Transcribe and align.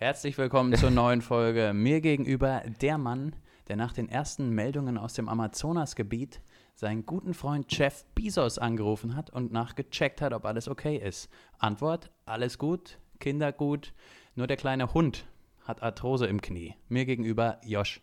Herzlich 0.00 0.38
willkommen 0.38 0.76
zur 0.76 0.92
neuen 0.92 1.22
Folge. 1.22 1.72
Mir 1.74 2.00
gegenüber 2.00 2.62
der 2.80 2.98
Mann, 2.98 3.34
der 3.66 3.74
nach 3.74 3.92
den 3.92 4.08
ersten 4.08 4.50
Meldungen 4.50 4.96
aus 4.96 5.14
dem 5.14 5.28
Amazonasgebiet 5.28 6.40
seinen 6.76 7.04
guten 7.04 7.34
Freund 7.34 7.66
Jeff 7.76 8.04
Bezos 8.14 8.58
angerufen 8.58 9.16
hat 9.16 9.30
und 9.30 9.50
nachgecheckt 9.50 10.20
hat, 10.20 10.32
ob 10.32 10.44
alles 10.44 10.68
okay 10.68 10.98
ist. 10.98 11.28
Antwort: 11.58 12.12
Alles 12.26 12.58
gut, 12.58 13.00
Kinder 13.18 13.50
gut, 13.50 13.92
nur 14.36 14.46
der 14.46 14.56
kleine 14.56 14.94
Hund 14.94 15.26
hat 15.64 15.82
Arthrose 15.82 16.26
im 16.26 16.40
Knie. 16.40 16.76
Mir 16.88 17.04
gegenüber 17.04 17.60
Josh. 17.64 18.00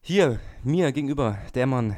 Hier, 0.00 0.38
mir 0.62 0.92
gegenüber, 0.92 1.36
der 1.56 1.66
Mann, 1.66 1.96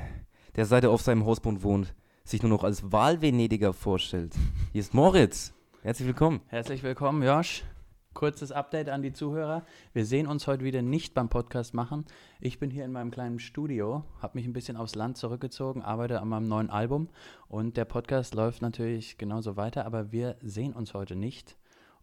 der 0.56 0.64
seit 0.64 0.82
er 0.82 0.92
auf 0.92 1.02
seinem 1.02 1.26
Hausboot 1.26 1.62
wohnt, 1.62 1.94
sich 2.24 2.42
nur 2.42 2.48
noch 2.48 2.64
als 2.64 2.90
Wahlvenediger 2.90 3.74
vorstellt. 3.74 4.34
Hier 4.72 4.80
ist 4.80 4.94
Moritz. 4.94 5.52
Herzlich 5.82 6.08
willkommen. 6.08 6.40
Herzlich 6.46 6.82
willkommen, 6.82 7.22
Josh. 7.22 7.64
Kurzes 8.18 8.50
Update 8.50 8.88
an 8.88 9.00
die 9.02 9.12
Zuhörer. 9.12 9.64
Wir 9.92 10.04
sehen 10.04 10.26
uns 10.26 10.48
heute 10.48 10.64
wieder 10.64 10.82
nicht 10.82 11.14
beim 11.14 11.28
Podcast 11.28 11.72
machen. 11.72 12.04
Ich 12.40 12.58
bin 12.58 12.68
hier 12.68 12.84
in 12.84 12.90
meinem 12.90 13.12
kleinen 13.12 13.38
Studio, 13.38 14.02
habe 14.20 14.36
mich 14.38 14.44
ein 14.44 14.52
bisschen 14.52 14.76
aufs 14.76 14.96
Land 14.96 15.16
zurückgezogen, 15.16 15.82
arbeite 15.82 16.20
an 16.20 16.26
meinem 16.26 16.48
neuen 16.48 16.68
Album 16.68 17.10
und 17.46 17.76
der 17.76 17.84
Podcast 17.84 18.34
läuft 18.34 18.60
natürlich 18.60 19.18
genauso 19.18 19.56
weiter, 19.56 19.86
aber 19.86 20.10
wir 20.10 20.34
sehen 20.42 20.72
uns 20.72 20.94
heute 20.94 21.14
nicht 21.14 21.56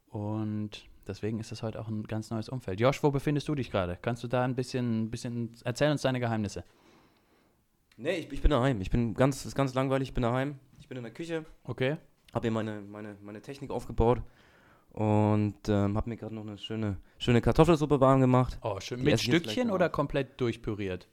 und 0.07 0.87
deswegen 1.05 1.41
ist 1.41 1.51
das 1.51 1.63
heute 1.63 1.81
auch 1.81 1.89
ein 1.89 2.03
ganz 2.03 2.29
neues 2.31 2.47
Umfeld. 2.47 2.79
Josh, 2.79 3.03
wo 3.03 3.11
befindest 3.11 3.49
du 3.49 3.55
dich 3.55 3.69
gerade? 3.69 3.97
Kannst 4.01 4.23
du 4.23 4.29
da 4.29 4.45
ein 4.45 4.55
bisschen, 4.55 5.11
bisschen, 5.11 5.53
erzähl 5.65 5.91
uns 5.91 6.03
deine 6.03 6.21
Geheimnisse. 6.21 6.63
Nee, 7.97 8.19
ich, 8.19 8.31
ich 8.31 8.41
bin 8.41 8.51
daheim. 8.51 8.79
Ich 8.79 8.89
bin 8.89 9.15
ganz, 9.15 9.43
ist 9.45 9.53
ganz 9.53 9.73
langweilig, 9.73 10.07
ich 10.07 10.13
bin 10.13 10.23
daheim. 10.23 10.59
Ich 10.79 10.87
bin 10.87 10.95
in 10.97 11.03
der 11.03 11.11
Küche, 11.11 11.43
Okay. 11.65 11.97
habe 12.33 12.45
hier 12.45 12.51
meine, 12.51 12.79
meine, 12.79 13.17
meine 13.21 13.41
Technik 13.41 13.69
aufgebaut 13.69 14.21
und 14.95 15.55
ähm, 15.67 15.97
habe 15.97 16.09
mir 16.09 16.15
gerade 16.15 16.33
noch 16.33 16.43
eine 16.47 16.57
schöne, 16.57 16.95
schöne 17.17 17.41
Kartoffelsuppe 17.41 17.99
warm 17.99 18.21
gemacht. 18.21 18.57
Oh, 18.61 18.79
schön. 18.79 18.99
Die 18.99 19.03
Mit 19.05 19.19
Stückchen 19.19 19.69
oder 19.69 19.89
komplett 19.89 20.39
durchpüriert? 20.39 21.09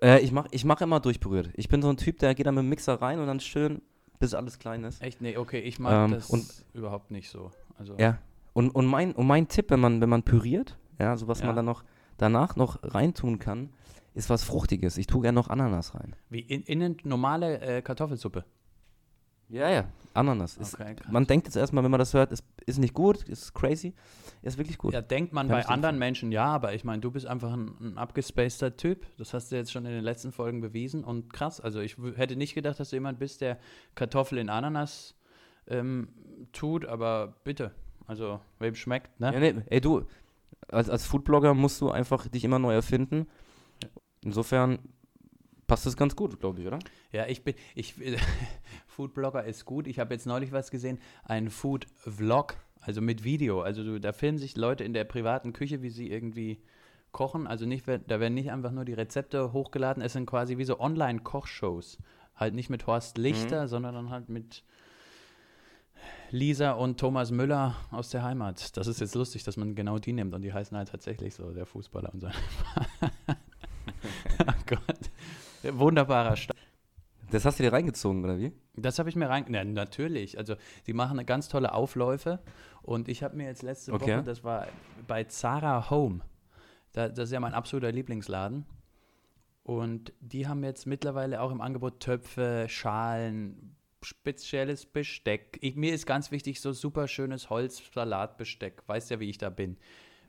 Äh, 0.00 0.20
ich 0.20 0.30
mache 0.30 0.46
ich 0.52 0.64
mach 0.64 0.80
immer 0.80 1.00
durchberührt. 1.00 1.50
Ich 1.54 1.68
bin 1.68 1.82
so 1.82 1.88
ein 1.88 1.96
Typ, 1.96 2.18
der 2.20 2.34
geht 2.36 2.46
dann 2.46 2.54
mit 2.54 2.62
dem 2.62 2.68
Mixer 2.68 2.94
rein 3.02 3.18
und 3.18 3.26
dann 3.26 3.40
schön, 3.40 3.82
bis 4.20 4.32
alles 4.32 4.58
klein 4.60 4.84
ist. 4.84 5.02
Echt? 5.02 5.20
Nee, 5.20 5.36
okay, 5.36 5.58
ich 5.60 5.78
mag 5.80 5.92
Ähm, 6.06 6.10
das 6.12 6.30
und- 6.30 6.46
überhaupt 6.72 7.10
nicht 7.10 7.28
so. 7.28 7.50
Also, 7.78 7.96
Ja. 7.98 8.18
Und, 8.52 8.70
und, 8.70 8.86
mein, 8.86 9.12
und 9.12 9.26
mein 9.26 9.48
Tipp, 9.48 9.70
wenn 9.70 9.80
man, 9.80 10.00
wenn 10.00 10.08
man 10.08 10.22
püriert, 10.22 10.78
ja, 10.98 11.16
so 11.16 11.26
was 11.28 11.40
Ja. 11.40 11.46
man 11.46 11.56
dann 11.56 11.64
noch 11.66 11.82
danach 12.16 12.54
noch 12.56 12.78
reintun 12.82 13.38
kann, 13.38 13.70
ist 14.14 14.30
was 14.30 14.44
Fruchtiges. 14.44 14.96
Ich 14.98 15.06
tue 15.08 15.20
gerne 15.22 15.34
noch 15.34 15.48
Ananas 15.50 15.94
rein. 15.94 16.14
Wie 16.30 16.40
in, 16.40 16.62
innen 16.62 16.96
normale 17.04 17.60
äh, 17.60 17.82
Kartoffelsuppe. 17.82 18.44
Ja, 19.48 19.70
ja, 19.70 19.84
Ananas. 20.12 20.56
Ist, 20.56 20.74
Okay, 20.74 20.96
man 21.10 21.26
denkt 21.26 21.46
jetzt 21.46 21.56
erstmal, 21.56 21.84
wenn 21.84 21.90
man 21.90 22.00
das 22.00 22.14
hört, 22.14 22.32
ist, 22.32 22.44
ist 22.66 22.78
nicht 22.78 22.94
gut, 22.94 23.22
ist 23.28 23.54
crazy, 23.54 23.94
ist 24.42 24.58
wirklich 24.58 24.76
gut. 24.76 24.92
Ja, 24.92 25.02
denkt 25.02 25.32
man 25.32 25.48
Kann 25.48 25.56
bei 25.56 25.66
anderen 25.66 25.98
Menschen 25.98 26.32
ja, 26.32 26.46
aber 26.46 26.74
ich 26.74 26.84
meine, 26.84 27.00
du 27.00 27.10
bist 27.10 27.26
einfach 27.26 27.52
ein, 27.52 27.76
ein 27.80 27.98
abgespaceter 27.98 28.76
Typ. 28.76 29.06
Das 29.18 29.34
hast 29.34 29.52
du 29.52 29.56
jetzt 29.56 29.70
schon 29.70 29.86
in 29.86 29.92
den 29.92 30.04
letzten 30.04 30.32
Folgen 30.32 30.60
bewiesen 30.60 31.04
und 31.04 31.32
krass. 31.32 31.60
Also 31.60 31.80
ich 31.80 31.96
hätte 32.16 32.34
nicht 32.34 32.54
gedacht, 32.54 32.80
dass 32.80 32.90
du 32.90 32.96
jemand 32.96 33.18
bist, 33.18 33.40
der 33.40 33.58
Kartoffel 33.94 34.38
in 34.38 34.48
Ananas 34.48 35.14
ähm, 35.68 36.08
tut, 36.52 36.84
aber 36.86 37.34
bitte. 37.44 37.72
Also, 38.06 38.40
wem 38.58 38.74
schmeckt, 38.74 39.18
ne? 39.18 39.32
Ja, 39.32 39.40
nee, 39.40 39.54
ey, 39.66 39.80
du, 39.80 40.04
als, 40.68 40.88
als 40.88 41.06
Foodblogger 41.06 41.54
musst 41.54 41.80
du 41.80 41.90
einfach 41.90 42.28
dich 42.28 42.44
immer 42.44 42.58
neu 42.58 42.72
erfinden. 42.72 43.26
Insofern 44.22 44.78
passt 45.66 45.86
das 45.86 45.96
ganz 45.96 46.16
gut, 46.16 46.38
glaube 46.40 46.60
ich, 46.60 46.66
oder? 46.66 46.78
Ja, 47.12 47.26
ich 47.26 47.42
bin, 47.44 47.54
ich, 47.74 47.94
Foodblogger 48.86 49.44
ist 49.44 49.64
gut. 49.64 49.86
Ich 49.86 49.98
habe 49.98 50.14
jetzt 50.14 50.26
neulich 50.26 50.52
was 50.52 50.70
gesehen, 50.70 50.98
ein 51.24 51.50
Food-Vlog, 51.50 52.56
also 52.80 53.00
mit 53.00 53.24
Video. 53.24 53.62
Also 53.62 53.98
da 53.98 54.12
filmen 54.12 54.38
sich 54.38 54.56
Leute 54.56 54.84
in 54.84 54.92
der 54.92 55.04
privaten 55.04 55.52
Küche, 55.52 55.82
wie 55.82 55.90
sie 55.90 56.10
irgendwie 56.10 56.58
kochen. 57.12 57.46
Also 57.46 57.66
nicht, 57.66 57.86
da 57.88 58.20
werden 58.20 58.34
nicht 58.34 58.50
einfach 58.50 58.72
nur 58.72 58.84
die 58.84 58.94
Rezepte 58.94 59.52
hochgeladen, 59.52 60.02
es 60.02 60.12
sind 60.12 60.26
quasi 60.26 60.58
wie 60.58 60.64
so 60.64 60.78
Online-Kochshows. 60.78 61.98
Halt 62.34 62.54
nicht 62.54 62.68
mit 62.68 62.86
Horst 62.86 63.16
Lichter, 63.16 63.66
sondern 63.66 63.94
dann 63.94 64.10
halt 64.10 64.28
mit 64.28 64.62
Lisa 66.30 66.72
und 66.72 67.00
Thomas 67.00 67.30
Müller 67.30 67.76
aus 67.90 68.10
der 68.10 68.22
Heimat. 68.22 68.76
Das 68.76 68.86
ist 68.86 69.00
jetzt 69.00 69.14
lustig, 69.14 69.44
dass 69.44 69.56
man 69.56 69.74
genau 69.74 69.98
die 69.98 70.12
nimmt 70.12 70.34
und 70.34 70.42
die 70.42 70.52
heißen 70.52 70.76
halt 70.76 70.88
tatsächlich 70.88 71.34
so, 71.34 71.52
der 71.52 71.66
Fußballer 71.66 72.12
und 72.12 72.20
so. 72.20 72.28
Wunderbarer 75.72 76.36
Start. 76.36 76.58
Das 77.30 77.44
hast 77.44 77.58
du 77.58 77.64
dir 77.64 77.72
reingezogen, 77.72 78.24
oder 78.24 78.38
wie? 78.38 78.52
Das 78.76 78.98
habe 78.98 79.08
ich 79.08 79.16
mir 79.16 79.28
rein. 79.28 79.46
Na, 79.48 79.64
natürlich. 79.64 80.38
Also, 80.38 80.54
die 80.86 80.92
machen 80.92 81.18
eine 81.18 81.24
ganz 81.24 81.48
tolle 81.48 81.72
Aufläufe. 81.72 82.40
Und 82.82 83.08
ich 83.08 83.22
habe 83.22 83.36
mir 83.36 83.46
jetzt 83.46 83.62
letzte 83.62 83.92
Okay. 83.92 84.18
Woche, 84.18 84.24
das 84.24 84.44
war 84.44 84.68
bei 85.08 85.24
Zara 85.24 85.90
Home. 85.90 86.20
Da, 86.92 87.08
das 87.08 87.26
ist 87.26 87.32
ja 87.32 87.40
mein 87.40 87.54
absoluter 87.54 87.90
Lieblingsladen. 87.90 88.64
Und 89.64 90.12
die 90.20 90.46
haben 90.46 90.62
jetzt 90.62 90.86
mittlerweile 90.86 91.40
auch 91.40 91.50
im 91.50 91.60
Angebot 91.60 91.98
Töpfe, 91.98 92.66
Schalen, 92.68 93.74
spezielles 94.02 94.86
Besteck. 94.86 95.58
Ich, 95.60 95.74
mir 95.74 95.92
ist 95.92 96.06
ganz 96.06 96.30
wichtig, 96.30 96.60
so 96.60 96.72
super 96.72 97.08
schönes 97.08 97.50
Holzsalatbesteck. 97.50 98.84
Weißt 98.86 99.10
ja, 99.10 99.18
wie 99.18 99.28
ich 99.28 99.38
da 99.38 99.50
bin. 99.50 99.76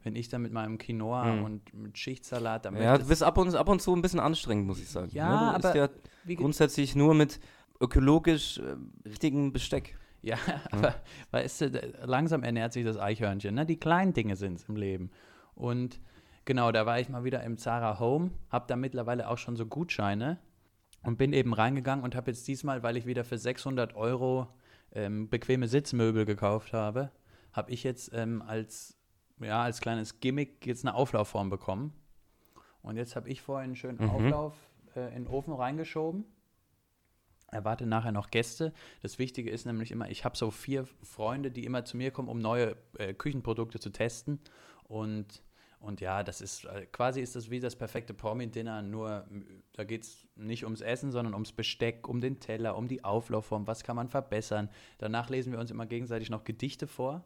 Wenn 0.08 0.16
ich 0.16 0.30
da 0.30 0.40
mit 0.40 0.54
meinem 0.54 0.78
Quinoa 0.78 1.26
Mhm. 1.26 1.44
und 1.44 1.74
mit 1.74 1.98
Schichtsalat 1.98 2.64
da 2.64 2.72
Ja, 2.72 2.98
du 2.98 3.06
bist 3.06 3.22
ab 3.24 3.38
und, 3.38 3.54
ab 3.54 3.68
und 3.68 3.82
zu 3.82 3.94
ein 3.94 4.02
bisschen 4.02 4.22
anstrengend, 4.22 4.66
muss 4.66 4.80
ich 4.80 4.88
sagen. 4.88 5.10
Ja, 5.12 5.52
Ne, 5.52 5.60
du 5.60 5.68
aber 5.68 5.76
ja 5.76 5.90
grundsätzlich 6.36 6.96
nur 6.96 7.14
mit 7.14 7.42
ökologisch 7.82 8.58
äh, 8.60 8.76
richtigem 9.06 9.52
Besteck. 9.52 9.98
Ja, 10.22 10.38
aber 10.72 10.96
weißt 11.32 11.62
du, 11.62 11.94
langsam 12.06 12.44
ernährt 12.44 12.72
sich 12.72 12.86
das 12.86 12.98
Eichhörnchen. 12.98 13.54
Ne? 13.54 13.66
Die 13.66 13.78
kleinen 13.78 14.14
Dinge 14.14 14.38
sind 14.38 14.60
es 14.60 14.70
im 14.70 14.78
Leben. 14.78 15.12
Und 15.56 16.00
genau, 16.46 16.72
da 16.72 16.86
war 16.86 17.02
ich 17.02 17.10
mal 17.10 17.26
wieder 17.26 17.44
im 17.44 17.58
Zara 17.58 18.00
Home, 18.00 18.32
habe 18.50 18.66
da 18.70 18.78
mittlerweile 18.78 19.28
auch 19.28 19.38
schon 19.38 19.58
so 19.58 19.66
Gutscheine 19.66 20.40
und 21.04 21.18
bin 21.18 21.34
eben 21.34 21.54
reingegangen 21.54 22.06
und 22.06 22.16
habe 22.16 22.32
jetzt 22.32 22.48
diesmal, 22.48 22.82
weil 22.82 22.96
ich 22.96 23.06
wieder 23.06 23.26
für 23.26 23.38
600 23.38 23.94
Euro 23.96 24.48
ähm, 24.94 25.28
bequeme 25.30 25.68
Sitzmöbel 25.68 26.24
gekauft 26.24 26.72
habe, 26.72 27.12
habe 27.52 27.72
ich 27.72 27.84
jetzt 27.84 28.12
ähm, 28.14 28.42
als, 28.42 28.97
ja, 29.40 29.64
als 29.64 29.82
kleines 29.82 30.20
Gimmick 30.20 30.66
jetzt 30.66 30.86
eine 30.86 30.96
Auflaufform 30.96 31.50
bekommen. 31.50 31.94
Und 32.82 32.98
jetzt 32.98 33.16
habe 33.16 33.30
ich 33.30 33.42
vorhin 33.42 33.70
einen 33.70 33.76
schönen 33.76 34.02
Mhm. 34.02 34.10
Auflauf 34.10 34.56
äh, 34.96 35.08
in 35.16 35.26
den 35.26 35.28
Ofen 35.28 35.54
reingeschoben 35.54 36.26
erwarte 37.52 37.86
nachher 37.86 38.12
noch 38.12 38.30
Gäste. 38.30 38.74
Das 39.02 39.20
Wichtige 39.20 39.50
ist 39.50 39.66
nämlich 39.66 39.92
immer, 39.92 40.10
ich 40.10 40.26
habe 40.26 40.38
so 40.38 40.52
vier 40.52 40.86
Freunde, 41.04 41.52
die 41.52 41.66
immer 41.66 41.86
zu 41.86 41.98
mir 41.98 42.12
kommen, 42.12 42.28
um 42.28 42.40
neue 42.40 42.76
äh, 42.98 43.14
Küchenprodukte 43.14 43.80
zu 43.80 43.90
testen. 43.90 44.40
Und, 44.84 45.44
und 45.80 46.02
ja, 46.02 46.24
das 46.24 46.42
ist 46.42 46.66
äh, 46.66 46.86
quasi 46.88 47.22
ist 47.22 47.36
das 47.36 47.50
wie 47.50 47.60
das 47.60 47.76
perfekte 47.76 48.14
Promi-Dinner, 48.14 48.82
nur 48.82 49.28
da 49.74 49.84
geht 49.84 50.04
es 50.04 50.28
nicht 50.36 50.64
ums 50.64 50.82
Essen, 50.82 51.12
sondern 51.12 51.34
ums 51.34 51.52
Besteck, 51.52 52.08
um 52.08 52.22
den 52.22 52.40
Teller, 52.40 52.76
um 52.76 52.88
die 52.88 53.04
Auflaufform, 53.04 53.68
was 53.68 53.84
kann 53.84 53.96
man 53.96 54.10
verbessern. 54.10 54.70
Danach 54.98 55.30
lesen 55.30 55.52
wir 55.52 55.60
uns 55.60 55.72
immer 55.72 55.86
gegenseitig 55.86 56.30
noch 56.30 56.44
Gedichte 56.44 56.88
vor. 56.88 57.24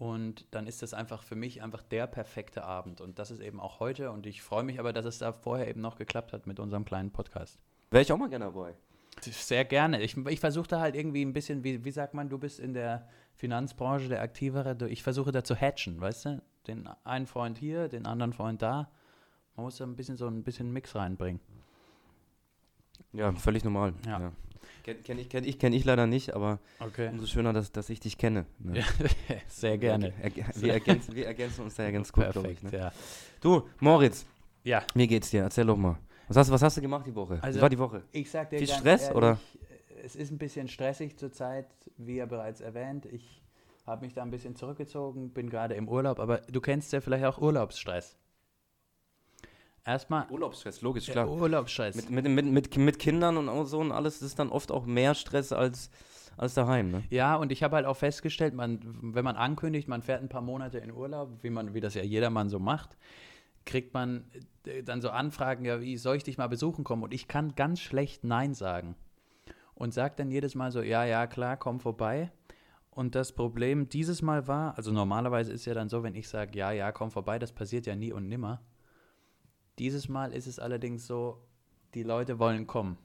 Und 0.00 0.46
dann 0.50 0.66
ist 0.66 0.80
das 0.80 0.94
einfach 0.94 1.22
für 1.22 1.36
mich 1.36 1.62
einfach 1.62 1.82
der 1.82 2.06
perfekte 2.06 2.64
Abend. 2.64 3.02
Und 3.02 3.18
das 3.18 3.30
ist 3.30 3.40
eben 3.40 3.60
auch 3.60 3.80
heute. 3.80 4.10
Und 4.10 4.24
ich 4.24 4.40
freue 4.40 4.62
mich 4.62 4.80
aber, 4.80 4.94
dass 4.94 5.04
es 5.04 5.18
da 5.18 5.30
vorher 5.30 5.68
eben 5.68 5.82
noch 5.82 5.96
geklappt 5.96 6.32
hat 6.32 6.46
mit 6.46 6.58
unserem 6.58 6.86
kleinen 6.86 7.10
Podcast. 7.10 7.58
Wäre 7.90 8.00
ich 8.00 8.10
auch 8.10 8.16
mal 8.16 8.30
gerne 8.30 8.46
dabei. 8.46 8.72
Sehr 9.20 9.66
gerne. 9.66 10.00
Ich, 10.00 10.16
ich 10.16 10.40
versuche 10.40 10.68
da 10.68 10.80
halt 10.80 10.96
irgendwie 10.96 11.22
ein 11.22 11.34
bisschen, 11.34 11.64
wie, 11.64 11.84
wie 11.84 11.90
sagt 11.90 12.14
man, 12.14 12.30
du 12.30 12.38
bist 12.38 12.60
in 12.60 12.72
der 12.72 13.10
Finanzbranche 13.34 14.08
der 14.08 14.22
Aktivere. 14.22 14.88
Ich 14.88 15.02
versuche 15.02 15.32
da 15.32 15.44
zu 15.44 15.54
hatchen, 15.54 16.00
weißt 16.00 16.24
du? 16.24 16.42
Den 16.66 16.88
einen 17.04 17.26
Freund 17.26 17.58
hier, 17.58 17.88
den 17.88 18.06
anderen 18.06 18.32
Freund 18.32 18.62
da. 18.62 18.90
Man 19.54 19.66
muss 19.66 19.76
da 19.76 19.84
ein 19.84 19.96
bisschen 19.96 20.16
so 20.16 20.28
ein 20.28 20.42
bisschen 20.44 20.72
Mix 20.72 20.94
reinbringen. 20.94 21.42
Ja, 23.12 23.32
völlig 23.32 23.64
normal. 23.64 23.92
Ja. 24.06 24.32
Kenn, 24.82 25.02
kenn 25.02 25.18
ich, 25.18 25.28
kenn 25.28 25.44
ich, 25.44 25.58
kenn 25.58 25.72
ich 25.72 25.84
leider 25.84 26.06
nicht, 26.06 26.34
aber 26.34 26.58
Okay. 26.80 27.08
umso 27.10 27.26
schöner, 27.26 27.52
dass, 27.52 27.70
dass 27.72 27.90
ich 27.90 28.00
dich 28.00 28.16
kenne. 28.18 28.46
Ne? 28.58 28.78
Ja, 28.78 28.84
sehr 29.48 29.76
gerne. 29.78 30.12
Wir, 30.22 30.30
erg- 30.44 30.60
wir, 30.62 30.72
ergänzen, 30.72 31.14
wir 31.16 31.26
ergänzen 31.26 31.62
uns 31.64 31.74
da 31.74 31.82
ja 31.84 31.90
ganz 31.90 32.12
gut, 32.12 32.24
glaube 32.30 32.40
Perfekt, 32.48 32.64
ich. 32.64 32.72
Ne? 32.72 32.78
ja. 32.78 32.92
Du, 33.40 33.68
Moritz, 33.80 34.24
Ja, 34.64 34.82
wie 34.94 35.06
geht's 35.06 35.30
dir? 35.30 35.42
Erzähl 35.42 35.66
doch 35.66 35.76
mal. 35.76 35.98
Was 36.28 36.36
hast, 36.36 36.50
was 36.50 36.62
hast 36.62 36.76
du 36.76 36.80
gemacht 36.80 37.06
die 37.06 37.14
Woche? 37.14 37.38
Also- 37.42 37.58
wie 37.58 37.62
war 37.62 37.68
die 37.70 37.78
Woche? 37.78 38.02
ich 38.12 38.30
sag 38.30 38.50
dir 38.50 38.58
Viel 38.58 38.68
ganz 38.68 38.80
Stress, 38.80 39.02
ehrlich, 39.02 39.16
oder? 39.16 39.38
Es 40.02 40.16
ist 40.16 40.30
ein 40.30 40.38
bisschen 40.38 40.68
stressig 40.68 41.18
zurzeit, 41.18 41.66
wie 41.98 42.16
ja 42.16 42.26
bereits 42.26 42.60
erwähnt. 42.62 43.04
Ich 43.06 43.42
habe 43.86 44.04
mich 44.04 44.14
da 44.14 44.22
ein 44.22 44.30
bisschen 44.30 44.56
zurückgezogen, 44.56 45.30
bin 45.30 45.50
gerade 45.50 45.74
im 45.74 45.88
Urlaub, 45.88 46.18
aber 46.20 46.38
du 46.38 46.60
kennst 46.60 46.92
ja 46.92 47.00
vielleicht 47.00 47.24
auch 47.24 47.38
Urlaubsstress. 47.38 48.16
Erstmal 49.84 50.26
Urlaubsstress, 50.30 50.82
logisch, 50.82 51.06
klar. 51.06 51.28
Urlaubsstress. 51.28 51.96
Mit, 51.96 52.10
mit, 52.10 52.28
mit, 52.28 52.46
mit, 52.46 52.76
mit 52.76 52.98
Kindern 52.98 53.36
und 53.36 53.66
so 53.66 53.78
und 53.78 53.92
alles 53.92 54.20
ist 54.20 54.38
dann 54.38 54.50
oft 54.50 54.70
auch 54.70 54.84
mehr 54.84 55.14
Stress 55.14 55.52
als, 55.52 55.90
als 56.36 56.54
daheim, 56.54 56.90
ne? 56.90 57.02
Ja, 57.10 57.36
und 57.36 57.50
ich 57.50 57.62
habe 57.62 57.76
halt 57.76 57.86
auch 57.86 57.96
festgestellt, 57.96 58.54
man, 58.54 58.80
wenn 59.00 59.24
man 59.24 59.36
ankündigt, 59.36 59.88
man 59.88 60.02
fährt 60.02 60.22
ein 60.22 60.28
paar 60.28 60.42
Monate 60.42 60.78
in 60.78 60.92
Urlaub, 60.92 61.42
wie, 61.42 61.50
man, 61.50 61.72
wie 61.72 61.80
das 61.80 61.94
ja 61.94 62.02
jedermann 62.02 62.50
so 62.50 62.58
macht, 62.58 62.98
kriegt 63.64 63.94
man 63.94 64.24
äh, 64.66 64.82
dann 64.82 65.00
so 65.00 65.10
Anfragen, 65.10 65.64
ja, 65.64 65.80
wie 65.80 65.96
soll 65.96 66.16
ich 66.16 66.24
dich 66.24 66.36
mal 66.36 66.48
besuchen 66.48 66.84
kommen? 66.84 67.02
Und 67.02 67.14
ich 67.14 67.28
kann 67.28 67.54
ganz 67.54 67.80
schlecht 67.80 68.24
Nein 68.24 68.54
sagen. 68.54 68.96
Und 69.74 69.94
sage 69.94 70.14
dann 70.16 70.30
jedes 70.30 70.54
Mal 70.54 70.72
so, 70.72 70.82
ja, 70.82 71.04
ja, 71.04 71.26
klar, 71.26 71.56
komm 71.56 71.80
vorbei. 71.80 72.30
Und 72.90 73.14
das 73.14 73.32
Problem 73.32 73.88
dieses 73.88 74.20
Mal 74.20 74.46
war, 74.46 74.76
also 74.76 74.92
normalerweise 74.92 75.52
ist 75.52 75.64
ja 75.64 75.72
dann 75.72 75.88
so, 75.88 76.02
wenn 76.02 76.14
ich 76.14 76.28
sage, 76.28 76.58
ja, 76.58 76.70
ja, 76.72 76.92
komm 76.92 77.10
vorbei, 77.10 77.38
das 77.38 77.52
passiert 77.52 77.86
ja 77.86 77.96
nie 77.96 78.12
und 78.12 78.28
nimmer. 78.28 78.60
Dieses 79.80 80.10
Mal 80.10 80.34
ist 80.34 80.46
es 80.46 80.58
allerdings 80.58 81.06
so, 81.06 81.38
die 81.94 82.02
Leute 82.02 82.38
wollen 82.38 82.66
kommen. 82.66 82.98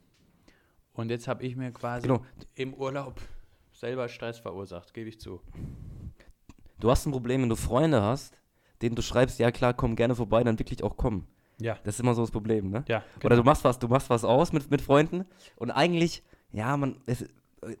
Und 0.92 1.08
jetzt 1.10 1.26
habe 1.26 1.42
ich 1.42 1.56
mir 1.56 1.72
quasi 1.72 2.06
Genau. 2.06 2.22
im 2.54 2.74
Urlaub 2.74 3.18
selber 3.72 4.10
Stress 4.10 4.38
verursacht, 4.38 4.92
gebe 4.92 5.08
ich 5.08 5.18
zu. 5.18 5.40
Du 6.78 6.90
hast 6.90 7.06
ein 7.06 7.12
Problem, 7.12 7.40
wenn 7.40 7.48
du 7.48 7.56
Freunde 7.56 8.02
hast, 8.02 8.42
denen 8.82 8.94
du 8.94 9.00
schreibst, 9.00 9.38
ja 9.38 9.50
klar, 9.50 9.72
komm 9.72 9.96
gerne 9.96 10.14
vorbei, 10.14 10.44
dann 10.44 10.58
wirklich 10.58 10.82
auch 10.82 10.98
kommen. 10.98 11.26
Ja. 11.58 11.78
Das 11.84 11.94
ist 11.94 12.00
immer 12.00 12.14
so 12.14 12.20
das 12.20 12.30
Problem, 12.30 12.68
ne? 12.68 12.84
Ja, 12.88 13.02
Oder 13.24 13.36
du 13.36 13.42
machst 13.42 13.64
was, 13.64 13.78
du 13.78 13.88
machst 13.88 14.10
was 14.10 14.22
aus 14.22 14.52
mit, 14.52 14.70
mit 14.70 14.82
Freunden 14.82 15.24
und 15.56 15.70
eigentlich, 15.70 16.22
ja, 16.52 16.76
man, 16.76 17.00
es, 17.06 17.24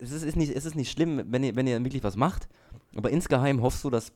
es, 0.00 0.10
ist, 0.10 0.22
ist 0.22 0.36
nicht, 0.36 0.56
es 0.56 0.64
ist 0.64 0.74
nicht 0.74 0.90
schlimm, 0.90 1.22
wenn 1.26 1.44
ihr, 1.44 1.54
wenn 1.54 1.66
ihr 1.66 1.84
wirklich 1.84 2.02
was 2.02 2.16
macht, 2.16 2.48
aber 2.94 3.10
insgeheim 3.10 3.60
hoffst 3.60 3.84
du, 3.84 3.90
dass 3.90 4.14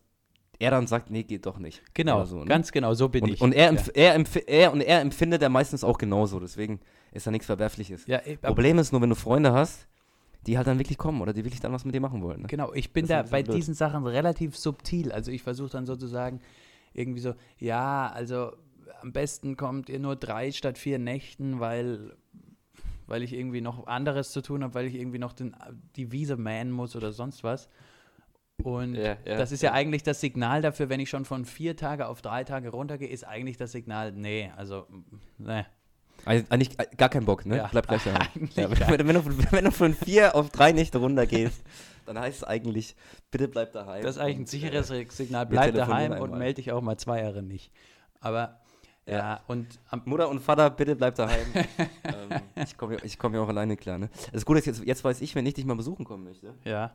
er 0.61 0.71
dann 0.71 0.87
sagt, 0.87 1.11
nee, 1.11 1.25
geht 1.25 1.47
doch 1.47 1.59
nicht. 1.59 1.83
Genau, 1.95 2.25
so, 2.25 2.41
ne? 2.41 2.45
ganz 2.45 2.71
genau, 2.71 2.95
so 2.95 3.09
bin 3.09 3.25
und, 3.25 3.31
ich. 3.31 3.41
und 3.41 3.53
er, 3.53 3.73
ja. 3.73 3.81
er, 3.95 4.25
er, 4.47 4.73
und 4.73 4.83
er 4.83 5.01
empfindet 5.01 5.43
er 5.43 5.49
meistens 5.49 5.83
auch 5.83 5.99
genauso, 5.99 6.39
deswegen 6.39 6.81
ist 7.13 7.27
da 7.27 7.31
nichts 7.31 7.47
Verwerfliches. 7.47 8.07
ja, 8.07 8.21
ich, 8.25 8.41
Problem 8.41 8.79
ist 8.79 8.93
nur, 8.93 9.01
wenn 9.01 9.09
du 9.09 9.17
Freunde 9.17 9.53
hast, 9.53 9.89
die 10.47 10.57
halt 10.57 10.67
dann 10.67 10.79
wirklich 10.79 10.99
kommen 10.99 11.23
oder 11.23 11.33
die 11.33 11.45
wirklich 11.45 11.61
dann 11.61 11.73
was 11.73 11.85
mit 11.85 11.95
dir 11.95 12.01
machen 12.01 12.23
wollen. 12.23 12.43
Ne? 12.43 12.47
genau, 12.47 12.73
ich 12.73 12.93
bin 12.93 13.07
Das 13.07 13.27
da 13.27 13.31
bei 13.31 13.43
blöd. 13.43 13.57
diesen 13.57 13.75
Sachen 13.75 14.07
relativ 14.07 14.57
subtil. 14.57 15.13
Also 15.13 15.31
ich 15.31 15.43
versuche 15.43 15.71
dann 15.71 15.87
sozusagen 15.87 16.41
irgendwie 16.93 17.21
so, 17.21 17.35
ja, 17.59 18.11
also 18.15 18.53
am 19.01 19.13
besten 19.13 19.57
kommt 19.57 19.89
ihr 19.89 19.99
nur 19.99 20.17
drei 20.17 20.53
statt 20.53 20.77
vier 20.79 20.99
Nächten, 20.99 21.61
weil, 21.61 22.17
weil 23.07 23.23
ich 23.23 23.33
irgendwie 23.33 23.61
noch 23.61 23.87
anderes 23.87 24.33
zu 24.33 24.43
tun 24.43 24.63
habe, 24.63 24.75
weil 24.75 24.87
ich 24.87 24.95
irgendwie 24.95 25.19
noch 25.19 25.33
den, 25.33 25.57
die 25.97 26.13
Wiese 26.13 26.37
mähen 26.37 26.71
muss 26.71 26.97
oder 26.97 27.13
sonst 27.13 27.45
was. 27.45 27.69
Und 28.63 28.95
Ja, 28.95 29.17
ja, 29.25 29.37
das 29.37 29.53
ist 29.53 29.63
ja. 29.63 29.71
ja. 29.71 29.75
eigentlich 29.75 30.03
das 30.03 30.21
Signal 30.21 30.63
dafür, 30.63 30.89
wenn 30.89 31.01
ich 31.01 31.11
schon 31.11 31.25
von 31.25 31.45
vier 31.45 31.77
Tage 31.77 32.07
auf 32.07 32.23
drei 32.23 32.45
Tage 32.45 32.71
runtergehe, 32.71 33.09
ist 33.09 33.25
eigentlich 33.27 33.57
das 33.57 33.73
Signal, 33.73 34.13
nee, 34.13 34.51
also, 34.57 34.87
ne. 35.39 35.67
Eig- 36.27 36.45
Eigentlich 36.51 36.79
äh, 36.79 36.85
gar 36.99 37.09
kein 37.09 37.25
Bock, 37.25 37.47
ne? 37.47 37.57
Ja, 37.57 37.69
Bleib 37.71 37.89
gleich 37.89 38.05
daheim. 38.05 38.29
eigentlich 38.35 38.57
Ja, 38.57 38.71
wenn, 38.71 38.99
du- 38.99 39.07
wenn, 39.07 39.15
du, 39.15 39.23
von- 39.23 39.53
wenn 39.53 39.65
du 39.65 39.71
von 39.73 39.95
vier 39.95 40.35
auf 40.35 40.51
drei 40.51 40.73
Nächte 40.73 40.99
runtergehst, 40.99 41.63
dann 42.05 42.19
heißt 42.19 42.39
es 42.39 42.45
eigentlich, 42.45 42.95
bitte 43.31 43.49
bleib 43.49 43.73
daheim. 43.73 44.03
Das 44.03 44.17
ist 44.17 44.21
eigentlich 44.23 44.37
ein 44.37 44.41
Und, 44.41 44.49
sicheres 44.49 44.91
äh, 44.91 45.07
Signal, 45.09 45.47
bleib 45.47 45.75
daheim 45.75 46.13
und 46.21 46.37
melde 46.37 46.55
dich 46.55 46.73
auch 46.73 46.83
mal 46.83 46.99
zwei 46.99 47.23
Jahre 47.23 47.43
nicht. 47.43 47.73
Aber, 48.21 48.61
ja, 49.07 49.17
Ja. 49.17 49.41
und 49.47 49.67
am, 49.89 50.03
Mutter 50.05 50.29
und 50.29 50.41
Vater, 50.41 50.69
bitte 50.69 50.95
bleib 50.95 51.15
daheim. 51.15 51.47
ähm, 51.55 52.41
ich 52.57 52.77
komme 52.77 52.95
ja, 52.97 53.01
ich 53.03 53.19
komm 53.19 53.35
auch 53.37 53.49
alleine 53.49 53.77
klar, 53.79 53.97
ne? 53.97 54.11
Das 54.33 54.45
Gute 54.45 54.59
ist, 54.59 54.67
jetzt, 54.67 54.85
jetzt 54.85 55.03
weiß 55.03 55.23
ich, 55.23 55.35
wenn 55.35 55.47
ich 55.47 55.55
dich 55.55 55.65
mal 55.65 55.77
besuchen 55.77 56.05
kommen 56.05 56.25
möchte, 56.25 56.55
ja. 56.65 56.93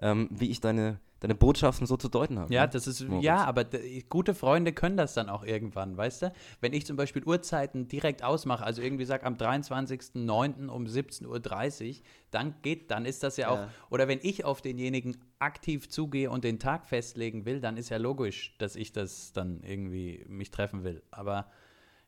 Ähm, 0.00 0.28
wie 0.30 0.50
ich 0.50 0.60
deine, 0.60 1.00
deine 1.20 1.34
Botschaften 1.34 1.86
so 1.86 1.96
zu 1.96 2.08
deuten 2.08 2.38
habe. 2.38 2.52
Ja, 2.52 2.62
ne? 2.62 2.68
das 2.68 2.86
ist, 2.86 3.06
Moritz. 3.08 3.24
ja, 3.24 3.44
aber 3.44 3.64
gute 4.08 4.34
Freunde 4.34 4.72
können 4.72 4.96
das 4.96 5.14
dann 5.14 5.28
auch 5.28 5.44
irgendwann, 5.44 5.96
weißt 5.96 6.22
du? 6.22 6.32
Wenn 6.60 6.72
ich 6.72 6.84
zum 6.84 6.96
Beispiel 6.96 7.22
Uhrzeiten 7.24 7.88
direkt 7.88 8.22
ausmache, 8.22 8.64
also 8.64 8.82
irgendwie 8.82 9.04
sag 9.04 9.24
am 9.24 9.34
23.09. 9.34 10.68
um 10.68 10.84
17.30 10.84 11.88
Uhr, 11.88 12.02
dann 12.30 12.54
geht, 12.62 12.90
dann 12.90 13.06
ist 13.06 13.22
das 13.22 13.36
ja 13.36 13.48
auch, 13.48 13.58
Ja. 13.58 13.68
oder 13.90 14.08
wenn 14.08 14.18
ich 14.22 14.44
auf 14.44 14.60
denjenigen 14.60 15.16
aktiv 15.38 15.88
zugehe 15.88 16.30
und 16.30 16.44
den 16.44 16.58
Tag 16.58 16.86
festlegen 16.86 17.44
will, 17.46 17.60
dann 17.60 17.76
ist 17.76 17.88
ja 17.88 17.96
logisch, 17.98 18.54
dass 18.58 18.76
ich 18.76 18.92
das 18.92 19.32
dann 19.32 19.62
irgendwie 19.62 20.24
mich 20.28 20.50
treffen 20.50 20.84
will. 20.84 21.02
Aber 21.10 21.46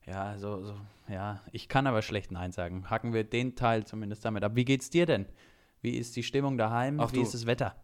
ja, 0.07 0.39
so, 0.39 0.63
so, 0.63 0.75
ja, 1.09 1.41
ich 1.53 1.69
kann 1.69 1.87
aber 1.87 2.03
schlecht 2.03 2.31
Nein 2.33 2.53
sagen. 2.53 2.91
Hacken 2.91 3.13
wir 3.13 3.25
den 3.25 3.57
Teil 3.57 3.85
zumindest 3.87 4.25
damit 4.25 4.45
ab. 4.45 4.53
Wie 4.55 4.65
geht's 4.65 4.91
dir 4.91 5.07
denn? 5.07 5.27
Wie 5.87 5.99
ist 5.99 6.17
die 6.17 6.25
Stimmung 6.25 6.59
daheim? 6.59 6.99
Ach 6.99 7.13
Wie 7.13 7.19
du. 7.19 7.23
ist 7.23 7.33
das 7.33 7.47
Wetter? 7.47 7.77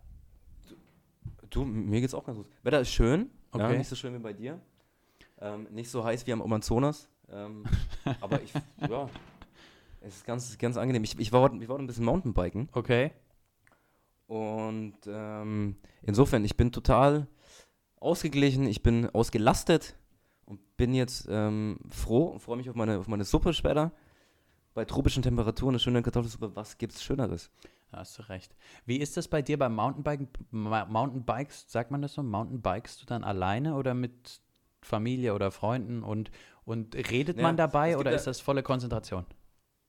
Du, 1.51 1.65
mir 1.65 2.01
geht's 2.01 2.15
auch 2.15 2.25
ganz 2.25 2.37
gut. 2.37 2.49
Wetter 2.65 2.81
ist 2.81 2.91
schön, 2.91 3.31
ja, 3.55 3.65
Okay. 3.67 3.79
nicht 3.79 3.87
so 3.89 3.95
schön 3.95 4.13
wie 4.13 4.19
bei 4.19 4.33
dir. 4.33 4.61
Ähm, 5.41 5.69
nicht 5.71 5.89
so 5.89 6.03
heiß 6.03 6.27
wie 6.27 6.33
am 6.33 6.43
Amazonas. 6.43 7.09
Ähm, 7.31 7.63
aber 8.21 8.43
ich, 8.43 8.53
ja, 8.91 9.09
es 10.01 10.17
ist 10.17 10.27
ganz, 10.27 10.59
ganz 10.59 10.77
angenehm. 10.77 11.05
Ich, 11.05 11.17
ich, 11.17 11.31
war, 11.31 11.43
heute- 11.43 11.55
ich 11.63 11.69
war 11.69 11.75
heute 11.75 11.85
ein 11.85 11.87
bisschen 11.87 12.05
Mountainbiken 12.05 12.69
Okay. 12.73 13.13
und 14.27 14.95
ähm, 15.07 15.77
insofern, 16.03 16.45
ich 16.45 16.57
bin 16.57 16.73
total 16.73 17.29
ausgeglichen, 18.01 18.67
ich 18.67 18.83
bin 18.83 19.09
ausgelastet 19.11 19.95
und 20.45 20.59
bin 20.77 20.93
jetzt 20.93 21.29
ähm, 21.31 21.79
froh 21.89 22.25
und 22.25 22.41
freue 22.41 22.57
mich 22.57 22.69
auf 22.69 22.75
meine, 22.75 22.99
auf 22.99 23.07
meine 23.07 23.23
Suppe 23.23 23.55
später. 23.55 23.93
Bei 24.75 24.85
tropischen 24.85 25.23
Temperaturen 25.23 25.75
eine 25.75 25.79
schöne 25.79 26.03
Kartoffelsuppe, 26.03 26.57
was 26.57 26.79
gibt's 26.79 27.01
Schöneres? 27.05 27.49
Da 27.93 27.99
hast 27.99 28.19
du 28.19 28.23
recht. 28.31 28.55
Wie 28.87 28.97
ist 28.97 29.17
das 29.19 29.29
bei 29.29 29.43
dir 29.43 29.59
beim 29.59 29.75
Mountainbiken? 29.75 30.29
Mountainbikes, 30.51 31.67
sagt 31.69 31.91
man 31.91 32.01
das 32.01 32.15
so? 32.15 32.23
Mountainbikest 32.23 33.03
du 33.03 33.07
dann 33.07 33.23
alleine 33.23 33.75
oder 33.75 33.93
mit 33.93 34.41
Familie 34.81 35.35
oder 35.35 35.51
Freunden 35.51 36.03
und, 36.03 36.31
und 36.65 36.95
redet 36.97 37.37
Ja, 37.37 37.43
man 37.43 37.57
dabei 37.59 37.99
oder 37.99 38.11
ja- 38.11 38.17
ist 38.17 38.27
das 38.27 38.41
volle 38.41 38.63
Konzentration? 38.63 39.27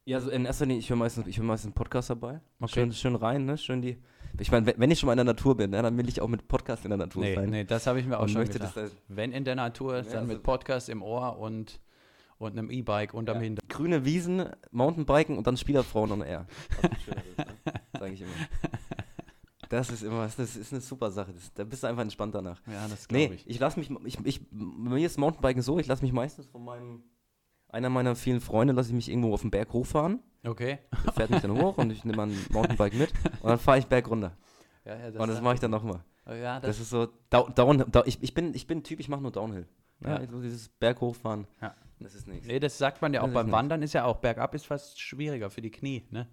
Ja, 0.05 0.17
also 0.17 0.29
in 0.31 0.43
erster 0.45 0.65
Linie, 0.65 0.79
ich 0.79 0.89
höre 0.89 0.97
meistens, 0.97 1.27
ich 1.27 1.37
höre 1.37 1.45
meistens 1.45 1.67
einen 1.67 1.75
Podcast 1.75 2.09
dabei. 2.09 2.41
Okay. 2.59 2.73
Schön, 2.73 2.91
schön 2.91 3.15
rein, 3.15 3.45
ne? 3.45 3.57
Schön 3.57 3.81
die. 3.81 3.97
Ich 4.37 4.51
meine, 4.51 4.65
wenn- 4.77 4.91
ich 4.91 4.99
schon 4.99 5.07
mal 5.07 5.13
in 5.13 5.17
der 5.17 5.23
Natur 5.23 5.55
bin, 5.55 5.69
ne, 5.71 5.81
dann 5.81 5.97
will 5.97 6.09
ich 6.09 6.19
auch 6.19 6.27
mit 6.27 6.47
Podcast 6.49 6.83
in 6.83 6.89
der 6.89 6.97
Natur 6.97 7.21
Nee, 7.23 7.35
sein. 7.35 7.49
nee, 7.49 7.63
das 7.63 7.87
habe 7.87 8.01
ich 8.01 8.05
mir 8.05 8.17
auch 8.17 8.23
Und 8.23 8.31
schon 8.31 8.43
gedacht. 8.43 8.75
das 8.75 8.91
Wenn 9.07 9.31
in 9.31 9.45
der 9.45 9.55
Natur, 9.55 9.95
Ja, 9.95 10.01
dann 10.01 10.13
also- 10.23 10.33
mit 10.33 10.43
Podcast 10.43 10.89
im 10.89 11.01
Ohr 11.01 11.37
und, 11.39 11.79
und 12.37 12.51
einem 12.51 12.69
E-Bike 12.69 13.13
unterm 13.13 13.37
Ja. 13.37 13.43
Hintern. 13.43 13.65
Grüne 13.69 14.03
Wiesen, 14.03 14.49
Mountainbiken 14.71 15.37
und 15.37 15.47
dann 15.47 15.55
Spielerfrauen 15.55 16.11
on 16.11 16.21
Air. 16.21 16.47
Was 17.65 17.82
ein 18.05 18.17
schöneres, 18.17 18.35
ne? 18.39 18.47
Sag 18.49 18.67
ich 18.67 18.69
immer. 18.69 19.69
Das 19.69 19.89
ist 19.89 20.03
immer, 20.03 20.23
das 20.25 20.55
ist 20.55 20.71
eine 20.71 20.81
super 20.81 21.09
Sache. 21.11 21.33
Das, 21.33 21.51
da 21.53 21.63
bist 21.63 21.81
du 21.83 21.87
einfach 21.87 22.03
entspannt 22.03 22.35
danach. 22.35 22.61
Ja, 22.67 22.87
das 22.87 23.07
glaube 23.07 23.29
Nee, 23.29 23.33
ich. 23.35 23.49
ich 23.49 23.59
lasse 23.59 23.79
mich, 23.79 23.89
ich, 24.05 24.19
ich, 24.25 24.41
bei 24.51 24.89
mir 24.95 25.05
ist 25.05 25.17
Mountainbiken 25.17 25.61
so, 25.63 25.79
ich 25.79 25.87
lasse 25.87 26.03
mich 26.03 26.13
meistens 26.13 26.45
von 26.45 26.63
meinem, 26.63 27.03
einer 27.69 27.89
meiner 27.89 28.15
vielen 28.15 28.39
Freunde, 28.41 28.73
lasse 28.73 28.89
ich 28.89 28.95
mich 28.95 29.09
irgendwo 29.09 29.33
auf 29.33 29.41
den 29.41 29.49
Berg 29.51 29.73
hochfahren. 29.73 30.19
Okay. 30.45 30.77
Der 31.05 31.13
fährt 31.13 31.29
mich 31.31 31.41
dann 31.41 31.59
hoch 31.59 31.77
und 31.77 31.89
ich 31.91 32.03
nehme 32.05 32.17
mein 32.17 32.37
Mountainbike 32.51 32.93
mit 32.93 33.11
und 33.41 33.49
dann 33.49 33.57
fahre 33.57 33.79
ich 33.79 33.87
berg 33.87 34.07
runter. 34.09 34.37
Ja, 34.85 34.95
ja, 35.09 35.19
Und 35.19 35.29
das 35.29 35.41
mache 35.41 35.55
ich 35.55 35.59
dann 35.59 35.71
nochmal. 35.71 36.01
Ja, 36.27 36.59
Das 36.59 36.77
das, 36.77 36.79
ist 36.81 36.89
so, 36.89 37.07
down, 37.29 37.53
down, 37.55 37.77
down, 37.91 38.03
ich, 38.05 38.21
ich, 38.21 38.33
bin, 38.33 38.53
ich 38.53 38.67
bin 38.67 38.79
ein 38.79 38.83
Typ, 38.83 38.99
ich 38.99 39.09
mache 39.09 39.21
nur 39.21 39.31
Downhill. 39.31 39.65
Ja. 40.01 40.19
Ja. 40.21 40.27
so 40.29 40.41
dieses 40.41 40.67
Berg 40.69 40.99
hochfahren, 41.01 41.47
Ja. 41.61 41.73
das 41.99 42.13
ist 42.13 42.27
nichts. 42.27 42.45
nee, 42.45 42.59
das 42.59 42.77
sagt 42.77 43.01
man 43.01 43.13
ja 43.13 43.21
auch 43.21 43.25
Das 43.27 43.33
beim 43.33 43.45
nix. 43.47 43.53
Wandern, 43.57 43.81
ist 43.81 43.93
ja 43.93 44.03
auch 44.05 44.17
bergab 44.17 44.53
ist 44.53 44.65
fast 44.67 44.99
schwieriger 45.01 45.49
für 45.49 45.61
die 45.61 45.71
Knie, 45.71 46.03
ne? 46.11 46.27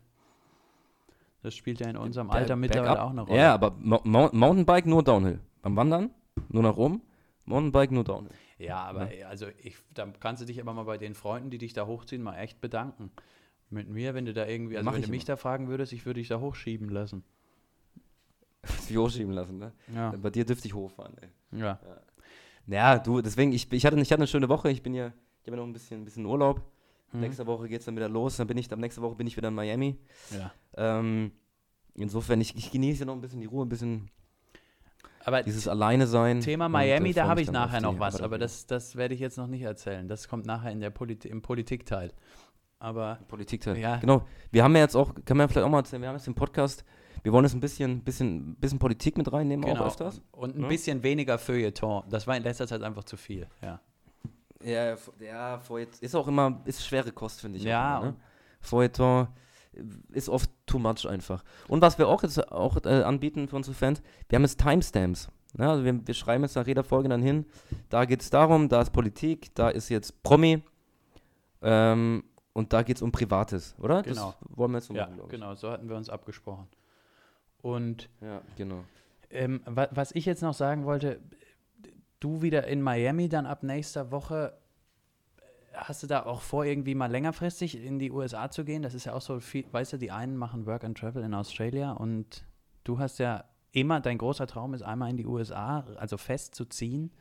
Das 1.43 1.55
spielt 1.55 1.81
ja 1.81 1.89
in 1.89 1.97
unserem 1.97 2.31
Alter 2.31 2.49
Berg- 2.49 2.59
mittlerweile 2.61 2.89
bergab- 2.95 3.05
auch 3.07 3.11
eine 3.11 3.21
Rolle. 3.23 3.39
Ja, 3.39 3.55
aber 3.55 3.71
Mo 3.79 4.01
Mou- 4.05 4.31
Mountainbike 4.33 4.87
nur 4.87 5.03
Downhill. 5.03 5.41
Beim 5.63 5.77
Wandern 5.77 6.11
nur 6.49 6.63
nach 6.63 6.77
oben, 6.77 7.03
Mountainbike 7.47 7.93
nur 7.93 8.05
Downhill. 8.05 8.33
Ja, 8.59 8.83
aber 8.85 9.11
ey, 9.11 9.25
also 9.25 9.47
ich, 9.63 9.77
da 9.95 10.07
kannst 10.21 10.43
du 10.43 10.47
dich 10.47 10.61
aber 10.61 10.75
mal 10.75 10.83
bei 10.85 10.99
den 10.99 11.15
Freunden, 11.15 11.49
die 11.51 11.57
dich 11.59 11.73
da 11.73 11.87
hochziehen, 11.87 12.23
mal 12.23 12.37
echt 12.39 12.61
bedanken. 12.61 13.11
Mit 13.71 13.89
mir, 13.89 14.15
wenn 14.15 14.27
du 14.27 14.35
da 14.35 14.47
irgendwie, 14.47 14.77
also 14.77 14.85
Mach 14.85 14.93
wenn 14.95 15.01
ich 15.01 15.07
du 15.07 15.11
mich 15.13 15.23
immer. 15.23 15.27
da 15.29 15.37
fragen 15.37 15.69
würdest, 15.69 15.93
ich 15.93 16.05
würde 16.05 16.21
dich 16.21 16.29
da 16.29 16.41
hochschieben 16.41 16.89
lassen. 16.91 17.25
Sich 18.81 18.97
hochschieben 18.97 19.33
lassen, 19.33 19.59
ne? 19.59 19.73
Ja. 19.95 20.11
Bei 20.21 20.29
dir 20.31 20.45
dürfte 20.45 20.67
ich 20.67 20.75
hochfahren, 20.75 21.15
ey. 21.21 21.59
Ja. 21.61 21.79
Ja, 22.67 22.99
du, 22.99 23.21
deswegen, 23.23 23.53
ich, 23.53 23.73
ich, 23.73 23.87
hatte, 23.87 23.99
ich 23.99 24.11
hatte 24.13 24.21
eine 24.21 24.27
schöne 24.27 24.49
Woche. 24.49 24.71
Ich 24.71 24.83
bin 24.83 24.93
ja, 24.95 25.07
ich 25.07 25.47
habe 25.47 25.53
ja 25.53 25.57
noch 25.57 25.65
ein 25.67 25.73
bisschen, 25.73 26.03
ein 26.03 26.05
bisschen 26.05 26.27
Urlaub. 26.27 26.61
Mhm. 27.13 27.21
Nächste 27.21 27.47
Woche 27.47 27.69
geht 27.69 27.81
es 27.81 27.87
dann 27.87 27.97
wieder 27.97 28.09
los. 28.09 28.37
Dann 28.37 28.47
bin 28.47 28.57
ich, 28.59 28.69
dann 28.69 28.81
nächste 28.81 29.03
Woche 29.03 29.17
bin 29.17 29.27
ich 29.27 29.37
wieder 29.37 29.49
in 29.49 29.55
Miami. 29.55 29.99
ja. 30.31 30.53
Ähm, 30.77 31.33
insofern, 31.95 32.41
ich, 32.41 32.55
ich 32.57 32.71
genieße 32.71 33.05
noch 33.05 33.15
ein 33.15 33.21
bisschen 33.21 33.41
die 33.41 33.47
Ruhe, 33.47 33.65
ein 33.67 33.69
bisschen 33.69 34.11
Aber 35.25 35.43
dieses 35.43 35.67
Alleine 35.69 36.07
sein. 36.07 36.41
Thema 36.41 36.67
und, 36.67 36.73
Miami, 36.73 37.11
äh, 37.11 37.15
da 37.15 37.27
habe 37.29 37.43
ich 37.43 37.51
nachher 37.51 37.81
noch 37.81 37.99
was, 37.99 38.21
aber 38.21 38.39
das, 38.39 38.67
das 38.67 38.97
werde 38.97 39.15
ich 39.15 39.21
jetzt 39.21 39.37
noch 39.39 39.49
nicht 39.49 39.63
erzählen. 39.63 40.07
Das 40.09 40.29
kommt 40.29 40.47
nachher 40.47 40.71
in 40.71 40.81
der 40.81 40.91
Polit 40.91 41.25
im 41.25 41.43
Politikteil. 41.43 42.13
Aber 42.79 43.19
Politikteil. 43.29 43.77
Ja. 43.77 43.97
Genau. 43.99 44.27
Wir 44.51 44.65
haben 44.65 44.75
ja 44.75 44.81
jetzt 44.83 44.95
auch, 44.97 45.15
kann 45.27 45.37
man 45.37 45.45
ja 45.45 45.49
vielleicht 45.49 45.67
auch 45.67 45.71
mal 45.71 45.79
erzählen, 45.81 46.01
wir 46.01 46.09
haben 46.09 46.17
jetzt 46.17 46.27
den 46.27 46.35
Podcast, 46.35 46.85
wir 47.23 47.33
wollen 47.33 47.45
jetzt 47.45 47.53
ein 47.55 47.61
bisschen, 47.61 48.03
bisschen, 48.03 48.55
bisschen 48.57 48.79
Politik 48.79 49.19
mit 49.19 49.31
reinnehmen, 49.31 49.67
auch 49.67 49.75
genau. 49.75 49.85
öfters. 49.87 50.23
Und 50.31 50.57
ein 50.57 50.63
Ne? 50.63 50.69
bisschen 50.69 51.03
weniger 51.03 51.39
Feuilleton. 51.39 52.05
Das 52.09 52.27
war 52.27 52.37
in 52.39 52.43
letzter 52.43 52.67
Zeit 52.67 52.83
einfach 52.83 53.05
zu 53.05 53.19
viel. 53.19 53.47
Ja. 53.61 53.81
Ja, 54.63 54.97
ja, 55.21 55.59
Feuilleton 55.59 55.99
ist 56.01 56.15
auch 56.15 56.29
immer, 56.29 56.61
ist 56.65 56.85
schwere 56.85 57.13
Kost, 57.13 57.41
finde 57.41 57.59
ich. 57.59 57.65
Ja, 57.65 57.99
immer, 57.99 58.07
ne? 58.09 58.17
Feuilleton 58.61 59.29
ist 60.11 60.29
oft 60.29 60.51
too 60.67 60.79
much 60.79 61.07
einfach. 61.09 61.45
Und 61.69 61.81
was 61.81 61.97
wir 61.99 62.09
auch 62.09 62.23
jetzt 62.23 62.51
auch 62.53 62.77
äh, 62.85 63.03
anbieten 63.03 63.49
für 63.49 63.57
unsere 63.57 63.75
Fans, 63.75 64.03
wir 64.29 64.37
haben 64.37 64.43
jetzt 64.43 64.61
Timestamps. 64.61 65.29
Ne? 65.55 65.69
Also 65.69 65.85
wir, 65.85 66.07
wir 66.07 66.15
schreiben 66.15 66.45
jetzt 66.45 66.57
nach 66.57 66.67
jeder 66.67 66.85
Folge 66.85 67.09
dann 67.09 67.23
hin, 67.23 67.47
da 67.89 68.05
geht 68.05 68.21
es 68.23 68.31
darum, 68.31 68.69
da 68.69 68.81
ist 68.83 68.91
Politik, 68.93 69.55
da 69.55 69.69
ist 69.69 69.89
jetzt 69.89 70.23
Promi 70.23 70.63
ähm, 71.63 72.25
und 72.53 72.73
da 72.73 72.83
geht 72.83 72.97
es 72.97 73.03
um 73.03 73.13
Privates, 73.13 73.75
oder? 73.79 74.03
Genau. 74.03 74.35
Das 74.41 74.57
wollen 74.59 74.73
wir 74.73 74.79
jetzt 74.79 74.89
so 74.89 74.95
Ja, 74.95 75.07
machen, 75.07 75.29
genau, 75.29 75.55
so 75.55 75.71
hatten 75.71 75.89
wir 75.89 75.97
uns 75.97 76.09
abgesprochen. 76.11 76.69
Und 77.63 78.09
Ja, 78.21 78.43
genau. 78.57 78.85
ähm, 79.31 79.61
wa 79.67 79.89
was 79.93 80.13
ich 80.13 80.25
jetzt 80.27 80.43
noch 80.43 80.55
sagen 80.55 80.85
wollte, 80.85 81.21
du 82.21 82.43
wieder 82.43 82.67
in 82.67 82.83
Miami 82.83 83.29
dann 83.29 83.47
ab 83.47 83.63
nächster 83.63 84.11
Woche, 84.11 84.57
hast 85.73 86.03
du 86.03 86.07
da 86.07 86.25
auch 86.25 86.43
vor, 86.43 86.65
irgendwie 86.65 86.95
mal 86.95 87.11
längerfristig 87.11 87.83
in 87.83 87.99
die 87.99 88.11
USA 88.11 88.51
zu 88.51 88.65
gehen? 88.65 88.83
Das 88.83 88.95
ist 88.95 89.05
ja 89.07 89.15
auch 89.15 89.21
so 89.21 89.41
viel, 89.41 89.65
weißt 89.73 89.95
du, 89.95 89.97
die 89.99 90.11
einen 90.11 90.37
machen 90.37 90.67
Work 90.67 90.85
and 90.85 90.99
Travel 90.99 91.23
in 91.23 91.35
Australia 91.35 91.93
und 91.93 92.45
du 92.85 92.99
hast 92.99 93.19
ja 93.19 93.45
immer, 93.73 94.01
dein 94.01 94.19
großer 94.19 94.47
Traum 94.47 94.75
ist 94.75 94.83
einmal 94.83 95.11
in 95.11 95.17
die 95.17 95.27
USA, 95.27 95.81
also 95.97 96.17
festzuziehen. 96.17 97.13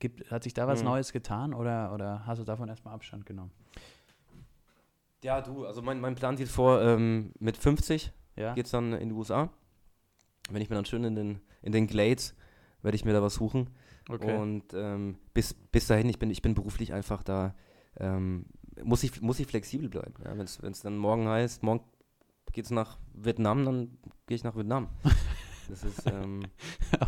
Gibt, 0.00 0.30
hat 0.32 0.42
sich 0.42 0.52
da 0.52 0.66
was 0.66 0.80
Mhm. 0.80 0.86
Neues 0.86 1.12
getan 1.12 1.54
oder, 1.54 1.92
oder 1.94 2.26
hast 2.26 2.38
du 2.40 2.44
davon 2.44 2.68
erstmal 2.68 2.92
Abstand 2.94 3.24
genommen? 3.24 3.52
Ja, 5.22 5.40
du, 5.40 5.64
also 5.64 5.80
mein, 5.80 6.00
mein 6.00 6.16
Plan 6.16 6.36
sieht 6.36 6.48
vor, 6.48 6.82
ähm, 6.82 7.32
mit 7.38 7.56
50 7.56 8.12
Ja. 8.34 8.54
geht's 8.54 8.72
dann 8.72 8.92
in 8.94 9.10
die 9.10 9.14
USA. 9.14 9.48
Wenn 10.50 10.60
ich 10.60 10.68
mir 10.68 10.74
dann 10.74 10.84
schön 10.84 11.04
in 11.04 11.14
den, 11.14 11.40
in 11.62 11.70
den 11.70 11.86
Glades, 11.86 12.34
werde 12.82 12.96
ich 12.96 13.04
mir 13.04 13.12
da 13.12 13.22
was 13.22 13.34
suchen. 13.34 13.70
Okay. 14.12 14.36
Und 14.36 14.64
ähm, 14.74 15.16
bis, 15.34 15.54
bis 15.54 15.86
dahin, 15.86 16.08
ich 16.08 16.18
bin, 16.18 16.30
ich 16.30 16.42
bin 16.42 16.54
beruflich 16.54 16.92
einfach 16.92 17.22
da, 17.22 17.54
ähm, 17.98 18.46
muss, 18.82 19.02
ich, 19.02 19.20
muss 19.20 19.38
ich 19.40 19.46
flexibel 19.46 19.88
bleiben. 19.88 20.14
Ja, 20.24 20.36
Wenn 20.36 20.72
es 20.72 20.80
dann 20.82 20.96
morgen 20.96 21.28
heißt, 21.28 21.62
morgen 21.62 21.84
geht's 22.52 22.70
nach 22.70 22.98
Vietnam, 23.14 23.64
dann 23.64 23.98
gehe 24.26 24.36
ich 24.36 24.44
nach 24.44 24.56
Vietnam. 24.56 24.88
Das 25.68 25.84
ist, 25.84 26.06
ähm, 26.06 26.42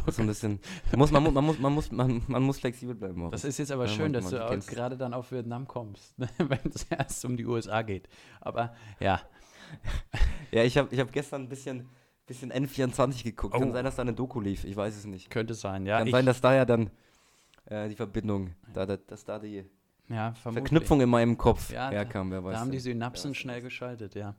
ist 0.07 0.17
so 0.17 0.23
ein 0.23 0.29
bisschen, 0.29 0.61
muss, 0.97 1.11
man, 1.11 1.23
man, 1.23 1.45
muss, 1.45 1.59
man, 1.59 1.73
muss, 1.73 1.91
man, 1.93 2.23
man 2.29 2.43
muss 2.43 2.59
flexibel 2.61 2.95
bleiben. 2.95 3.19
Moritz. 3.19 3.33
Das 3.43 3.45
ist 3.45 3.59
jetzt 3.59 3.73
aber 3.73 3.85
Ja, 3.85 3.91
schön, 3.91 4.05
man- 4.13 4.13
dass 4.15 4.31
man 4.31 4.61
du 4.61 4.67
gerade 4.67 4.97
dann 4.97 5.13
auf 5.13 5.33
Vietnam 5.33 5.67
kommst, 5.69 6.19
ne, 6.19 6.29
wenn 6.39 6.71
es 6.73 6.85
erst 6.85 7.25
um 7.25 7.37
die 7.37 7.45
USA 7.47 7.83
geht. 7.83 8.09
Aber 8.41 8.75
ja, 9.01 9.21
ja, 10.53 10.63
ich 10.63 10.79
habe 10.79 10.89
ich 10.95 11.01
hab 11.01 11.13
gestern 11.13 11.43
ein 11.43 11.49
bisschen, 11.49 11.89
bisschen 12.27 12.53
N24 12.53 13.23
geguckt. 13.25 13.55
Oh. 13.55 13.61
Kann 13.61 13.73
sein, 13.73 13.85
dass 13.85 13.97
da 13.97 14.03
eine 14.03 14.13
Doku 14.15 14.41
lief, 14.41 14.65
ich 14.65 14.77
weiß 14.77 14.97
es 14.97 15.05
nicht. 15.07 15.31
könnte 15.31 15.55
sein. 15.55 15.87
Ja, 15.87 15.99
Kann 15.99 16.07
ich, 16.07 16.13
sein, 16.13 16.27
dass 16.27 16.41
da 16.41 16.55
ja 16.55 16.65
dann 16.65 16.91
äh, 17.67 17.89
die 17.89 17.97
Verbindung, 17.97 18.51
da, 18.73 18.87
da, 18.87 18.97
dass 18.97 19.25
da 19.25 19.39
die 19.39 19.65
ja. 20.09 20.33
Verknüpfung 20.35 21.01
in 21.01 21.09
meinem 21.09 21.37
Kopf 21.39 21.71
Ja, 21.73 21.91
herkam, 21.91 22.31
wer 22.31 22.45
weiß. 22.45 22.55
Da 22.55 22.61
haben 22.61 22.71
die. 22.71 22.79
Synapsen 22.81 23.33
Ja, 23.33 23.35
schnell 23.35 23.63
geschaltet, 23.63 24.15
ja. 24.15 24.35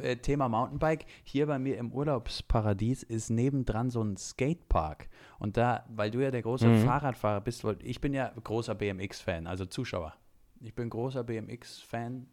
Äh, 0.00 0.16
Thema 0.16 0.48
Mountainbike. 0.48 1.04
Hier 1.24 1.46
bei 1.46 1.58
mir 1.58 1.76
im 1.76 1.92
Urlaubsparadies 1.92 3.02
ist 3.02 3.28
nebendran 3.30 3.90
so 3.90 4.02
ein 4.02 4.16
Skatepark. 4.16 5.08
Und 5.38 5.56
da, 5.58 5.84
weil 5.88 6.10
du 6.10 6.20
ja 6.20 6.30
der 6.30 6.42
große 6.42 6.66
Mhm. 6.66 6.84
Fahrradfahrer 6.84 7.40
bist, 7.42 7.64
ich 7.82 8.00
bin 8.00 8.14
ja 8.14 8.32
großer 8.42 8.74
BMX-Fan, 8.74 9.46
also 9.46 9.66
Zuschauer. 9.66 10.14
Ich 10.60 10.74
bin 10.74 10.88
großer 10.88 11.24
BMX-Fan 11.24 12.26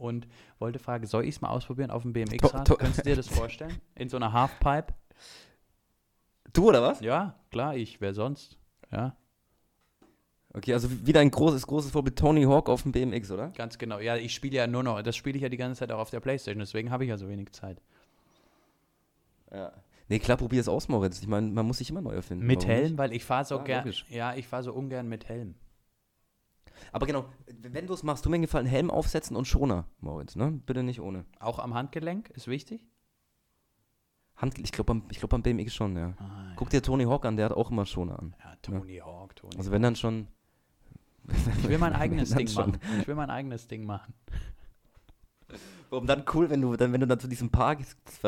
und 0.00 0.26
wollte 0.58 0.78
fragen, 0.78 1.06
soll 1.06 1.24
ich 1.24 1.36
es 1.36 1.40
mal 1.40 1.48
ausprobieren 1.50 1.90
auf 1.90 2.02
dem 2.02 2.12
BMX-Rad? 2.12 2.68
Könntest 2.78 3.00
du 3.00 3.10
dir 3.10 3.16
das 3.16 3.28
vorstellen? 3.38 3.80
In 3.94 4.08
so 4.08 4.16
einer 4.16 4.32
Halfpipe? 4.32 4.94
Du 6.52 6.68
oder 6.68 6.82
was? 6.82 7.00
Ja, 7.00 7.34
klar, 7.50 7.76
ich, 7.76 8.00
wer 8.00 8.14
sonst? 8.14 8.58
Ja, 8.90 9.16
Okay, 10.52 10.72
also 10.74 10.90
wieder 11.06 11.20
ein 11.20 11.30
großes, 11.30 11.64
großes 11.64 11.92
Vorbild 11.92 12.18
Tony 12.18 12.42
Hawk 12.42 12.68
auf 12.68 12.82
dem 12.82 12.90
BMX, 12.90 13.30
oder? 13.30 13.50
ganz 13.50 13.78
genau. 13.78 14.00
Ja, 14.00 14.16
ich 14.16 14.34
spiele 14.34 14.56
ja 14.56 14.66
nur 14.66 14.82
noch, 14.82 15.00
das 15.00 15.14
spiele 15.14 15.36
ich 15.36 15.42
ja 15.42 15.48
die 15.48 15.56
ganze 15.56 15.78
Zeit 15.78 15.92
auch 15.92 16.00
auf 16.00 16.10
der 16.10 16.18
Playstation, 16.18 16.58
deswegen 16.58 16.90
habe 16.90 17.04
ich 17.04 17.10
ja 17.10 17.16
so 17.16 17.28
wenig 17.28 17.52
Zeit. 17.52 17.80
Ja. 19.52 19.72
Nee, 20.08 20.18
klar, 20.18 20.36
probier 20.36 20.60
es 20.60 20.66
aus, 20.68 20.88
Moritz. 20.88 21.20
Ich 21.20 21.28
meine, 21.28 21.46
man 21.52 21.64
muss 21.66 21.78
sich 21.78 21.88
immer 21.90 22.00
neu 22.00 22.14
erfinden. 22.14 22.44
Mit 22.46 22.58
warum 22.62 22.70
Helm, 22.70 22.84
nicht? 22.86 22.98
weil 22.98 23.12
ich 23.12 23.24
fahre 23.24 23.44
so 23.44 23.58
Ja, 23.58 23.62
gern. 23.62 23.78
logisch. 23.84 24.04
Ja, 24.08 24.34
ich 24.34 24.48
fahre 24.48 24.64
so 24.64 24.72
ungern 24.72 25.08
mit 25.08 25.28
Helm. 25.28 25.54
Aber 26.92 27.06
genau, 27.06 27.24
wenn 27.62 27.86
du 27.86 27.94
es 27.94 28.02
machst, 28.02 28.24
tu 28.24 28.30
mir 28.30 28.36
einen 28.36 28.42
Gefallen, 28.42 28.66
Helm 28.66 28.90
aufsetzen 28.90 29.36
und 29.36 29.46
Schoner, 29.46 29.84
Moritz, 30.00 30.36
ne? 30.36 30.50
Bitte 30.66 30.82
nicht 30.82 31.00
ohne. 31.00 31.24
Auch 31.38 31.58
am 31.58 31.74
Handgelenk 31.74 32.30
ist 32.30 32.46
wichtig. 32.48 32.86
Hand, 34.36 34.58
ich 34.58 34.72
glaube 34.72 34.86
beim, 34.94 35.02
ich 35.10 35.18
glaub 35.18 35.30
beim 35.30 35.42
BMX 35.42 35.74
schon, 35.74 35.96
ja. 35.96 36.14
Ah, 36.18 36.52
Guck 36.56 36.70
dir 36.70 36.82
Tony 36.82 37.04
Hawk 37.04 37.26
an, 37.26 37.36
der 37.36 37.46
hat 37.46 37.52
auch 37.52 37.70
immer 37.70 37.84
Schoner 37.86 38.18
an. 38.18 38.34
ja, 38.42 38.54
Tony 38.62 38.96
Hawk, 38.98 39.36
Tony. 39.36 39.56
Also 39.56 39.70
wenn 39.70 39.82
dann 39.82 39.96
schon. 39.96 40.28
ich 41.58 41.68
will 41.68 41.78
mein 41.78 41.92
eigenes 41.94 42.34
Ding 42.34 42.52
machen. 42.54 42.78
Ich 43.00 43.06
will 43.06 43.14
mein 43.14 43.30
eigenes 43.30 43.68
Ding 43.68 43.84
machen. 43.84 44.14
Warum 45.90 46.06
dann 46.06 46.24
cool, 46.34 46.48
wenn 46.50 46.60
du 46.60 46.76
dann, 46.76 46.92
wenn 46.92 47.00
du 47.00 47.06
dann 47.08 47.18
zu 47.18 47.26
diesem 47.26 47.50
Park, 47.50 47.80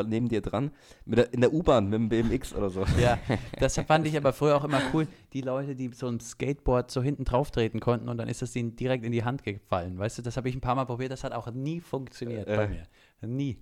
neben 0.05 0.27
dir 0.27 0.41
dran, 0.41 0.71
der, 1.05 1.31
in 1.31 1.39
der 1.39 1.53
U-Bahn 1.53 1.85
mit 1.85 1.93
dem 1.93 2.09
BMX 2.09 2.53
oder 2.53 2.69
so. 2.69 2.83
Ja, 3.01 3.17
das 3.59 3.77
fand 3.77 4.05
ich 4.05 4.17
aber 4.17 4.33
früher 4.33 4.57
auch 4.57 4.65
immer 4.65 4.81
cool. 4.93 5.07
Die 5.31 5.39
Leute, 5.41 5.73
die 5.73 5.89
so 5.93 6.07
ein 6.07 6.19
Skateboard 6.19 6.91
so 6.91 7.01
hinten 7.01 7.23
drauf 7.23 7.51
treten 7.51 7.79
konnten 7.79 8.09
und 8.09 8.17
dann 8.17 8.27
ist 8.27 8.41
das 8.41 8.53
ihnen 8.57 8.75
direkt 8.75 9.05
in 9.05 9.13
die 9.13 9.23
Hand 9.23 9.43
gefallen. 9.43 9.97
Weißt 9.97 10.17
du, 10.17 10.21
das 10.21 10.35
habe 10.35 10.49
ich 10.49 10.55
ein 10.55 10.61
paar 10.61 10.75
Mal 10.75 10.85
probiert, 10.85 11.11
das 11.13 11.23
hat 11.23 11.31
auch 11.31 11.49
nie 11.51 11.79
funktioniert 11.79 12.49
Äh, 12.49 12.55
bei 12.57 12.63
äh. 12.65 12.67
mir. 12.67 12.83
Nie. 13.21 13.57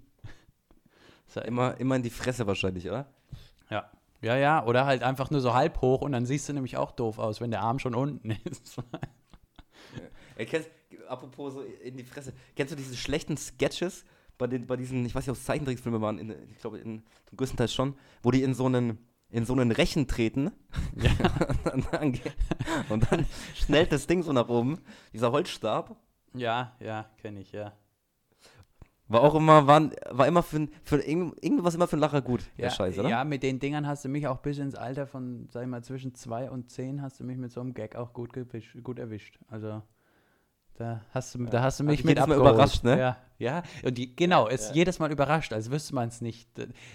Das 1.28 1.36
war 1.36 1.46
Immer, 1.46 1.80
immer 1.80 1.96
in 1.96 2.04
die 2.04 2.10
Fresse 2.10 2.48
wahrscheinlich, 2.48 2.88
oder? 2.90 3.06
Ja. 3.70 3.90
Ja, 4.24 4.36
ja, 4.36 4.66
oder 4.66 4.86
halt 4.86 5.02
einfach 5.04 5.30
nur 5.32 5.42
so 5.42 5.54
halb 5.54 5.82
hoch 5.82 6.02
und 6.02 6.12
dann 6.12 6.26
siehst 6.26 6.50
du 6.50 6.54
nämlich 6.54 6.78
auch 6.78 6.92
doof 6.92 7.18
aus, 7.20 7.40
wenn 7.42 7.52
der 7.52 7.62
Arm 7.62 7.80
schon 7.80 7.96
unten 7.96 8.32
ist. 8.46 8.78
Ey, 10.36 10.46
kennst, 10.46 10.70
apropos 11.12 11.54
so 11.54 11.62
in 11.62 11.98
die 11.98 12.04
Fresse, 12.04 12.34
kennst 12.56 12.72
du 12.72 12.76
diese 12.78 12.96
schlechten 12.96 13.38
Sketches 13.38 14.06
bei, 14.38 14.48
den, 14.48 14.66
bei 14.66 14.76
diesen, 14.78 15.06
ich 15.06 15.14
weiß 15.14 15.24
nicht, 15.24 15.30
ob 15.32 15.38
es 15.38 15.46
Zeichentrickfilme 15.46 16.02
waren, 16.02 16.18
in, 16.18 16.32
ich 16.52 16.58
glaube 16.60 16.80
in, 16.80 17.04
zum 17.28 17.38
größten 17.38 17.58
Teil 17.58 17.68
schon, 17.68 17.96
wo 18.24 18.32
die 18.32 18.42
in 18.44 18.54
so 18.56 18.66
einen, 18.66 18.98
in 19.30 19.46
so 19.46 19.54
einen 19.54 19.72
Rechen 19.72 20.08
treten 20.08 20.52
und, 21.74 21.88
dann, 21.92 22.20
und 22.90 23.12
dann 23.12 23.26
schnellt 23.56 23.92
das 23.92 24.08
Ding 24.08 24.24
so 24.24 24.34
nach 24.34 24.50
oben, 24.50 24.80
dieser 25.14 25.32
Holzstab, 25.32 25.96
Ja, 26.34 26.76
ja, 26.80 27.06
kenne 27.22 27.42
ich, 27.42 27.52
ja. 27.52 27.74
war 29.08 29.22
auch 29.22 29.36
immer, 29.36 29.68
waren, 29.68 29.94
war 30.10 30.28
immer 30.28 30.42
für, 30.44 30.68
für 30.84 30.98
irgend- 31.02 31.44
irgendwas 31.44 31.76
immer 31.76 31.88
für 31.88 31.94
einen 31.98 32.02
Lacher 32.02 32.22
gut, 32.22 32.50
der 32.58 32.66
Ja, 32.66 32.72
Scheiß, 32.72 32.98
oder? 32.98 33.10
ja, 33.10 33.24
mit 33.24 33.44
den 33.44 33.60
Dingern 33.60 33.86
hast 33.86 34.06
du 34.06 34.10
mich 34.10 34.28
auch 34.28 34.40
bis 34.40 34.58
ins 34.58 34.76
Alter 34.76 35.06
von, 35.06 35.48
sag 35.52 35.64
ich 35.64 35.70
mal, 35.70 35.84
zwischen 35.84 36.16
zwei 36.16 36.50
und 36.50 36.70
zehn 36.72 37.02
hast 37.02 37.20
du 37.20 37.24
mich 37.26 37.38
mit 37.38 37.52
so 37.52 37.60
einem 37.62 37.74
Gag 37.74 37.96
auch 37.96 38.14
gut, 38.14 38.32
gut 38.84 39.00
erwischt. 39.00 39.38
Also 39.50 39.82
da 40.76 41.02
hast 41.14 41.36
du, 41.36 41.46
da 41.46 41.62
hast 41.62 41.80
du 41.80 41.84
mich 41.84 42.04
mit 42.04 42.18
jedes 42.18 42.28
Mal 42.28 42.36
abgeholt. 42.36 42.54
überrascht, 42.56 42.84
ne? 42.84 43.00
Ja, 43.00 43.18
ja. 43.38 43.64
Und 43.84 43.98
die, 43.98 44.16
genau, 44.16 44.48
ist 44.48 44.70
Ja. 44.70 44.76
jedes 44.76 45.00
Mal 45.00 45.12
überrascht, 45.12 45.54
als 45.54 45.70
wüsste 45.72 45.94
man 45.96 46.08
es 46.10 46.22
nicht. 46.22 46.50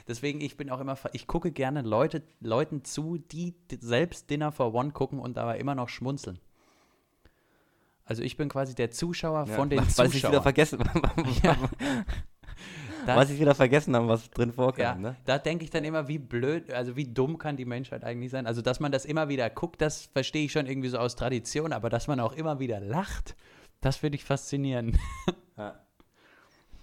Deswegen, 0.09 0.41
ich 0.41 0.57
bin 0.57 0.71
auch 0.71 0.81
immer, 0.81 0.97
ich 1.13 1.27
gucke 1.27 1.53
gerne 1.53 1.83
Leute, 1.83 2.23
Leuten 2.41 2.85
zu, 2.85 3.19
die 3.19 3.55
selbst 3.81 4.29
Dinner 4.31 4.51
for 4.53 4.75
One 4.75 4.91
gucken 4.93 5.19
und 5.21 5.37
dabei 5.37 5.59
immer 5.59 5.75
noch 5.75 5.89
schmunzeln. 5.89 6.39
Also 8.05 8.23
ich 8.23 8.37
bin 8.37 8.49
quasi 8.49 8.75
der 8.75 8.91
Zuschauer 8.93 9.47
Ja, 9.49 9.55
von 9.55 9.69
den 9.69 9.79
weil 9.81 9.87
sie 9.87 9.91
es 9.91 9.99
wieder 9.99 10.11
Zuschauern. 10.13 10.43
vergessen, 10.43 10.79
Ja. 11.43 11.57
Sie 13.25 13.35
es 13.35 13.39
wieder 13.39 13.55
vergessen 13.55 13.95
haben, 13.95 14.09
was 14.09 14.29
drin 14.31 14.53
vorkam, 14.53 14.83
Ja, 14.83 14.95
ne? 14.97 15.17
da 15.27 15.39
denke 15.39 15.63
ich 15.65 15.71
dann 15.71 15.85
immer, 15.85 16.09
wie 16.09 16.19
blöd, 16.19 16.73
also 16.73 16.97
wie 16.97 17.05
dumm 17.05 17.39
kann 17.39 17.57
die 17.57 17.65
Menschheit 17.65 18.03
eigentlich 18.03 18.33
sein? 18.33 18.49
Also, 18.49 18.63
dass 18.63 18.81
man 18.81 18.91
das 18.91 19.05
immer 19.05 19.29
wieder 19.29 19.49
guckt, 19.49 19.81
das 19.81 20.07
verstehe 20.13 20.45
ich 20.47 20.51
schon 20.53 20.67
irgendwie 20.67 20.89
so 20.89 20.99
aus 20.99 21.15
Tradition, 21.15 21.73
aber 21.73 21.89
dass 21.89 22.09
man 22.09 22.19
auch 22.19 22.33
immer 22.33 22.59
wieder 22.59 22.81
lacht, 22.81 23.37
das 23.81 23.97
finde 23.97 24.17
ich 24.17 24.25
faszinierend. 24.25 24.97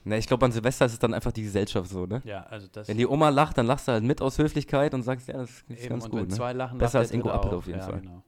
Ne, 0.05 0.17
ich 0.17 0.27
glaube, 0.27 0.45
an 0.45 0.51
Silvester 0.51 0.85
ist 0.85 0.93
es 0.93 0.99
dann 0.99 1.13
einfach 1.13 1.31
die 1.31 1.43
Gesellschaft 1.43 1.89
so, 1.89 2.05
ne? 2.05 2.21
Ja, 2.25 2.43
also 2.43 2.67
das 2.67 2.89
Wenn 2.89 2.97
die 2.97 3.07
Oma 3.07 3.29
lacht, 3.29 3.57
dann 3.57 3.65
lachst 3.65 3.87
du 3.87 3.93
halt 3.93 4.03
mit 4.03 4.21
aus 4.21 4.37
Höflichkeit 4.37 4.93
und 4.93 5.01
sagst, 5.03 5.29
ja, 5.29 5.37
das 5.37 5.49
ist 5.49 5.69
eben, 5.69 5.89
ganz 5.89 6.03
und 6.05 6.11
gut. 6.11 6.19
wenn 6.21 6.27
Ne? 6.27 6.33
zwei 6.33 6.51
lachen, 6.51 6.77
Besser 6.77 6.99
als 6.99 7.11
Ingo 7.11 7.29
Appel 7.29 7.53
auf 7.53 7.67
jeden 7.67 7.79
ja, 7.79 7.85
Fall. 7.85 8.01
Genau. 8.01 8.21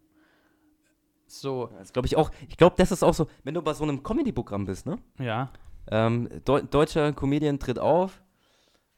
So, 1.28 1.70
Das 1.78 1.92
glaube 1.92 2.06
ich 2.06 2.16
auch. 2.16 2.32
Ich 2.48 2.56
glaube, 2.56 2.76
das 2.78 2.92
ist 2.94 3.04
auch 3.04 3.14
so, 3.14 3.28
wenn 3.44 3.54
du 3.54 3.62
bei 3.62 3.74
so 3.74 3.84
einem 3.84 4.02
Comedy-Programm 4.04 4.66
bist, 4.66 4.86
ne? 4.86 4.98
ja, 5.20 5.52
Ähm, 5.92 6.30
Deu 6.46 6.62
deutscher 6.62 7.12
Comedian 7.12 7.60
tritt 7.60 7.78
auf, 7.80 8.22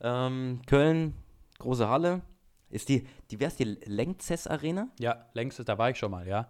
ähm, 0.02 0.62
Köln, 0.68 1.16
große 1.58 1.90
Halle. 1.90 2.22
Ist 2.70 2.90
die, 2.90 3.08
die 3.32 3.40
wär's 3.40 3.56
die 3.56 3.64
Lengzess 3.86 4.46
Arena? 4.46 4.90
ja, 5.00 5.26
längstes, 5.34 5.66
da 5.66 5.78
war 5.80 5.90
ich 5.90 5.98
schon 5.98 6.12
mal, 6.12 6.28
ja. 6.28 6.48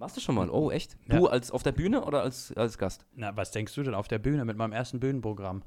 Warst 0.00 0.16
du 0.16 0.20
schon 0.22 0.34
mal? 0.34 0.48
Oh, 0.48 0.70
echt? 0.70 0.96
Ja. 1.08 1.18
Du 1.18 1.26
als 1.26 1.50
auf 1.50 1.62
der 1.62 1.72
Bühne 1.72 2.04
oder 2.04 2.22
als, 2.22 2.52
als 2.56 2.78
Gast? 2.78 3.04
Na, 3.14 3.36
was 3.36 3.50
denkst 3.50 3.74
du 3.74 3.82
denn 3.82 3.94
auf 3.94 4.08
der 4.08 4.18
Bühne 4.18 4.46
mit 4.46 4.56
meinem 4.56 4.72
ersten 4.72 4.98
Bühnenprogramm? 4.98 5.62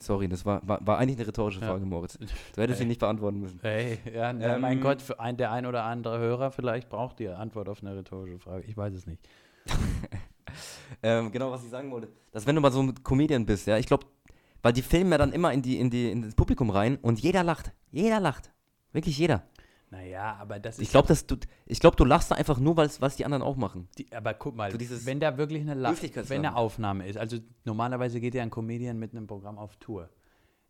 Sorry, 0.00 0.28
das 0.28 0.44
war, 0.44 0.60
war, 0.66 0.84
war 0.86 0.98
eigentlich 0.98 1.16
eine 1.18 1.28
rhetorische 1.28 1.60
Ja. 1.60 1.68
Frage, 1.68 1.86
Moritz. 1.86 2.18
Du 2.54 2.60
hättest 2.60 2.78
sie 2.78 2.82
Hey. 2.84 2.88
nicht 2.88 2.98
beantworten 2.98 3.38
müssen. 3.40 3.60
Hey, 3.62 3.98
ja, 4.12 4.32
na, 4.32 4.58
mein 4.58 4.78
Ähm, 4.78 4.80
Gott, 4.82 5.00
für 5.00 5.20
ein, 5.20 5.36
der 5.36 5.52
ein 5.52 5.66
oder 5.66 5.84
andere 5.84 6.18
Hörer 6.18 6.50
vielleicht 6.50 6.88
braucht 6.88 7.18
die 7.20 7.28
Antwort 7.28 7.68
auf 7.68 7.80
eine 7.80 7.96
rhetorische 7.96 8.38
Frage. 8.40 8.64
Ich 8.66 8.76
weiß 8.76 8.92
es 8.94 9.06
nicht. 9.06 9.20
Ähm, 11.02 11.30
genau, 11.32 11.50
was 11.50 11.62
ich 11.64 11.70
sagen 11.70 11.90
wollte. 11.90 12.08
Dass 12.32 12.46
wenn 12.46 12.54
du 12.54 12.60
mal 12.62 12.72
so 12.72 12.80
ein 12.80 12.94
Comedian 13.02 13.44
bist, 13.44 13.66
ja, 13.66 13.76
ich 13.76 13.86
glaube, 13.86 14.06
weil 14.62 14.72
die 14.72 14.80
filmen 14.80 15.10
ja 15.12 15.18
dann 15.18 15.32
immer 15.32 15.52
in, 15.52 15.60
die, 15.60 15.78
in, 15.78 15.90
die, 15.90 16.10
in 16.10 16.22
das 16.22 16.34
Publikum 16.34 16.70
rein 16.70 16.96
und 17.02 17.20
jeder 17.20 17.42
lacht. 17.44 17.72
Jeder 17.90 18.20
lacht. 18.20 18.50
Wirklich 18.92 19.18
jeder. 19.18 19.42
Naja, 19.90 20.36
aber 20.40 20.58
das 20.58 20.76
ist 20.78 20.82
Ich 20.82 20.90
glaube, 20.90 21.14
du, 21.14 21.36
ich 21.64 21.78
glaub, 21.80 21.96
du 21.96 22.04
lachst 22.04 22.30
da 22.30 22.34
einfach 22.34 22.58
nur, 22.58 22.76
weil 22.76 22.86
es 22.86 23.16
die 23.16 23.24
anderen 23.24 23.42
auch 23.42 23.56
machen. 23.56 23.88
Die, 23.98 24.10
aber 24.12 24.34
guck 24.34 24.56
mal, 24.56 24.70
So 24.72 25.06
wenn 25.06 25.20
da 25.20 25.38
wirklich 25.38 25.62
eine, 25.62 25.74
La 25.74 25.90
Höflichkeitssache. 25.90 26.34
wenn 26.34 26.44
eine 26.44 26.56
Aufnahme 26.56 27.06
ist, 27.06 27.16
also 27.16 27.38
normalerweise 27.64 28.20
geht 28.20 28.34
ja 28.34 28.42
ein 28.42 28.50
Comedian 28.50 28.98
mit 28.98 29.12
einem 29.12 29.26
Programm 29.28 29.58
auf 29.58 29.76
Tour, 29.76 30.08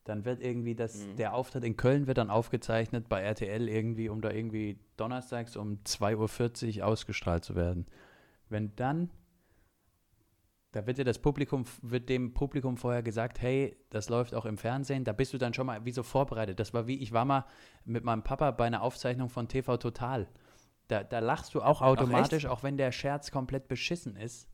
dann 0.04 0.24
wird 0.26 0.42
irgendwie 0.42 0.74
das, 0.74 0.98
Mhm. 1.06 1.16
der 1.16 1.34
Auftritt 1.34 1.64
in 1.64 1.76
Köln 1.76 2.06
wird 2.06 2.18
dann 2.18 2.30
aufgezeichnet 2.30 3.08
bei 3.08 3.22
RTL 3.22 3.68
irgendwie, 3.68 4.08
um 4.10 4.20
da 4.20 4.30
irgendwie 4.30 4.78
donnerstags 4.98 5.56
um 5.56 5.78
2.40 5.84 6.78
Uhr 6.80 6.86
ausgestrahlt 6.86 7.42
zu 7.44 7.54
werden. 7.56 7.86
Wenn 8.50 8.76
dann, 8.76 9.10
da 10.76 10.86
wird 10.86 10.98
ja 10.98 11.04
das 11.04 11.18
Publikum, 11.18 11.64
wird 11.80 12.10
dem 12.10 12.34
Publikum 12.34 12.76
vorher 12.76 13.02
gesagt, 13.02 13.40
hey, 13.40 13.74
das 13.88 14.10
läuft 14.10 14.34
auch 14.34 14.44
im 14.44 14.58
Fernsehen, 14.58 15.04
da 15.04 15.14
bist 15.14 15.32
du 15.32 15.38
dann 15.38 15.54
schon 15.54 15.64
mal 15.66 15.82
wie 15.86 15.90
so 15.90 16.02
vorbereitet. 16.02 16.60
Das 16.60 16.74
war 16.74 16.86
wie, 16.86 16.96
ich 16.98 17.12
war 17.12 17.24
mal 17.24 17.46
mit 17.86 18.04
meinem 18.04 18.22
Papa 18.22 18.50
bei 18.50 18.66
einer 18.66 18.82
Aufzeichnung 18.82 19.30
von 19.30 19.48
TV 19.48 19.78
Total. 19.78 20.28
Da, 20.88 21.02
da 21.02 21.20
lachst 21.20 21.54
du 21.54 21.62
auch 21.62 21.80
automatisch, 21.80 22.44
auch 22.44 22.62
wenn 22.62 22.76
der 22.76 22.92
Scherz 22.92 23.30
komplett 23.30 23.68
beschissen 23.68 24.16
ist, 24.16 24.50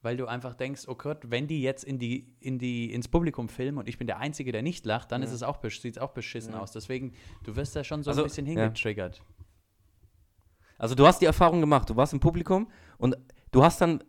weil 0.00 0.16
du 0.16 0.26
einfach 0.26 0.54
denkst, 0.54 0.82
oh 0.86 0.94
Gott, 0.94 1.28
wenn 1.28 1.48
die 1.48 1.60
jetzt 1.60 1.82
in 1.82 1.98
die, 1.98 2.36
in 2.38 2.60
die, 2.60 2.92
ins 2.92 3.08
Publikum 3.08 3.48
filmen 3.48 3.78
und 3.78 3.88
ich 3.88 3.98
bin 3.98 4.06
der 4.06 4.18
Einzige, 4.18 4.52
der 4.52 4.62
nicht 4.62 4.86
lacht, 4.86 5.10
dann 5.10 5.22
Ja. 5.22 5.26
ist 5.26 5.32
es 5.34 5.42
auch, 5.42 5.58
sieht 5.68 5.96
es 5.96 5.98
auch 5.98 6.12
beschissen 6.12 6.52
Ja. 6.52 6.60
aus. 6.60 6.70
Deswegen, 6.70 7.14
du 7.42 7.56
wirst 7.56 7.74
da 7.74 7.82
schon 7.82 8.04
so 8.04 8.10
Also, 8.10 8.22
ein 8.22 8.28
bisschen 8.28 8.46
ja. 8.46 8.52
hingetriggert. 8.52 9.22
Also 10.78 10.94
du 10.94 11.04
hast 11.04 11.20
die 11.20 11.26
Erfahrung 11.26 11.60
gemacht, 11.60 11.90
du 11.90 11.96
warst 11.96 12.12
im 12.12 12.20
Publikum 12.20 12.68
und 12.98 13.16
du 13.50 13.64
hast 13.64 13.80
dann 13.80 14.04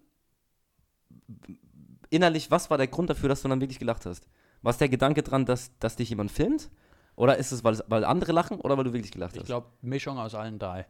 innerlich, 2.09 2.51
was 2.51 2.69
war 2.69 2.77
der 2.77 2.87
Grund 2.87 3.09
dafür, 3.09 3.29
dass 3.29 3.41
du 3.41 3.47
dann 3.47 3.61
wirklich 3.61 3.79
gelacht 3.79 4.05
hast? 4.05 4.27
War 4.61 4.71
es 4.71 4.77
der 4.77 4.89
Gedanke 4.89 5.23
dran, 5.23 5.45
dass, 5.45 5.77
dass 5.79 5.95
dich 5.95 6.09
jemand 6.09 6.31
filmt? 6.31 6.69
Oder 7.15 7.37
ist 7.37 7.51
es, 7.51 7.63
weil, 7.63 7.79
weil 7.87 8.03
andere 8.03 8.31
lachen 8.31 8.59
oder 8.59 8.77
weil 8.77 8.83
du 8.83 8.93
wirklich 8.93 9.11
gelacht 9.11 9.35
Ich 9.35 9.41
hast? 9.41 9.47
glaube, 9.47 9.67
Mischung 9.81 10.17
aus 10.17 10.35
allen 10.35 10.59
drei, 10.59 10.85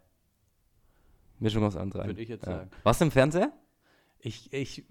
Mischung 1.39 1.63
aus 1.63 1.75
anderen. 1.75 2.07
würde 2.07 2.21
ich 2.21 2.29
jetzt 2.29 2.45
sagen. 2.45 2.69
Warst 2.83 3.01
du 3.01 3.05
im 3.05 3.11
Fernseher? 3.11 3.51
Ich, 4.19 4.51
ich, 4.51 4.85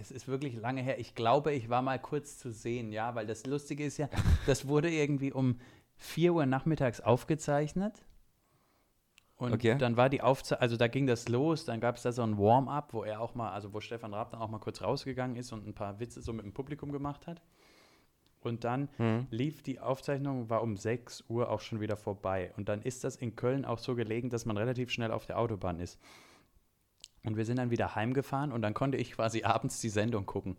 es 0.00 0.10
ist 0.10 0.28
wirklich 0.28 0.54
lange 0.56 0.80
her. 0.80 0.98
Ich 0.98 1.14
glaube, 1.14 1.52
ich 1.52 1.68
war 1.68 1.82
mal 1.82 1.98
kurz 1.98 2.38
zu 2.38 2.52
sehen, 2.52 2.90
ja, 2.92 3.14
weil 3.14 3.26
das 3.26 3.44
Lustige 3.44 3.84
ist 3.84 3.98
ja, 3.98 4.08
das 4.46 4.66
wurde 4.66 4.90
irgendwie 4.90 5.32
um 5.32 5.58
4 5.96 6.32
Uhr 6.32 6.46
nachmittags 6.46 7.00
aufgezeichnet. 7.00 8.06
Und 9.38 9.52
Okay. 9.54 9.78
dann 9.78 9.96
war 9.96 10.08
die 10.08 10.20
Aufzeichnung, 10.20 10.62
also 10.62 10.76
da 10.76 10.88
ging 10.88 11.06
das 11.06 11.28
los, 11.28 11.64
dann 11.64 11.80
gab 11.80 11.96
es 11.96 12.02
da 12.02 12.10
so 12.12 12.22
ein 12.22 12.36
Warm-up, 12.38 12.92
wo 12.92 13.04
er 13.04 13.20
auch 13.20 13.34
mal, 13.36 13.50
also 13.52 13.72
wo 13.72 13.80
Stefan 13.80 14.12
Raab 14.12 14.30
dann 14.32 14.40
auch 14.40 14.50
mal 14.50 14.58
kurz 14.58 14.82
rausgegangen 14.82 15.36
ist 15.36 15.52
und 15.52 15.66
ein 15.66 15.74
paar 15.74 16.00
Witze 16.00 16.20
so 16.20 16.32
mit 16.32 16.44
dem 16.44 16.52
Publikum 16.52 16.90
gemacht 16.90 17.26
hat. 17.28 17.40
Und 18.40 18.64
dann 18.64 18.88
Mhm. 18.98 19.26
lief 19.30 19.62
die 19.62 19.78
Aufzeichnung, 19.80 20.50
war 20.50 20.62
um 20.62 20.76
6 20.76 21.24
Uhr 21.28 21.50
auch 21.50 21.60
schon 21.60 21.80
wieder 21.80 21.96
vorbei. 21.96 22.52
Und 22.56 22.68
dann 22.68 22.82
ist 22.82 23.04
das 23.04 23.14
in 23.16 23.36
Köln 23.36 23.64
auch 23.64 23.78
so 23.78 23.94
gelegen, 23.94 24.28
dass 24.30 24.44
man 24.44 24.56
relativ 24.56 24.90
schnell 24.90 25.12
auf 25.12 25.26
der 25.26 25.38
Autobahn 25.38 25.78
ist. 25.80 25.98
Und 27.24 27.36
wir 27.36 27.44
sind 27.44 27.56
dann 27.58 27.70
wieder 27.70 27.94
heimgefahren 27.94 28.52
und 28.52 28.62
dann 28.62 28.74
konnte 28.74 28.96
ich 28.98 29.12
quasi 29.12 29.42
abends 29.44 29.80
die 29.80 29.88
Sendung 29.88 30.26
gucken. 30.26 30.56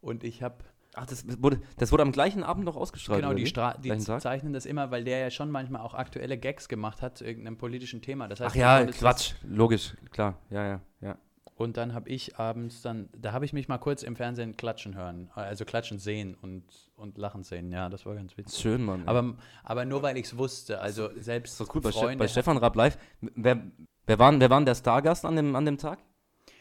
Und 0.00 0.22
ich 0.24 0.42
habe, 0.42 0.56
Ach, 0.94 1.06
das 1.06 1.24
wurde, 1.40 1.60
das 1.78 1.90
wurde 1.90 2.02
am 2.02 2.12
gleichen 2.12 2.42
Abend 2.42 2.64
noch 2.64 2.76
ausgestrahlt. 2.76 3.22
genau, 3.22 3.32
die? 3.32 3.46
Stra 3.46 3.76
die 3.78 3.96
zeichnen 3.98 4.52
das 4.52 4.66
immer, 4.66 4.90
weil 4.90 5.04
der 5.04 5.18
ja 5.18 5.30
schon 5.30 5.50
manchmal 5.50 5.80
auch 5.80 5.94
aktuelle 5.94 6.36
Gags 6.36 6.68
gemacht 6.68 7.00
hat 7.00 7.16
zu 7.16 7.24
irgendeinem 7.24 7.56
politischen 7.56 8.02
Thema. 8.02 8.28
Das 8.28 8.40
heißt, 8.40 8.54
Ach 8.54 8.56
ja, 8.56 8.84
Quatsch, 8.84 9.32
logisch, 9.42 9.94
klar, 10.10 10.38
ja, 10.50 10.66
ja, 10.66 10.80
ja. 11.00 11.12
Das, 11.12 11.20
und 11.56 11.76
dann 11.78 11.94
habe 11.94 12.10
ich 12.10 12.36
abends 12.38 12.82
dann, 12.82 13.08
da 13.16 13.32
habe 13.32 13.44
ich 13.46 13.54
mich 13.54 13.68
mal 13.68 13.78
kurz 13.78 14.02
im 14.02 14.16
Fernsehen 14.16 14.56
klatschen 14.56 14.94
hören, 14.94 15.30
also 15.34 15.64
klatschen 15.64 15.98
sehen 15.98 16.34
und, 16.42 16.64
und 16.96 17.16
lachen 17.16 17.42
sehen. 17.42 17.72
Ja, 17.72 17.88
das 17.88 18.04
war 18.04 18.14
ganz 18.14 18.36
witzig. 18.36 18.60
schön, 18.60 18.84
Mann. 18.84 19.02
Aber, 19.06 19.34
aber 19.64 19.84
nur 19.86 20.02
weil 20.02 20.18
ich 20.18 20.26
es 20.26 20.36
wusste, 20.36 20.80
also 20.80 21.08
selbst 21.16 21.52
ist 21.52 21.60
doch 21.60 21.74
cool, 21.74 21.82
Freunde, 21.90 22.18
bei 22.18 22.28
Stefan 22.28 22.58
Raab 22.58 22.76
live. 22.76 22.98
Wer, 23.20 23.62
wer, 24.06 24.18
war, 24.18 24.38
wer 24.38 24.50
war 24.50 24.58
denn 24.58 24.66
der 24.66 24.74
Stargast 24.74 25.24
an 25.24 25.36
dem, 25.36 25.56
an 25.56 25.64
dem 25.64 25.78
Tag? 25.78 26.00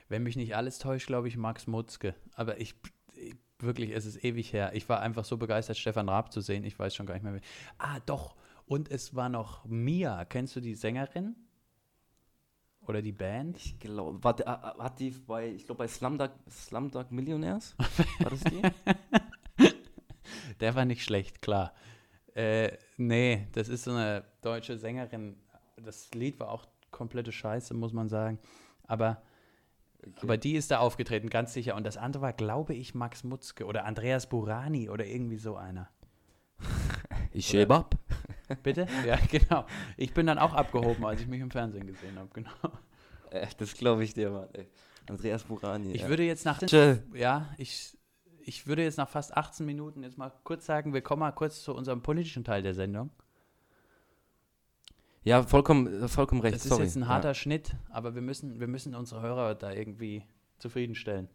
Wenn 0.07 0.23
mich 0.23 0.35
nicht 0.35 0.55
alles 0.55 0.77
täuscht, 0.77 1.07
glaube 1.07 1.29
ich, 1.29 1.37
Max 1.37 1.67
Mutzke. 1.67 2.15
Aber 2.35 2.59
ich 2.59 2.75
wirklich, 3.63 3.91
es 3.91 4.05
ist 4.05 4.23
ewig 4.23 4.53
her. 4.53 4.71
Ich 4.73 4.87
war 4.89 5.01
einfach 5.01 5.25
so 5.25 5.37
begeistert, 5.37 5.77
Stefan 5.77 6.09
Raab 6.09 6.31
zu 6.31 6.41
sehen. 6.41 6.63
Ich 6.63 6.77
weiß 6.77 6.95
schon 6.95 7.05
gar 7.05 7.13
nicht 7.13 7.23
mehr. 7.23 7.35
Wie. 7.35 7.41
Ah, 7.77 7.99
doch. 8.05 8.35
Und 8.65 8.89
es 8.89 9.15
war 9.15 9.29
noch 9.29 9.65
Mia. 9.65 10.25
Kennst 10.25 10.55
du 10.55 10.61
die 10.61 10.75
Sängerin? 10.75 11.35
Oder 12.87 13.01
die 13.01 13.11
Band? 13.11 13.57
Ich 13.57 13.79
glaube, 13.79 14.23
war 14.23 14.35
der, 14.35 14.47
äh, 14.47 14.81
hat 14.81 14.99
die 14.99 15.11
bei, 15.11 15.49
ich 15.49 15.65
glaube 15.65 15.79
bei 15.79 15.87
Slumdog, 15.87 16.31
Slumdog 16.49 17.11
Millionaires? 17.11 17.75
War 17.77 18.29
das 18.29 18.43
die? 18.43 18.61
Der 20.59 20.75
war 20.75 20.85
nicht 20.85 21.03
schlecht, 21.03 21.41
klar. 21.41 21.73
Äh, 22.35 22.77
nee, 22.97 23.47
das 23.53 23.67
ist 23.67 23.83
so 23.83 23.91
eine 23.91 24.23
deutsche 24.41 24.77
Sängerin. 24.77 25.35
Das 25.75 26.11
Lied 26.13 26.39
war 26.39 26.49
auch 26.49 26.67
komplette 26.91 27.31
Scheiße, 27.31 27.73
muss 27.73 27.93
man 27.93 28.09
sagen. 28.09 28.39
Aber, 28.83 29.21
aber 30.21 30.37
die 30.37 30.53
ist 30.53 30.71
da 30.71 30.79
aufgetreten, 30.79 31.29
ganz 31.29 31.53
sicher. 31.53 31.75
Und 31.75 31.85
das 31.85 31.97
andere 31.97 32.23
war, 32.23 32.33
glaube 32.33 32.73
ich, 32.73 32.95
Max 32.95 33.23
Mutzke 33.23 33.65
oder 33.65 33.85
Andreas 33.85 34.27
Burani 34.27 34.89
oder 34.89 35.05
irgendwie 35.05 35.37
so 35.37 35.55
einer. 35.55 35.89
Ich 37.33 37.47
schäbe 37.47 37.75
ab. 37.75 37.95
Bitte? 38.63 38.87
Ja, 39.07 39.17
genau. 39.29 39.65
Ich 39.95 40.13
bin 40.13 40.25
dann 40.27 40.37
auch 40.37 40.53
abgehoben, 40.53 41.05
als 41.05 41.21
ich 41.21 41.27
mich 41.27 41.39
im 41.39 41.49
Fernsehen 41.49 41.87
gesehen 41.87 42.17
habe, 42.19 42.29
genau. 42.33 42.51
Äh, 43.29 43.47
das 43.57 43.75
glaube 43.75 44.03
ich 44.03 44.13
dir, 44.13 44.29
Mann. 44.29 44.49
Ey. 44.51 44.67
Andreas 45.07 45.45
Burani. 45.45 45.93
Ich 45.93 46.01
ja. 46.01 46.09
würde 46.09 46.23
jetzt 46.23 46.43
nach 46.43 46.59
Tschö. 46.59 46.97
ja, 47.13 47.47
ich, 47.57 47.97
ich 48.41 48.67
würde 48.67 48.83
jetzt 48.83 48.97
nach 48.97 49.07
fast 49.07 49.37
18 49.37 49.65
Minuten 49.65 50.03
jetzt 50.03 50.17
mal 50.17 50.33
kurz 50.43 50.65
sagen, 50.65 50.93
wir 50.93 51.01
kommen 51.01 51.21
mal 51.21 51.31
kurz 51.31 51.63
zu 51.63 51.73
unserem 51.73 52.01
politischen 52.01 52.43
Teil 52.43 52.61
der 52.61 52.73
Sendung. 52.73 53.09
Ja, 55.23 55.43
vollkommen, 55.43 56.03
äh, 56.03 56.07
vollkommen 56.07 56.41
recht. 56.41 56.55
Das 56.55 56.63
ist 56.65 56.69
sorry. 56.69 56.83
jetzt 56.83 56.95
ein 56.95 57.07
harter 57.07 57.33
Schnitt, 57.33 57.75
aber 57.91 58.15
wir 58.15 58.21
müssen, 58.21 58.59
wir 58.59 58.67
müssen 58.67 58.95
unsere 58.95 59.21
Hörer 59.21 59.55
da 59.55 59.71
irgendwie 59.71 60.23
zufriedenstellen. 60.57 61.27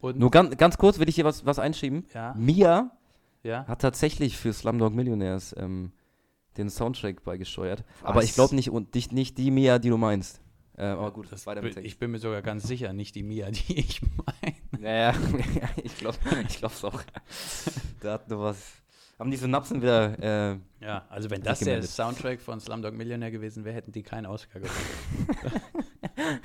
Und 0.00 0.14
Ja. 0.14 0.20
Nur 0.20 0.30
ganz, 0.30 0.56
ganz 0.56 0.78
kurz 0.78 0.98
will 0.98 1.08
ich 1.08 1.14
hier 1.14 1.24
was, 1.24 1.44
was 1.46 1.58
einschieben. 1.58 2.06
ja, 2.14 2.34
Mia 2.36 2.90
ja. 3.42 3.66
hat 3.66 3.80
tatsächlich 3.82 4.36
für 4.36 4.52
Slumdog 4.52 4.94
Millionaires 4.94 5.54
ähm, 5.58 5.92
den 6.56 6.70
Soundtrack 6.70 7.24
beigesteuert. 7.24 7.84
Aber 8.02 8.22
ich 8.22 8.30
Was? 8.30 8.34
glaube 8.36 8.54
nicht, 8.56 8.70
und 8.70 8.94
nicht, 8.94 9.12
nicht 9.12 9.38
die 9.38 9.50
Mia, 9.50 9.78
die 9.78 9.88
du 9.90 9.96
meinst. 9.98 10.40
Äh, 10.76 10.84
aber 10.86 11.10
gut, 11.12 11.30
das 11.30 11.46
weiter 11.46 11.60
mit 11.60 11.76
Ich 11.76 11.82
Text. 11.82 11.98
bin 12.00 12.10
mir 12.12 12.18
sogar 12.18 12.40
ganz 12.42 12.64
sicher, 12.64 12.92
nicht 12.94 13.14
die 13.14 13.22
Mia, 13.22 13.50
die 13.50 13.78
ich 13.78 14.00
meine. 14.02 14.56
Ja, 14.82 15.12
ja, 15.12 15.14
ich 15.84 15.96
glaube 15.98 16.16
ich 16.48 16.56
glaub's 16.58 16.82
auch. 16.84 17.02
da 18.00 18.14
hat 18.14 18.28
nur 18.30 18.40
was. 18.40 18.81
Haben 19.22 19.30
die 19.30 19.36
Synapsen 19.36 19.80
wieder. 19.80 20.18
Äh, 20.52 20.58
Ja, 20.84 21.06
also 21.08 21.30
wenn 21.30 21.42
das 21.44 21.60
der. 21.60 21.80
Soundtrack 21.84 22.40
von 22.40 22.58
Slumdog 22.58 22.92
Millionär 22.92 23.30
gewesen 23.30 23.64
wäre, 23.64 23.76
hätten 23.76 23.92
die 23.92 24.02
keinen 24.02 24.26
Oscar 24.26 24.58
gewonnen. 24.58 24.74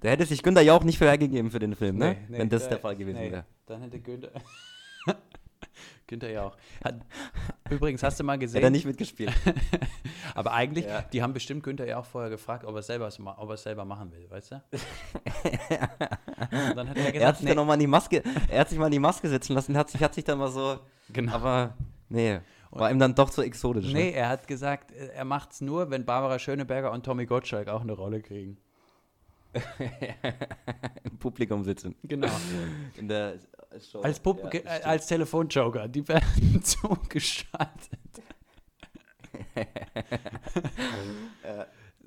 da 0.00 0.08
hätte 0.08 0.26
sich 0.26 0.42
Günther 0.42 0.62
ja 0.62 0.72
auch 0.74 0.82
nicht 0.82 0.98
für 0.98 1.04
hergegeben 1.04 1.52
für 1.52 1.60
den 1.60 1.76
Film, 1.76 1.98
ne? 1.98 2.14
Nee, 2.14 2.26
nee, 2.30 2.38
Wenn 2.38 2.48
das 2.48 2.64
da- 2.64 2.70
der 2.70 2.78
Fall 2.80 2.96
gewesen 2.96 3.20
nee. 3.20 3.30
wäre. 3.30 3.44
Dann 3.66 3.80
hätte 3.82 4.00
Günther. 4.00 4.32
Günther 6.06 6.30
ja 6.30 6.44
auch. 6.44 6.56
Hat, 6.84 6.96
übrigens, 7.70 8.02
hast 8.02 8.20
du 8.20 8.24
mal 8.24 8.38
gesehen? 8.38 8.58
Hätte 8.58 8.66
er 8.66 8.70
nicht 8.70 8.86
mitgespielt. 8.86 9.32
Aber 10.34 10.52
eigentlich, 10.52 10.84
Ja. 10.84 11.02
die 11.02 11.22
haben 11.22 11.32
bestimmt 11.32 11.62
Günther 11.62 11.86
ja 11.86 11.98
auch 11.98 12.04
vorher 12.04 12.30
gefragt, 12.30 12.64
ob 12.64 12.74
er 12.74 12.80
es 12.80 12.86
selber, 12.86 13.10
ob 13.38 13.50
er 13.50 13.56
selber 13.56 13.84
machen 13.84 14.12
will, 14.12 14.28
weißt 14.30 14.52
du? 14.52 14.62
Dann 16.74 16.88
hat 16.88 16.96
er 16.96 17.02
er 17.02 17.06
hat 17.06 17.12
gesagt, 17.12 17.38
sich 17.38 17.46
dann 17.48 17.56
noch 17.56 17.66
mal 17.66 17.74
in 17.74 17.80
die 17.80 17.86
Maske, 17.86 18.22
er 18.48 18.60
hat 18.60 18.68
sich 18.68 18.78
mal 18.78 18.86
in 18.86 18.92
die 18.92 18.98
Maske 18.98 19.28
setzen 19.28 19.54
lassen, 19.54 19.76
hat 19.76 19.90
sich, 19.90 20.02
hat 20.02 20.14
sich 20.14 20.24
dann 20.24 20.38
mal 20.38 20.50
so, 20.50 20.78
genau. 21.12 21.32
aber 21.32 21.74
nee, 22.08 22.40
war 22.70 22.90
ihm 22.90 22.98
dann 22.98 23.14
doch 23.14 23.30
zu 23.30 23.42
exotisch. 23.42 23.92
Nee, 23.92 24.10
er 24.10 24.28
hat 24.28 24.46
gesagt, 24.46 24.92
äh, 24.92 25.08
er 25.14 25.24
macht 25.24 25.52
es 25.52 25.60
nur, 25.60 25.90
wenn 25.90 26.04
Barbara 26.04 26.38
Schöneberger 26.38 26.92
und 26.92 27.04
Tommy 27.04 27.26
Gottschalk 27.26 27.68
auch 27.68 27.82
eine 27.82 27.92
Rolle 27.92 28.20
kriegen. 28.20 28.58
Ne? 29.54 29.54
Im 31.04 31.18
Publikum 31.18 31.64
sitzen. 31.64 31.94
Genau. 32.02 32.28
In 32.96 33.08
der 33.08 33.34
Show. 33.80 34.00
Als, 34.00 34.20
Pub 34.20 34.42
Ja, 34.52 34.60
äh, 34.60 34.82
als 34.82 35.06
Telefonjoker, 35.06 35.88
die 35.88 36.06
werden 36.06 36.62
zugeschaltet. 36.62 37.98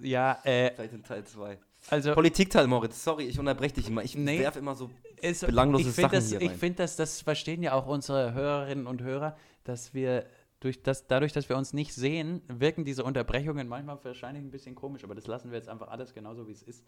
ja, 0.01 0.39
äh, 0.43 0.71
Vielleicht 0.75 0.93
in 0.93 1.03
Teil 1.03 1.23
2. 1.25 1.57
also 1.89 2.13
Politikteil, 2.13 2.67
Moritz, 2.67 3.03
sorry, 3.03 3.25
ich 3.25 3.39
unterbreche 3.39 3.75
dich 3.75 3.89
immer. 3.89 4.03
Ich 4.03 4.15
Nee. 4.15 4.39
werf 4.39 4.55
immer 4.55 4.75
so. 4.75 4.89
es, 5.21 5.41
belanglose 5.41 5.89
ich 5.89 5.95
finde 5.95 6.09
Sachen 6.09 6.15
das, 6.19 6.29
hier 6.29 6.41
ich 6.41 6.49
rein. 6.51 6.57
find 6.57 6.79
das, 6.79 6.95
das 6.95 7.21
verstehen 7.21 7.63
ja 7.63 7.73
auch 7.73 7.87
unsere 7.87 8.33
Hörerinnen 8.33 8.87
und 8.87 9.01
Hörer, 9.01 9.35
dass 9.63 9.93
wir 9.93 10.25
durch 10.59 10.81
das, 10.83 11.07
dadurch, 11.07 11.33
dass 11.33 11.49
wir 11.49 11.57
uns 11.57 11.73
nicht 11.73 11.93
sehen, 11.93 12.41
wirken 12.47 12.83
diese 12.83 13.03
Unterbrechungen 13.03 13.67
manchmal 13.67 14.03
wahrscheinlich 14.03 14.43
ein 14.43 14.51
bisschen 14.51 14.73
komisch, 14.75 15.03
aber 15.03 15.15
das 15.15 15.27
lassen 15.27 15.51
wir 15.51 15.57
jetzt 15.57 15.69
einfach 15.69 15.89
alles 15.89 16.13
genauso, 16.13 16.47
wie 16.47 16.53
es 16.53 16.63
ist. 16.63 16.83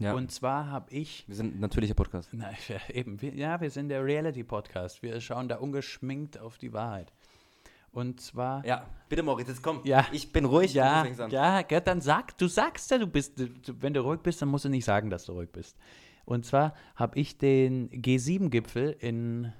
Ja. 0.00 0.14
Und 0.14 0.30
zwar 0.30 0.70
habe 0.70 0.92
ich 0.92 1.24
wir 1.26 1.34
sind 1.34 1.56
ein 1.56 1.60
natürlicher 1.60 1.94
Podcast. 1.94 2.28
Na, 2.32 2.50
ja, 2.68 2.76
eben. 2.94 3.20
Wir, 3.20 3.34
ja, 3.34 3.60
wir 3.60 3.70
sind 3.70 3.88
der 3.88 4.04
Reality-Podcast. 4.04 5.02
Wir 5.02 5.20
schauen 5.20 5.48
da 5.48 5.56
ungeschminkt 5.56 6.38
auf 6.38 6.56
die 6.58 6.72
Wahrheit. 6.72 7.12
Und 7.90 8.20
zwar. 8.20 8.64
Ja, 8.64 8.86
bitte 9.08 9.22
Moritz, 9.22 9.48
jetzt 9.48 9.62
komm. 9.62 9.80
Ja. 9.84 10.06
Ich 10.12 10.30
bin 10.30 10.44
ruhig. 10.44 10.72
ja, 10.74 11.04
ja, 11.28 11.62
Gerd, 11.62 11.86
dann 11.88 12.00
sag, 12.00 12.36
du 12.38 12.46
sagst 12.46 12.90
ja, 12.90 12.98
du 12.98 13.06
bist, 13.06 13.38
du- 13.40 13.48
wenn 13.80 13.92
du 13.94 14.00
ruhig 14.02 14.20
bist, 14.20 14.40
dann 14.40 14.50
musst 14.50 14.66
du 14.66 14.68
nicht 14.68 14.84
sagen, 14.84 15.10
dass 15.10 15.24
du 15.24 15.32
ruhig 15.32 15.50
bist. 15.50 15.76
Und 16.24 16.44
zwar 16.44 16.74
habe 16.94 17.18
ich 17.18 17.38
den 17.38 17.88
G7-Gipfel 17.90 18.94
in 19.00 19.52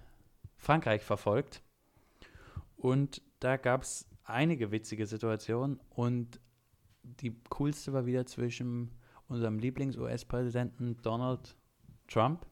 Frankreich 0.57 1.03
verfolgt. 1.03 1.62
Und 2.77 3.22
da 3.40 3.57
gab 3.57 3.83
es 3.83 4.07
einige 4.24 4.70
witzige 4.70 5.07
Situationen. 5.07 5.81
Und 5.90 6.38
die 7.03 7.35
coolste 7.48 7.92
war 7.92 8.07
wieder 8.07 8.27
zwischen 8.27 8.90
unserem 9.28 9.58
Lieblings-US-Präsidenten 9.58 11.00
Donald 11.02 11.56
Trump 12.08 12.46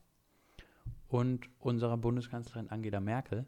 und 1.09 1.49
unserer 1.59 1.97
Bundeskanzlerin 1.97 2.71
Angela 2.71 3.01
Merkel. 3.01 3.47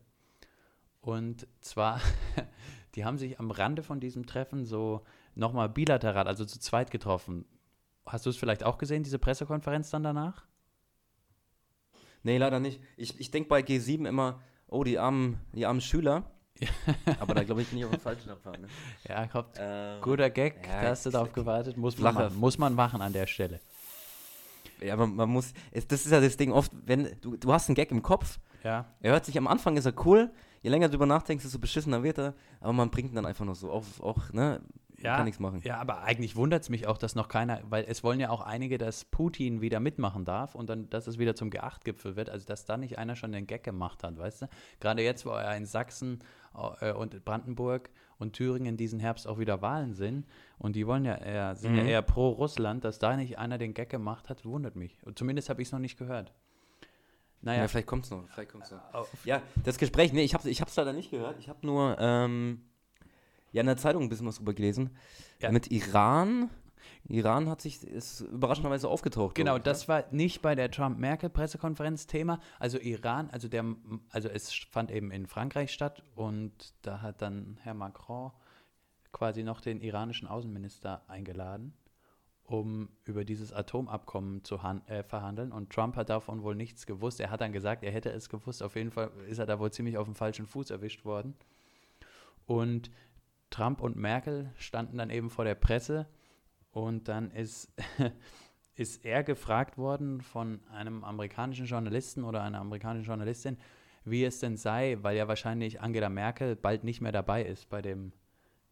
Und 1.00 1.46
zwar, 1.60 2.00
die 2.94 3.04
haben 3.04 3.18
sich 3.18 3.38
am 3.38 3.50
Rande 3.50 3.82
von 3.82 4.00
diesem 4.00 4.26
Treffen 4.26 4.64
so 4.64 5.04
nochmal 5.34 5.68
bilateral, 5.68 6.26
also 6.26 6.44
zu 6.44 6.58
zweit 6.58 6.90
getroffen. 6.90 7.44
Hast 8.06 8.26
du 8.26 8.30
es 8.30 8.36
vielleicht 8.36 8.64
auch 8.64 8.78
gesehen, 8.78 9.02
diese 9.02 9.18
Pressekonferenz 9.18 9.90
dann 9.90 10.02
danach? 10.02 10.46
Nee, 12.22 12.38
leider 12.38 12.60
nicht. 12.60 12.80
Ich, 12.96 13.18
ich 13.20 13.30
denke 13.30 13.48
bei 13.48 13.60
G7 13.60 14.08
immer, 14.08 14.40
oh, 14.66 14.84
die 14.84 14.98
armen, 14.98 15.40
die 15.52 15.66
armen 15.66 15.80
Schüler. 15.80 16.30
Aber 17.20 17.34
da 17.34 17.44
glaube 17.44 17.62
ich, 17.62 17.68
bin 17.68 17.78
ich 17.78 17.84
auf 17.84 17.90
dem 17.90 18.00
falschen 18.00 18.30
Abfahrt. 18.30 18.60
Ne? 18.60 18.68
Ja, 19.08 19.26
kommt. 19.26 19.48
Ähm, 19.58 20.00
Guter 20.00 20.30
Gag, 20.30 20.66
ja, 20.66 20.82
da 20.82 20.88
hast 20.90 21.06
du 21.06 21.10
darauf 21.10 21.32
gewartet. 21.32 21.76
Muss 21.76 21.98
man, 21.98 22.14
machen, 22.14 22.36
muss 22.38 22.58
man 22.58 22.74
machen 22.74 23.00
an 23.00 23.12
der 23.12 23.26
Stelle. 23.26 23.60
Ja, 24.80 24.96
man, 24.96 25.14
man 25.14 25.28
muss, 25.28 25.52
es, 25.72 25.86
das 25.88 26.04
ist 26.06 26.12
ja 26.12 26.20
das 26.20 26.36
Ding 26.36 26.52
oft, 26.52 26.70
wenn 26.84 27.08
du, 27.20 27.36
du 27.36 27.52
hast 27.52 27.68
einen 27.68 27.74
Gag 27.74 27.90
im 27.90 28.02
Kopf, 28.02 28.38
Ja. 28.62 28.86
er 29.00 29.12
hört 29.12 29.24
sich 29.24 29.36
am 29.36 29.46
Anfang, 29.48 29.76
ist 29.76 29.86
er 29.86 30.06
cool, 30.06 30.30
je 30.62 30.70
länger 30.70 30.86
du 30.88 30.92
drüber 30.92 31.06
nachdenkst, 31.06 31.42
desto 31.42 31.58
beschissener 31.58 32.02
wird 32.04 32.18
er, 32.18 32.34
aber 32.60 32.72
man 32.72 32.90
bringt 32.90 33.10
ihn 33.10 33.16
dann 33.16 33.26
einfach 33.26 33.44
noch 33.44 33.56
so 33.56 33.70
auf, 33.72 34.00
auch, 34.00 34.32
ne, 34.32 34.60
Ja, 35.00 35.16
kann 35.16 35.24
nichts 35.26 35.38
machen. 35.40 35.60
Ja, 35.64 35.78
aber 35.78 36.02
eigentlich 36.02 36.34
wundert 36.36 36.62
es 36.62 36.68
mich 36.70 36.86
auch, 36.86 36.98
dass 36.98 37.14
noch 37.14 37.28
keiner, 37.28 37.60
weil 37.70 37.84
es 37.86 38.02
wollen 38.02 38.18
ja 38.20 38.30
auch 38.30 38.40
einige, 38.40 38.78
dass 38.78 39.04
Putin 39.04 39.60
wieder 39.60 39.78
mitmachen 39.80 40.24
darf 40.24 40.54
und 40.54 40.68
dann, 40.68 40.90
dass 40.90 41.06
es 41.06 41.18
wieder 41.18 41.34
zum 41.36 41.50
G8-Gipfel 41.50 42.16
wird, 42.16 42.30
also 42.30 42.46
dass 42.46 42.64
da 42.64 42.76
nicht 42.76 42.98
einer 42.98 43.14
schon 43.16 43.30
den 43.32 43.46
Gag 43.46 43.62
gemacht 43.62 44.02
hat, 44.02 44.18
weißt 44.18 44.42
du? 44.42 44.46
Gerade 44.80 45.02
jetzt, 45.02 45.24
wo 45.24 45.30
ja 45.30 45.52
in 45.54 45.66
Sachsen 45.66 46.18
äh, 46.80 46.92
und 46.92 47.24
Brandenburg 47.24 47.90
und 48.18 48.32
Thüringen 48.32 48.76
diesen 48.76 48.98
Herbst 48.98 49.28
auch 49.28 49.38
wieder 49.38 49.62
Wahlen 49.62 49.94
sind 49.94 50.26
und 50.58 50.74
die 50.74 50.86
wollen 50.86 51.04
ja 51.04 51.14
eher, 51.14 51.54
sind 51.54 51.76
ja 51.76 51.82
Mhm. 51.84 51.88
eher 51.88 52.02
pro 52.02 52.30
Russland, 52.30 52.84
dass 52.84 52.98
da 52.98 53.16
nicht 53.16 53.38
einer 53.38 53.58
den 53.58 53.74
Gag 53.74 53.90
gemacht 53.90 54.28
hat, 54.28 54.44
wundert 54.44 54.74
mich. 54.74 54.98
Und 55.04 55.16
zumindest 55.18 55.48
habe 55.48 55.62
ich 55.62 55.68
es 55.68 55.72
noch 55.72 55.78
nicht 55.78 55.96
gehört. 55.98 56.32
Naja, 57.40 57.62
Ja, 57.62 57.68
vielleicht 57.68 57.86
kommt's 57.86 58.10
noch, 58.10 58.28
vielleicht 58.30 58.50
kommt's 58.50 58.72
noch. 58.72 58.92
auf- 58.94 59.08
Ja, 59.24 59.40
das 59.64 59.78
Gespräch, 59.78 60.12
nee, 60.12 60.24
ich 60.24 60.34
hab's, 60.34 60.44
ich 60.44 60.60
hab's 60.60 60.74
leider 60.74 60.92
nicht 60.92 61.12
gehört, 61.12 61.38
ich 61.38 61.48
habe 61.48 61.64
nur, 61.64 61.96
ähm, 62.00 62.62
ja, 63.52 63.60
in 63.60 63.66
der 63.66 63.76
Zeitung 63.76 64.02
ein 64.02 64.08
bisschen 64.08 64.26
was 64.26 64.36
drüber 64.36 64.54
gelesen, 64.54 64.90
Ja. 65.40 65.50
mit 65.50 65.70
Iran, 65.70 66.50
Iran 67.08 67.48
hat 67.48 67.60
sich, 67.60 67.82
ist 67.82 68.20
überraschenderweise 68.20 68.88
aufgetaucht. 68.88 69.34
Genau, 69.34 69.54
ich, 69.56 69.60
ne? 69.60 69.64
das 69.64 69.88
war 69.88 70.04
nicht 70.10 70.42
bei 70.42 70.54
der 70.54 70.70
Trump-Merkel-Pressekonferenz 70.70 72.06
Thema. 72.06 72.40
Also 72.58 72.78
Iran, 72.78 73.30
also 73.30 73.48
der, 73.48 73.64
also 74.10 74.28
es 74.28 74.52
fand 74.52 74.90
eben 74.90 75.10
in 75.10 75.26
Frankreich 75.26 75.72
statt 75.72 76.02
und 76.14 76.74
da 76.82 77.00
hat 77.00 77.22
dann 77.22 77.58
Herr 77.62 77.74
Macron 77.74 78.32
quasi 79.12 79.42
noch 79.42 79.60
den 79.60 79.80
iranischen 79.80 80.28
Außenminister 80.28 81.02
eingeladen, 81.08 81.72
um 82.44 82.90
über 83.04 83.24
dieses 83.24 83.52
Atomabkommen 83.52 84.44
zu 84.44 84.56
äh, 84.86 85.02
verhandeln. 85.02 85.50
Und 85.50 85.70
Trump 85.70 85.96
hat 85.96 86.10
davon 86.10 86.42
wohl 86.42 86.54
nichts 86.54 86.84
gewusst. 86.84 87.20
Er 87.20 87.30
hat 87.30 87.40
dann 87.40 87.52
gesagt, 87.52 87.84
er 87.84 87.92
hätte 87.92 88.10
es 88.10 88.28
gewusst. 88.28 88.62
Auf 88.62 88.76
jeden 88.76 88.90
Fall 88.90 89.10
ist 89.28 89.38
er 89.38 89.46
da 89.46 89.58
wohl 89.58 89.72
ziemlich 89.72 89.96
auf 89.96 90.06
dem 90.06 90.14
falschen 90.14 90.46
Fuß 90.46 90.70
erwischt 90.70 91.04
worden. 91.06 91.34
Und 92.46 92.90
Trump 93.50 93.80
und 93.80 93.96
Merkel 93.96 94.52
standen 94.56 94.98
dann 94.98 95.10
eben 95.10 95.30
vor 95.30 95.44
der 95.44 95.54
Presse 95.54 96.06
und 96.70 97.08
dann 97.08 97.30
ist, 97.30 97.72
ist 98.74 99.04
er 99.04 99.24
gefragt 99.24 99.78
worden 99.78 100.20
von 100.20 100.60
einem 100.70 101.04
amerikanischen 101.04 101.66
Journalisten 101.66 102.24
oder 102.24 102.42
einer 102.42 102.60
amerikanischen 102.60 103.06
Journalistin, 103.06 103.58
wie 104.04 104.24
es 104.24 104.38
denn 104.40 104.56
sei, 104.56 104.98
weil 105.02 105.16
ja 105.16 105.28
wahrscheinlich 105.28 105.80
Angela 105.80 106.08
Merkel 106.08 106.56
bald 106.56 106.84
nicht 106.84 107.00
mehr 107.00 107.12
dabei 107.12 107.42
ist 107.42 107.68
bei 107.68 107.82
dem 107.82 108.12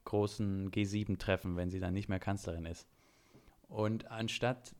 großen 0.05 0.71
G7-Treffen, 0.71 1.57
wenn 1.57 1.71
sie 1.71 1.81
dann 1.81 1.95
nicht 1.95 2.09
mehr 2.09 2.21
Kanzlerin 2.21 2.65
ist. 2.65 2.89
Und 3.69 4.11
anstatt, 4.11 4.75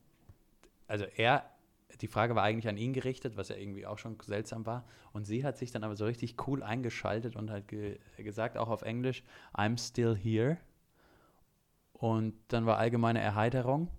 also 0.87 1.05
er, 1.15 1.49
die 2.01 2.07
Frage 2.07 2.35
war 2.35 2.43
eigentlich 2.43 2.67
an 2.67 2.77
ihn 2.77 2.93
gerichtet, 2.93 3.37
was 3.37 3.49
ja 3.49 3.55
irgendwie 3.55 3.85
auch 3.85 3.97
schon 3.97 4.17
seltsam 4.21 4.65
war. 4.65 4.85
Und 5.13 5.25
sie 5.25 5.43
hat 5.43 5.57
sich 5.57 5.71
dann 5.71 5.83
aber 5.83 5.95
so 5.95 6.05
richtig 6.05 6.35
cool 6.47 6.63
eingeschaltet 6.63 7.35
und 7.35 7.49
hat 7.49 7.67
ge 7.67 7.99
gesagt, 8.17 8.57
auch 8.57 8.69
auf 8.69 8.81
Englisch, 8.81 9.23
I'm 9.53 9.79
still 9.79 10.15
here. 10.15 10.57
Und 11.93 12.35
dann 12.49 12.65
war 12.65 12.77
allgemeine 12.77 13.19
Erheiterung. 13.19 13.89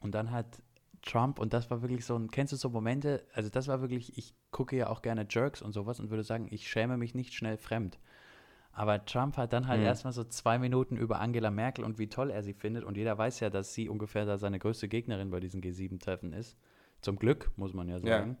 Und 0.00 0.14
dann 0.14 0.30
hat 0.30 0.62
Trump, 1.02 1.38
und 1.38 1.52
das 1.52 1.70
war 1.70 1.82
wirklich 1.82 2.04
so 2.04 2.16
ein, 2.16 2.30
kennst 2.30 2.52
du 2.52 2.56
so 2.56 2.70
Momente, 2.70 3.24
also 3.32 3.48
das 3.48 3.68
war 3.68 3.80
wirklich, 3.80 4.16
ich 4.16 4.34
gucke 4.50 4.76
ja 4.76 4.88
auch 4.88 5.02
gerne 5.02 5.26
Jerks 5.28 5.62
und 5.62 5.72
sowas 5.72 6.00
und 6.00 6.10
würde 6.10 6.24
sagen, 6.24 6.48
ich 6.50 6.68
schäme 6.68 6.96
mich 6.96 7.14
nicht 7.14 7.34
schnell 7.34 7.56
fremd. 7.56 7.98
Aber 8.78 9.04
Trump 9.04 9.36
hat 9.36 9.52
dann 9.52 9.66
halt 9.66 9.80
Mhm. 9.80 9.86
erstmal 9.86 10.12
so 10.12 10.22
zwei 10.22 10.56
Minuten 10.56 10.96
über 10.96 11.18
Angela 11.18 11.50
Merkel 11.50 11.84
und 11.84 11.98
wie 11.98 12.06
toll 12.06 12.30
er 12.30 12.44
sie 12.44 12.52
findet. 12.54 12.84
Und 12.84 12.96
jeder 12.96 13.18
weiß 13.18 13.40
ja, 13.40 13.50
dass 13.50 13.74
sie 13.74 13.88
ungefähr 13.88 14.24
da 14.24 14.38
seine 14.38 14.60
größte 14.60 14.86
Gegnerin 14.86 15.30
bei 15.30 15.40
diesen 15.40 15.60
G7-Treffen 15.60 16.32
ist. 16.32 16.56
Zum 17.00 17.16
Glück, 17.16 17.50
muss 17.56 17.74
man 17.74 17.88
ja 17.88 17.96
Ja. 17.96 18.20
sagen. 18.20 18.38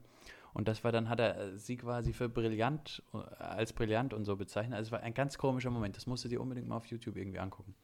Und 0.54 0.68
das 0.68 0.84
war 0.84 0.92
dann, 0.92 1.08
hat 1.08 1.18
er 1.18 1.58
sie 1.58 1.76
quasi 1.76 2.12
für 2.12 2.28
brillant, 2.28 3.02
als 3.38 3.72
brillant 3.72 4.14
und 4.14 4.24
so 4.24 4.36
bezeichnet. 4.36 4.76
Also 4.76 4.88
es 4.88 4.92
war 4.92 5.00
ein 5.00 5.12
ganz 5.12 5.38
komischer 5.38 5.70
Moment. 5.70 5.96
Das 5.96 6.06
musst 6.06 6.24
du 6.24 6.28
dir 6.28 6.40
unbedingt 6.40 6.68
mal 6.68 6.76
auf 6.76 6.86
YouTube 6.86 7.16
irgendwie 7.16 7.40
angucken. 7.40 7.74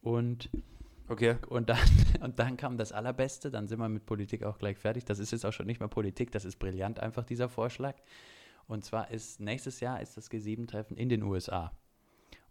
Und 0.00 0.48
Okay. 1.08 1.36
und 1.48 1.68
dann, 1.68 1.78
und 2.22 2.38
dann 2.38 2.56
kam 2.56 2.78
das 2.78 2.92
Allerbeste, 2.92 3.50
dann 3.50 3.68
sind 3.68 3.78
wir 3.78 3.90
mit 3.90 4.06
Politik 4.06 4.42
auch 4.44 4.56
gleich 4.58 4.78
fertig. 4.78 5.04
Das 5.04 5.18
ist 5.18 5.32
jetzt 5.32 5.44
auch 5.44 5.52
schon 5.52 5.66
nicht 5.66 5.80
mehr 5.80 5.88
Politik, 5.88 6.30
das 6.30 6.46
ist 6.46 6.58
brillant 6.58 6.98
einfach, 7.00 7.24
dieser 7.24 7.50
Vorschlag. 7.50 7.96
Und 8.66 8.84
zwar 8.84 9.10
ist 9.10 9.40
nächstes 9.40 9.80
Jahr 9.80 10.00
ist 10.00 10.16
das 10.16 10.30
G7-Treffen 10.30 10.96
in 10.96 11.08
den 11.08 11.22
USA. 11.22 11.72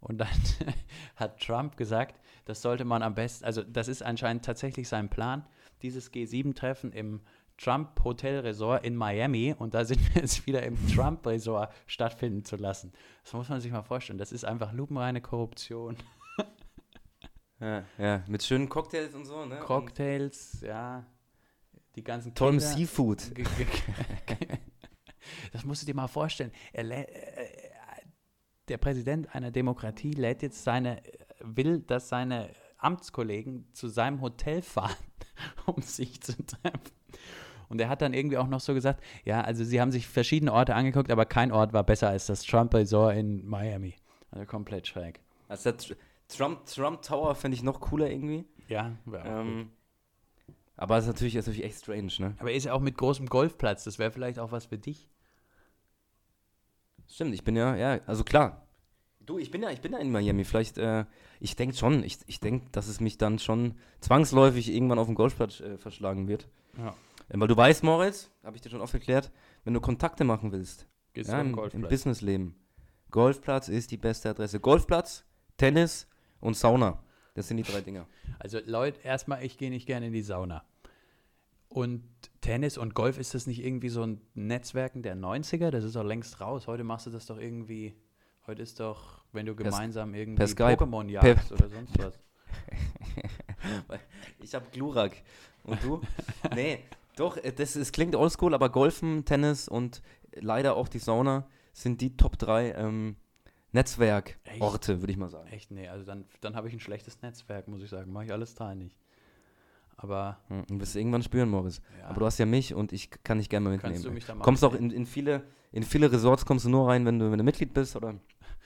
Und 0.00 0.18
dann 0.18 0.28
hat 1.16 1.40
Trump 1.40 1.76
gesagt, 1.76 2.20
das 2.44 2.62
sollte 2.62 2.84
man 2.84 3.02
am 3.02 3.14
besten, 3.14 3.44
also 3.44 3.62
das 3.62 3.88
ist 3.88 4.02
anscheinend 4.02 4.44
tatsächlich 4.44 4.88
sein 4.88 5.08
Plan, 5.08 5.46
dieses 5.82 6.12
G7-Treffen 6.12 6.92
im 6.92 7.20
Trump 7.56 8.02
Hotel 8.02 8.40
Resort 8.40 8.84
in 8.84 8.96
Miami 8.96 9.54
und 9.56 9.74
da 9.74 9.84
sind 9.84 10.00
wir 10.14 10.22
jetzt 10.22 10.46
wieder 10.46 10.62
im 10.64 10.76
Trump 10.88 11.24
Resort 11.26 11.72
stattfinden 11.86 12.44
zu 12.44 12.56
lassen. 12.56 12.92
Das 13.22 13.32
muss 13.32 13.48
man 13.48 13.60
sich 13.60 13.70
mal 13.70 13.82
vorstellen. 13.82 14.18
Das 14.18 14.32
ist 14.32 14.44
einfach 14.44 14.72
lupenreine 14.72 15.20
Korruption. 15.20 15.96
Ja, 17.60 17.84
ja, 17.96 18.24
mit 18.26 18.42
schönen 18.42 18.68
Cocktails 18.68 19.14
und 19.14 19.24
so, 19.24 19.44
ne? 19.44 19.60
Und 19.60 19.66
Cocktails, 19.66 20.62
ja, 20.62 21.06
die 21.94 22.02
ganzen 22.02 22.34
tollem 22.34 22.58
Seafood. 22.58 23.22
Das 25.52 25.64
musst 25.64 25.82
du 25.82 25.86
dir 25.86 25.94
mal 25.94 26.08
vorstellen. 26.08 26.52
Lä- 26.74 27.04
äh, 27.06 27.46
der 28.68 28.78
Präsident 28.78 29.34
einer 29.34 29.50
Demokratie 29.50 30.12
lädt 30.12 30.42
jetzt 30.42 30.62
seine, 30.64 31.02
will, 31.40 31.80
dass 31.80 32.08
seine 32.08 32.50
Amtskollegen 32.78 33.66
zu 33.72 33.88
seinem 33.88 34.20
Hotel 34.20 34.62
fahren, 34.62 34.94
um 35.66 35.82
sich 35.82 36.20
zu 36.22 36.34
treffen. 36.44 36.80
Und 37.68 37.80
er 37.80 37.88
hat 37.88 38.02
dann 38.02 38.12
irgendwie 38.12 38.36
auch 38.36 38.48
noch 38.48 38.60
so 38.60 38.74
gesagt, 38.74 39.02
ja, 39.24 39.40
also 39.40 39.64
sie 39.64 39.80
haben 39.80 39.92
sich 39.92 40.06
verschiedene 40.06 40.52
Orte 40.52 40.74
angeguckt, 40.74 41.10
aber 41.10 41.24
kein 41.24 41.50
Ort 41.52 41.72
war 41.72 41.84
besser 41.84 42.08
als 42.10 42.26
das 42.26 42.42
Trump 42.42 42.74
Resort 42.74 43.16
in 43.16 43.46
Miami. 43.46 43.94
Also 44.30 44.44
komplett 44.46 44.86
schräg. 44.86 45.20
Also 45.48 45.70
der 45.70 45.78
Tr- 45.78 45.96
Trump, 46.28 46.66
Trump 46.66 47.02
Tower 47.02 47.34
fände 47.34 47.54
ich 47.56 47.62
noch 47.62 47.80
cooler 47.80 48.10
irgendwie. 48.10 48.44
Ja. 48.68 48.92
Ähm, 49.24 49.70
aber 50.76 50.96
es 50.98 51.04
ist 51.04 51.08
natürlich, 51.14 51.34
ist 51.36 51.46
natürlich 51.46 51.64
echt 51.66 51.78
strange, 51.78 52.12
ne? 52.18 52.34
aber 52.38 52.50
er 52.50 52.56
ist 52.56 52.64
ja 52.64 52.72
auch 52.72 52.80
mit 52.80 52.96
großem 52.96 53.26
Golfplatz. 53.26 53.84
Das 53.84 53.98
wäre 53.98 54.10
vielleicht 54.10 54.38
auch 54.38 54.52
was 54.52 54.66
für 54.66 54.78
dich. 54.78 55.08
Stimmt, 57.12 57.34
ich 57.34 57.44
bin 57.44 57.56
ja, 57.56 57.76
ja, 57.76 58.00
also 58.06 58.24
klar. 58.24 58.66
Du, 59.20 59.38
ich 59.38 59.50
bin 59.50 59.62
ja, 59.62 59.70
ich 59.70 59.82
bin 59.82 59.92
ja 59.92 59.98
in 59.98 60.10
Miami. 60.10 60.44
Vielleicht, 60.44 60.78
äh, 60.78 61.04
ich 61.40 61.56
denke 61.56 61.76
schon, 61.76 62.02
ich, 62.04 62.18
ich 62.26 62.40
denke, 62.40 62.70
dass 62.72 62.88
es 62.88 63.00
mich 63.00 63.18
dann 63.18 63.38
schon 63.38 63.74
zwangsläufig 64.00 64.72
irgendwann 64.72 64.98
auf 64.98 65.08
dem 65.08 65.14
Golfplatz 65.14 65.60
äh, 65.60 65.76
verschlagen 65.76 66.26
wird. 66.26 66.48
Ja. 66.78 66.96
Äh, 67.28 67.38
weil 67.38 67.48
du 67.48 67.56
weißt, 67.56 67.84
Moritz, 67.84 68.30
habe 68.42 68.56
ich 68.56 68.62
dir 68.62 68.70
schon 68.70 68.80
oft 68.80 68.94
erklärt, 68.94 69.30
wenn 69.64 69.74
du 69.74 69.80
Kontakte 69.80 70.24
machen 70.24 70.52
willst, 70.52 70.88
Gehst 71.12 71.30
ja, 71.30 71.42
im, 71.42 71.58
im? 71.72 71.82
Businessleben, 71.82 72.56
Golfplatz 73.10 73.68
ist 73.68 73.90
die 73.90 73.98
beste 73.98 74.30
Adresse. 74.30 74.58
Golfplatz, 74.58 75.26
Tennis 75.58 76.08
und 76.40 76.56
Sauna. 76.56 77.04
Das 77.34 77.46
sind 77.46 77.58
die 77.58 77.62
drei 77.62 77.82
Dinger. 77.82 78.06
Also 78.38 78.58
Leute, 78.64 79.00
erstmal, 79.04 79.44
ich 79.44 79.58
gehe 79.58 79.68
nicht 79.68 79.86
gerne 79.86 80.06
in 80.06 80.14
die 80.14 80.22
Sauna. 80.22 80.64
Und 81.72 82.02
Tennis 82.42 82.76
und 82.76 82.94
Golf, 82.94 83.16
ist 83.18 83.32
das 83.34 83.46
nicht 83.46 83.64
irgendwie 83.64 83.88
so 83.88 84.02
ein 84.02 84.20
Netzwerken 84.34 85.02
der 85.02 85.16
90er? 85.16 85.70
Das 85.70 85.84
ist 85.84 85.96
doch 85.96 86.04
längst 86.04 86.38
raus. 86.40 86.66
Heute 86.66 86.84
machst 86.84 87.06
du 87.06 87.10
das 87.10 87.24
doch 87.24 87.38
irgendwie, 87.38 87.94
heute 88.46 88.60
ist 88.60 88.78
doch, 88.78 89.24
wenn 89.32 89.46
du 89.46 89.54
gemeinsam 89.54 90.14
irgendwie. 90.14 90.42
Pokémon 90.42 91.08
jagst 91.08 91.50
oder 91.50 91.68
sonst 91.68 91.98
was. 91.98 92.18
Ich 94.40 94.54
habe 94.54 94.66
Glurak. 94.72 95.12
Und 95.62 95.82
du? 95.84 96.00
nee, 96.54 96.80
doch, 97.16 97.36
äh, 97.36 97.52
das 97.52 97.76
ist, 97.76 97.92
klingt 97.92 98.16
oldschool, 98.16 98.54
aber 98.54 98.70
Golfen, 98.70 99.24
Tennis 99.24 99.68
und 99.68 100.02
leider 100.34 100.76
auch 100.76 100.88
die 100.88 100.98
Sauna 100.98 101.46
sind 101.72 102.00
die 102.00 102.16
Top 102.16 102.36
3 102.38 102.72
ähm, 102.72 103.16
Netzwerkorte, 103.70 105.00
würde 105.00 105.12
ich 105.12 105.16
mal 105.16 105.28
sagen. 105.28 105.48
Echt, 105.48 105.70
nee, 105.70 105.88
also 105.88 106.04
dann, 106.04 106.24
dann 106.40 106.56
habe 106.56 106.68
ich 106.68 106.74
ein 106.74 106.80
schlechtes 106.80 107.22
Netzwerk, 107.22 107.68
muss 107.68 107.82
ich 107.82 107.88
sagen. 107.88 108.12
Mache 108.12 108.24
ich 108.26 108.32
alles 108.32 108.56
drei 108.56 108.74
nicht. 108.74 108.98
Aber 110.02 110.38
Hm, 110.48 110.64
Und 110.68 110.80
wirst 110.80 110.94
du 110.94 110.98
irgendwann 110.98 111.22
spüren, 111.22 111.48
Morris. 111.48 111.80
ja, 112.00 112.08
Aber 112.08 112.20
du 112.20 112.26
hast 112.26 112.38
ja 112.38 112.46
mich 112.46 112.74
und 112.74 112.92
ich 112.92 113.08
kann 113.22 113.38
dich 113.38 113.48
gerne 113.48 113.68
mal 113.68 113.78
kannst 113.78 113.86
du 114.04 114.10
mitnehmen. 114.10 114.14
mich 114.16 114.26
da 114.26 114.34
mal 114.34 114.42
Kommst 114.42 114.64
auch 114.64 114.74
in, 114.74 114.90
in, 114.90 115.06
viele, 115.06 115.44
in 115.70 115.84
viele 115.84 116.10
Resorts 116.10 116.44
kommst 116.44 116.64
du 116.64 116.68
nur 116.70 116.88
rein, 116.88 117.06
wenn 117.06 117.18
du, 117.20 117.30
wenn 117.30 117.38
du 117.38 117.44
Mitglied 117.44 117.72
bist 117.72 117.94
oder 117.96 118.14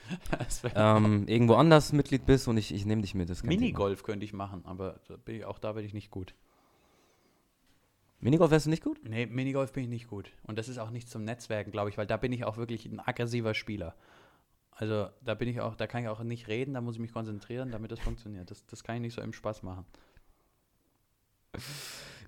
ähm, 0.75 1.27
irgendwo 1.27 1.55
anders 1.55 1.93
Mitglied 1.93 2.25
bist 2.25 2.47
und 2.47 2.57
ich, 2.57 2.73
ich 2.73 2.85
nehme 2.85 3.01
dich 3.01 3.13
mit. 3.13 3.29
Minigolf 3.43 4.03
könnte 4.03 4.25
ich 4.25 4.33
machen, 4.33 4.65
aber 4.65 4.99
da 5.07 5.17
bin 5.17 5.35
ich, 5.35 5.45
auch 5.45 5.59
da 5.59 5.73
bin 5.73 5.85
ich 5.85 5.93
nicht 5.93 6.09
gut. 6.11 6.33
Minigolf 8.19 8.49
wärst 8.49 8.65
du 8.65 8.71
nicht 8.71 8.83
gut? 8.83 8.99
Nee, 9.07 9.27
Minigolf 9.27 9.73
bin 9.73 9.83
ich 9.83 9.89
nicht 9.89 10.07
gut. 10.07 10.31
Und 10.43 10.57
das 10.57 10.69
ist 10.69 10.79
auch 10.79 10.89
nicht 10.89 11.07
zum 11.07 11.23
Netzwerken, 11.23 11.71
glaube 11.71 11.89
ich, 11.91 11.97
weil 11.99 12.07
da 12.07 12.17
bin 12.17 12.31
ich 12.31 12.45
auch 12.45 12.57
wirklich 12.57 12.85
ein 12.87 12.99
aggressiver 12.99 13.53
Spieler. 13.53 13.95
Also 14.71 15.09
da 15.23 15.35
bin 15.35 15.49
ich 15.49 15.61
auch, 15.61 15.75
da 15.75 15.85
kann 15.87 16.01
ich 16.03 16.09
auch 16.09 16.21
nicht 16.23 16.47
reden, 16.47 16.73
da 16.73 16.81
muss 16.81 16.95
ich 16.95 17.01
mich 17.01 17.11
konzentrieren, 17.13 17.71
damit 17.71 17.91
das 17.91 17.99
funktioniert. 17.99 18.49
Das, 18.49 18.65
das 18.65 18.83
kann 18.83 18.95
ich 18.95 19.01
nicht 19.01 19.13
so 19.13 19.21
im 19.21 19.33
Spaß 19.33 19.61
machen. 19.63 19.85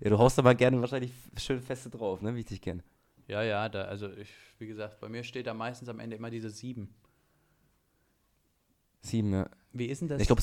Ja, 0.00 0.10
du 0.10 0.18
haust 0.18 0.38
aber 0.38 0.54
gerne 0.54 0.80
wahrscheinlich 0.80 1.12
schön 1.36 1.60
feste 1.60 1.90
drauf, 1.90 2.22
ne, 2.22 2.34
wie 2.34 2.40
ich 2.40 2.46
dich 2.46 2.60
kenne. 2.62 2.82
Ja, 3.28 3.42
ja, 3.42 3.68
da, 3.68 3.82
also 3.82 4.10
ich, 4.10 4.30
wie 4.58 4.66
gesagt, 4.66 4.98
bei 5.00 5.08
mir 5.08 5.22
steht 5.24 5.46
da 5.46 5.54
meistens 5.54 5.88
am 5.88 6.00
Ende 6.00 6.16
immer 6.16 6.30
diese 6.30 6.50
sieben. 6.50 6.94
Sieben, 9.02 9.32
ja. 9.32 9.48
Wie 9.72 9.86
ist 9.86 10.00
denn 10.00 10.08
das? 10.08 10.20
Ich 10.20 10.26
glaube, 10.26 10.42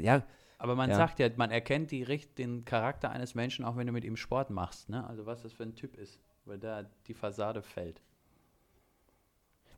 ja, 0.00 0.22
Aber 0.58 0.74
man 0.74 0.90
Ja. 0.90 0.96
sagt 0.96 1.18
ja, 1.18 1.28
man 1.36 1.50
erkennt 1.50 1.90
die, 1.90 2.04
den 2.38 2.64
Charakter 2.64 3.10
eines 3.10 3.34
Menschen, 3.34 3.64
auch 3.64 3.76
wenn 3.76 3.86
du 3.86 3.92
mit 3.92 4.04
ihm 4.04 4.16
Sport 4.16 4.50
machst. 4.50 4.88
Ne? 4.88 5.06
Also 5.06 5.26
was 5.26 5.42
das 5.42 5.52
für 5.52 5.62
ein 5.64 5.74
Typ 5.74 5.96
ist, 5.96 6.18
weil 6.44 6.58
da 6.58 6.84
die 7.06 7.14
Fassade 7.14 7.62
fällt. 7.62 8.00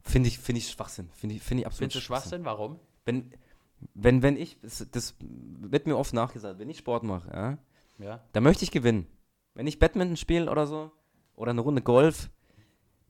Finde 0.03 0.29
ich, 0.29 0.38
finde 0.38 0.61
ich 0.61 0.71
Schwachsinn. 0.71 1.11
Finde 1.14 1.37
ich, 1.37 1.42
finde 1.42 1.62
ich 1.62 1.66
absolut 1.66 1.92
Findest 1.92 1.97
du 1.97 2.01
Schwachsinn? 2.01 2.44
Warum? 2.44 2.79
Wenn, 3.05 3.33
wenn, 3.94 4.23
wenn 4.23 4.37
ich, 4.37 4.59
das, 4.62 4.87
das 4.90 5.14
wird 5.21 5.87
mir 5.87 5.97
oft 5.97 6.14
nachgesagt, 6.14 6.59
wenn 6.59 6.71
ich 6.71 6.79
Sport 6.79 7.03
mache, 7.03 7.29
ja, 7.31 7.59
Ja. 7.98 8.22
da 8.32 8.40
möchte 8.40 8.64
ich 8.64 8.70
gewinnen. 8.70 9.06
Wenn 9.54 9.66
ich 9.66 9.78
Badminton 9.78 10.16
spiele 10.16 10.50
oder 10.50 10.66
so, 10.66 10.92
oder 11.34 11.50
eine 11.50 11.61
Runde 11.61 11.82
Golf, 11.82 12.30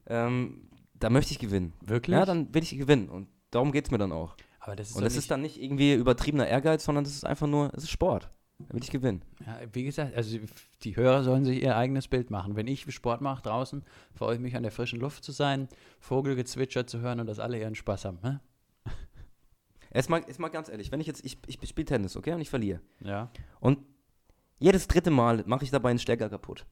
ähm, 0.07 0.69
da 0.93 1.09
möchte 1.09 1.31
ich 1.31 1.39
gewinnen. 1.39 1.73
Wirklich? 1.81 2.15
Ja, 2.15 2.25
dann 2.25 2.53
will 2.53 2.63
ich 2.63 2.77
gewinnen. 2.77 3.09
Und 3.09 3.27
darum 3.51 3.71
geht 3.71 3.85
es 3.85 3.91
mir 3.91 3.97
dann 3.97 4.11
auch. 4.11 4.35
Aber 4.59 4.75
das 4.75 4.89
ist 4.89 4.95
Und 4.95 5.03
das 5.03 5.15
ist 5.15 5.31
dann 5.31 5.41
nicht 5.41 5.61
irgendwie 5.61 5.93
übertriebener 5.93 6.47
Ehrgeiz, 6.47 6.83
sondern 6.83 7.03
das 7.03 7.13
ist 7.13 7.25
einfach 7.25 7.47
nur, 7.47 7.71
es 7.73 7.83
ist 7.83 7.89
Sport. 7.89 8.29
Da 8.59 8.73
will 8.73 8.83
ich 8.83 8.91
gewinnen. 8.91 9.23
ja, 9.45 9.57
wie 9.71 9.85
gesagt, 9.85 10.15
also 10.15 10.37
die 10.83 10.95
Hörer 10.95 11.23
sollen 11.23 11.45
sich 11.45 11.63
ihr 11.63 11.77
eigenes 11.77 12.09
Bild 12.09 12.29
machen. 12.29 12.57
Wenn 12.57 12.67
ich 12.67 12.91
Sport 12.93 13.21
mache 13.21 13.41
draußen, 13.41 13.85
freue 14.13 14.35
ich 14.35 14.41
mich 14.41 14.55
an 14.57 14.63
der 14.63 14.71
frischen 14.73 14.99
Luft 14.99 15.23
zu 15.23 15.31
sein, 15.31 15.69
Vogelgezwitscher 16.01 16.85
zu 16.85 16.99
hören 16.99 17.21
und 17.21 17.27
dass 17.27 17.39
alle 17.39 17.57
ihren 17.57 17.75
Spaß 17.75 18.03
haben. 18.05 18.19
Ne? 18.21 18.41
Erstmal, 19.91 20.23
erstmal 20.27 20.51
ganz 20.51 20.69
ehrlich, 20.69 20.91
wenn 20.91 20.99
ich 20.99 21.07
jetzt, 21.07 21.25
ich, 21.25 21.39
ich 21.47 21.67
spiele 21.67 21.85
Tennis, 21.85 22.15
okay, 22.15 22.33
und 22.33 22.41
ich 22.41 22.49
verliere. 22.49 22.81
Ja. 22.99 23.31
Und 23.59 23.79
jedes 24.59 24.87
dritte 24.87 25.09
Mal 25.11 25.43
mache 25.47 25.63
ich 25.63 25.71
dabei 25.71 25.89
einen 25.89 25.99
Stecker 25.99 26.29
kaputt. 26.29 26.65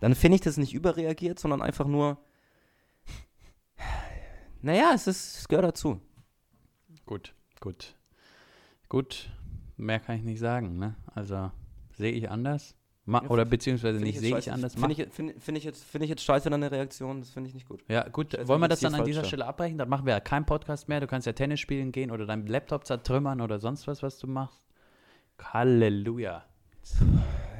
Dann 0.00 0.14
finde 0.14 0.36
ich 0.36 0.40
das 0.40 0.56
nicht 0.56 0.72
überreagiert, 0.74 1.38
sondern 1.38 1.62
einfach 1.62 1.86
nur. 1.86 2.18
Naja, 4.62 4.92
es, 4.94 5.06
ist, 5.06 5.38
es 5.38 5.48
gehört 5.48 5.64
dazu. 5.64 6.00
Gut, 7.06 7.34
gut. 7.60 7.94
Gut, 8.88 9.30
mehr 9.76 10.00
kann 10.00 10.16
ich 10.16 10.22
nicht 10.22 10.38
sagen. 10.40 10.78
Ne? 10.78 10.96
Also 11.14 11.50
sehe 11.96 12.12
ich 12.12 12.28
anders. 12.30 12.74
Ma 13.06 13.22
Ja, 13.22 13.30
oder 13.30 13.44
beziehungsweise 13.44 13.98
nicht 13.98 14.16
ich 14.16 14.20
sehe 14.20 14.38
ich 14.38 14.52
anders. 14.52 14.74
Finde 14.74 14.92
ich, 14.92 15.08
find, 15.12 15.40
find 15.42 15.56
ich, 15.58 15.64
jetzt- 15.64 15.84
find 15.84 16.04
ich 16.04 16.10
jetzt 16.10 16.22
scheiße 16.22 16.50
deine 16.50 16.70
Reaktion, 16.70 17.20
das 17.20 17.30
finde 17.30 17.48
ich 17.48 17.54
nicht 17.54 17.66
gut. 17.68 17.82
Ja, 17.88 18.06
gut, 18.08 18.32
Scheiße, 18.32 18.48
wollen 18.48 18.60
wir 18.60 18.68
das 18.68 18.80
dann 18.80 18.94
an 18.94 19.04
dieser? 19.04 19.24
Stelle 19.24 19.46
abbrechen? 19.46 19.78
Dann 19.78 19.88
machen 19.88 20.04
wir 20.06 20.12
ja 20.12 20.20
keinen 20.20 20.44
Podcast 20.44 20.88
mehr. 20.88 21.00
Du 21.00 21.06
kannst 21.06 21.26
ja 21.26 21.32
Tennis 21.32 21.60
spielen 21.60 21.92
gehen 21.92 22.10
oder 22.10 22.26
deinen 22.26 22.46
Laptop 22.46 22.86
zertrümmern 22.86 23.40
oder 23.40 23.58
sonst 23.58 23.86
was, 23.86 24.02
was 24.02 24.18
du 24.18 24.26
machst. 24.26 24.66
Halleluja. 25.42 26.44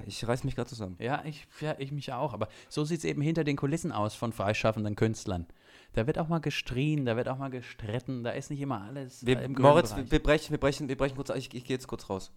Ich 0.07 0.27
reiß 0.27 0.45
mich 0.45 0.57
gerade 0.57 0.69
zusammen. 0.69 0.97
Ja, 0.99 1.23
ich, 1.25 1.47
ja, 1.61 1.77
ich 1.79 1.93
mich 1.93 2.13
auch. 2.13 2.33
Aber 2.33 2.49
so 2.69 2.85
sieht 2.85 2.99
es 2.99 3.05
eben 3.05 3.23
hinter 3.23 3.45
den 3.45 3.57
Kulissen 3.57 3.93
aus 3.93 4.15
von 4.15 4.33
freischaffenden 4.33 4.97
Künstlern. 4.97 5.47
Da 5.93 6.07
wird 6.07 6.19
auch 6.19 6.29
mal 6.29 6.41
gestrien, 6.41 7.05
da 7.05 7.17
wird 7.17 7.29
auch 7.29 7.39
mal 7.39 7.51
gestritten, 7.51 8.23
da 8.23 8.31
ist 8.31 8.51
nicht 8.51 8.61
immer 8.61 8.83
alles 8.83 9.27
Wir, 9.27 9.43
im 9.43 9.53
Moritz, 9.53 9.97
wir, 9.97 10.11
wir, 10.11 10.23
brechen, 10.23 10.51
wir, 10.53 10.59
brechen, 10.59 10.89
wir 10.89 10.97
brechen 10.97 11.17
kurz, 11.17 11.31
ich, 11.31 11.53
ich 11.55 11.65
gehe 11.65 11.77
jetzt 11.77 11.89
kurz 11.89 12.09
raus. 12.09 12.33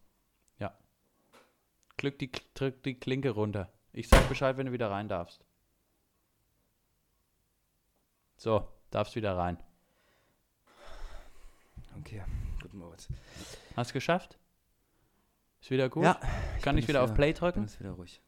Glück 1.97 2.19
die, 2.19 2.31
drück 2.53 2.83
die 2.83 2.95
Klinke 2.95 3.31
runter. 3.31 3.71
Ich 3.91 4.07
sag 4.07 4.27
Bescheid, 4.27 4.57
wenn 4.57 4.65
du 4.65 4.71
wieder 4.71 4.89
rein 4.89 5.07
darfst. 5.07 5.45
So, 8.35 8.67
darfst 8.89 9.15
wieder 9.15 9.37
rein. 9.37 9.57
Okay, 11.99 12.23
gut, 12.61 12.73
Moritz. 12.73 13.07
Hast 13.75 13.93
geschafft? 13.93 14.37
Ist 15.63 15.71
wieder 15.71 15.87
gut? 15.87 16.03
Ja, 16.03 16.15
Kann 16.61 16.75
bin 16.75 16.79
ich 16.79 16.81
jetzt 16.81 16.89
wieder 16.89 17.03
auf 17.03 17.11
wieder- 17.11 17.15
Play 17.15 17.29
Ich 17.29 17.35
bin 17.35 17.39
drücken? 17.39 17.61
jetzt 17.61 17.79
wieder 17.79 17.91
ruhig. 17.91 18.21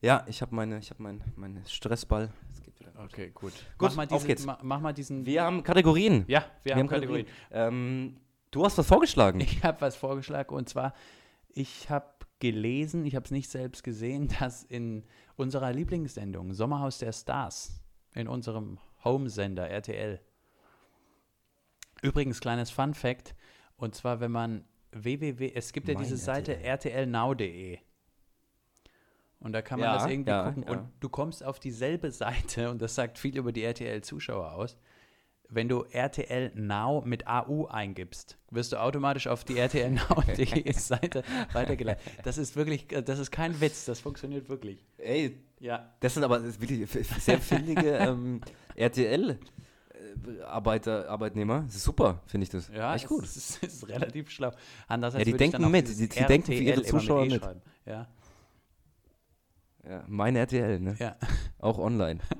Ja, 0.00 0.24
ich 0.26 0.42
habe 0.42 0.52
meine, 0.52 0.80
ich 0.80 0.90
habe 0.90 1.00
meinen 1.00 1.22
mein 1.36 1.64
Stressball. 1.68 2.32
Wieder. 2.80 2.90
Okay, 3.04 3.30
gut. 3.30 3.52
Gut, 3.78 3.90
mach, 3.90 3.94
mal 3.94 4.02
auf 4.02 4.08
diese, 4.08 4.26
geht's. 4.26 4.44
Ma, 4.44 4.58
mach 4.60 4.80
mal 4.80 4.92
diesen. 4.92 5.24
Wir 5.24 5.44
haben 5.44 5.62
Kategorien. 5.62 6.24
ja, 6.26 6.44
wir, 6.64 6.74
haben 6.74 6.88
Kategorien. 6.88 7.28
Ähm, 7.52 8.16
du 8.50 8.64
hast 8.64 8.76
was 8.76 8.88
vorgeschlagen. 8.88 9.38
Ich 9.38 9.62
habe 9.62 9.80
was 9.82 9.94
vorgeschlagen 9.94 10.52
und 10.52 10.68
zwar, 10.68 10.94
ich 11.48 11.88
habe 11.90 12.12
gelesen, 12.40 13.06
ich 13.06 13.14
habe 13.14 13.26
es 13.26 13.30
nicht 13.30 13.48
selbst 13.48 13.84
gesehen, 13.84 14.26
dass 14.40 14.64
in 14.64 15.04
unserer 15.36 15.72
Lieblingssendung 15.72 16.54
Sommerhaus 16.54 16.98
der 16.98 17.12
Stars, 17.12 17.80
in 18.14 18.26
unserem 18.26 18.80
Home-Sender 19.04 19.68
RTL, 19.68 20.20
übrigens 22.02 22.40
kleines 22.40 22.72
Fun 22.72 22.94
Fact, 22.94 23.36
und 23.76 23.94
zwar 23.94 24.18
wenn 24.18 24.32
man 24.32 24.64
www, 24.92 25.52
es 25.54 25.72
gibt 25.72 25.88
ja 25.88 25.94
diese 25.94 26.16
Seite 26.16 26.56
RTL. 26.62 27.04
rtlnow.de 27.04 27.78
und 29.40 29.52
da 29.52 29.62
kann 29.62 29.80
man 29.80 29.88
Ja, 29.88 29.94
das 29.98 30.10
irgendwie 30.10 30.30
ja, 30.30 30.44
gucken 30.44 30.64
ja. 30.64 30.70
und 30.72 30.88
du 31.00 31.08
kommst 31.08 31.44
auf 31.44 31.58
dieselbe 31.58 32.10
Seite 32.10 32.70
und 32.70 32.82
das 32.82 32.94
sagt 32.94 33.18
viel 33.18 33.36
über 33.38 33.52
die 33.52 33.62
RTL-Zuschauer 33.64 34.52
aus. 34.52 34.76
Wenn 35.52 35.68
du 35.68 35.82
RTL 35.90 36.52
Now 36.54 37.02
mit 37.04 37.26
AU 37.26 37.66
eingibst, 37.66 38.38
wirst 38.50 38.70
du 38.72 38.76
automatisch 38.80 39.26
auf 39.26 39.42
die 39.42 39.58
RTL 39.58 39.90
Now.de 39.90 40.72
Seite 40.74 41.24
weitergeleitet. 41.52 42.04
Das 42.22 42.38
ist 42.38 42.54
wirklich, 42.54 42.86
das 42.86 43.18
ist 43.18 43.32
kein 43.32 43.60
Witz, 43.60 43.84
das 43.84 43.98
funktioniert 43.98 44.48
wirklich. 44.48 44.84
Ey, 44.98 45.40
Ja. 45.58 45.92
das 46.00 46.14
sind 46.14 46.22
aber 46.22 46.38
das 46.38 46.60
wirklich 46.60 46.88
sehr 46.88 47.38
findige 47.40 47.96
ähm, 47.96 48.42
RTL-Arbeiter, 50.24 51.08
Arbeitnehmer. 51.08 51.62
Das 51.66 51.76
ist 51.76 51.84
super, 51.84 52.20
finde 52.26 52.44
ich 52.44 52.50
das. 52.50 52.68
Ja, 52.68 52.94
Echt 52.94 53.06
gut. 53.06 53.24
Ist, 53.24 53.36
es 53.62 53.74
ist 53.74 53.88
relativ 53.88 54.30
schlau. 54.30 54.50
Anders 54.88 55.14
Ja, 55.14 55.24
die 55.24 55.32
denken 55.32 55.70
mit, 55.70 55.88
die- 55.88 56.08
die 56.08 56.24
denken 56.26 56.46
für 56.46 56.54
ihre 56.54 56.82
Zuschauer 56.82 57.24
E 57.24 57.28
mit. 57.28 57.42
Ja, 57.86 58.06
Ja, 59.88 60.04
mein 60.06 60.36
RTL, 60.36 60.78
ne? 60.80 60.94
ja. 60.98 61.16
Auch 61.58 61.78
online. 61.78 62.20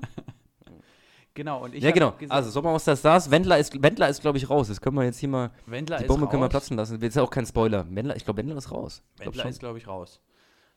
Genau. 1.33 1.63
Und 1.63 1.73
ich 1.73 1.81
ja, 1.81 1.91
genau. 1.91 2.11
gesagt, 2.11 2.29
Also, 2.29 2.49
Sommerhaus 2.49 2.83
der 2.83 2.97
Stars. 2.97 3.31
Wendler 3.31 3.57
ist, 3.57 3.81
Wendler 3.81 4.09
ist 4.09 4.19
glaube 4.19 4.37
ich, 4.37 4.49
raus. 4.49 4.67
Das 4.67 4.81
können 4.81 4.97
wir 4.97 5.05
jetzt 5.05 5.17
hier 5.17 5.29
mal, 5.29 5.49
Wendler 5.65 5.97
die 5.97 6.03
ist 6.03 6.07
Bombe 6.09 6.27
können 6.27 6.41
wir 6.43 6.49
platzen 6.49 6.75
lassen. 6.75 6.99
Das 6.99 7.07
ist 7.07 7.15
ja 7.15 7.23
auch 7.23 7.29
kein 7.29 7.45
Spoiler. 7.45 7.85
Wendler, 7.89 8.17
ich 8.17 8.25
glaube, 8.25 8.39
Wendler 8.39 8.57
ist 8.57 8.69
raus. 8.69 9.01
Glaub 9.15 9.27
Wendler 9.27 9.43
schon. 9.43 9.51
ist, 9.51 9.59
glaube 9.59 9.77
ich, 9.77 9.87
raus. 9.87 10.19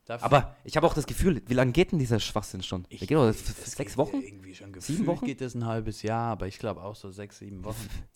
Dafür- 0.06 0.26
Aber 0.26 0.54
ich 0.64 0.76
habe 0.76 0.86
auch 0.86 0.92
das 0.94 1.06
Gefühl, 1.06 1.40
wie 1.46 1.54
lange 1.54 1.72
geht 1.72 1.92
denn 1.92 1.98
dieser 1.98 2.20
Schwachsinn 2.20 2.62
schon? 2.62 2.84
ich, 2.90 2.98
Der 3.00 3.08
geht 3.08 3.16
doch 3.16 3.24
das 3.26 3.40
f- 3.48 3.64
sechs 3.66 3.96
Wochen? 3.96 4.20
Irgendwie 4.20 4.54
schon 4.54 4.78
Sieben 4.78 5.06
Wochen? 5.06 5.24
geht 5.24 5.40
es 5.40 5.54
ein 5.54 5.64
halbes 5.64 6.02
Jahr, 6.02 6.32
aber 6.32 6.46
ich 6.46 6.58
glaube 6.58 6.82
auch 6.82 6.94
so 6.94 7.10
sechs, 7.10 7.38
sieben 7.38 7.64
Wochen. 7.64 7.88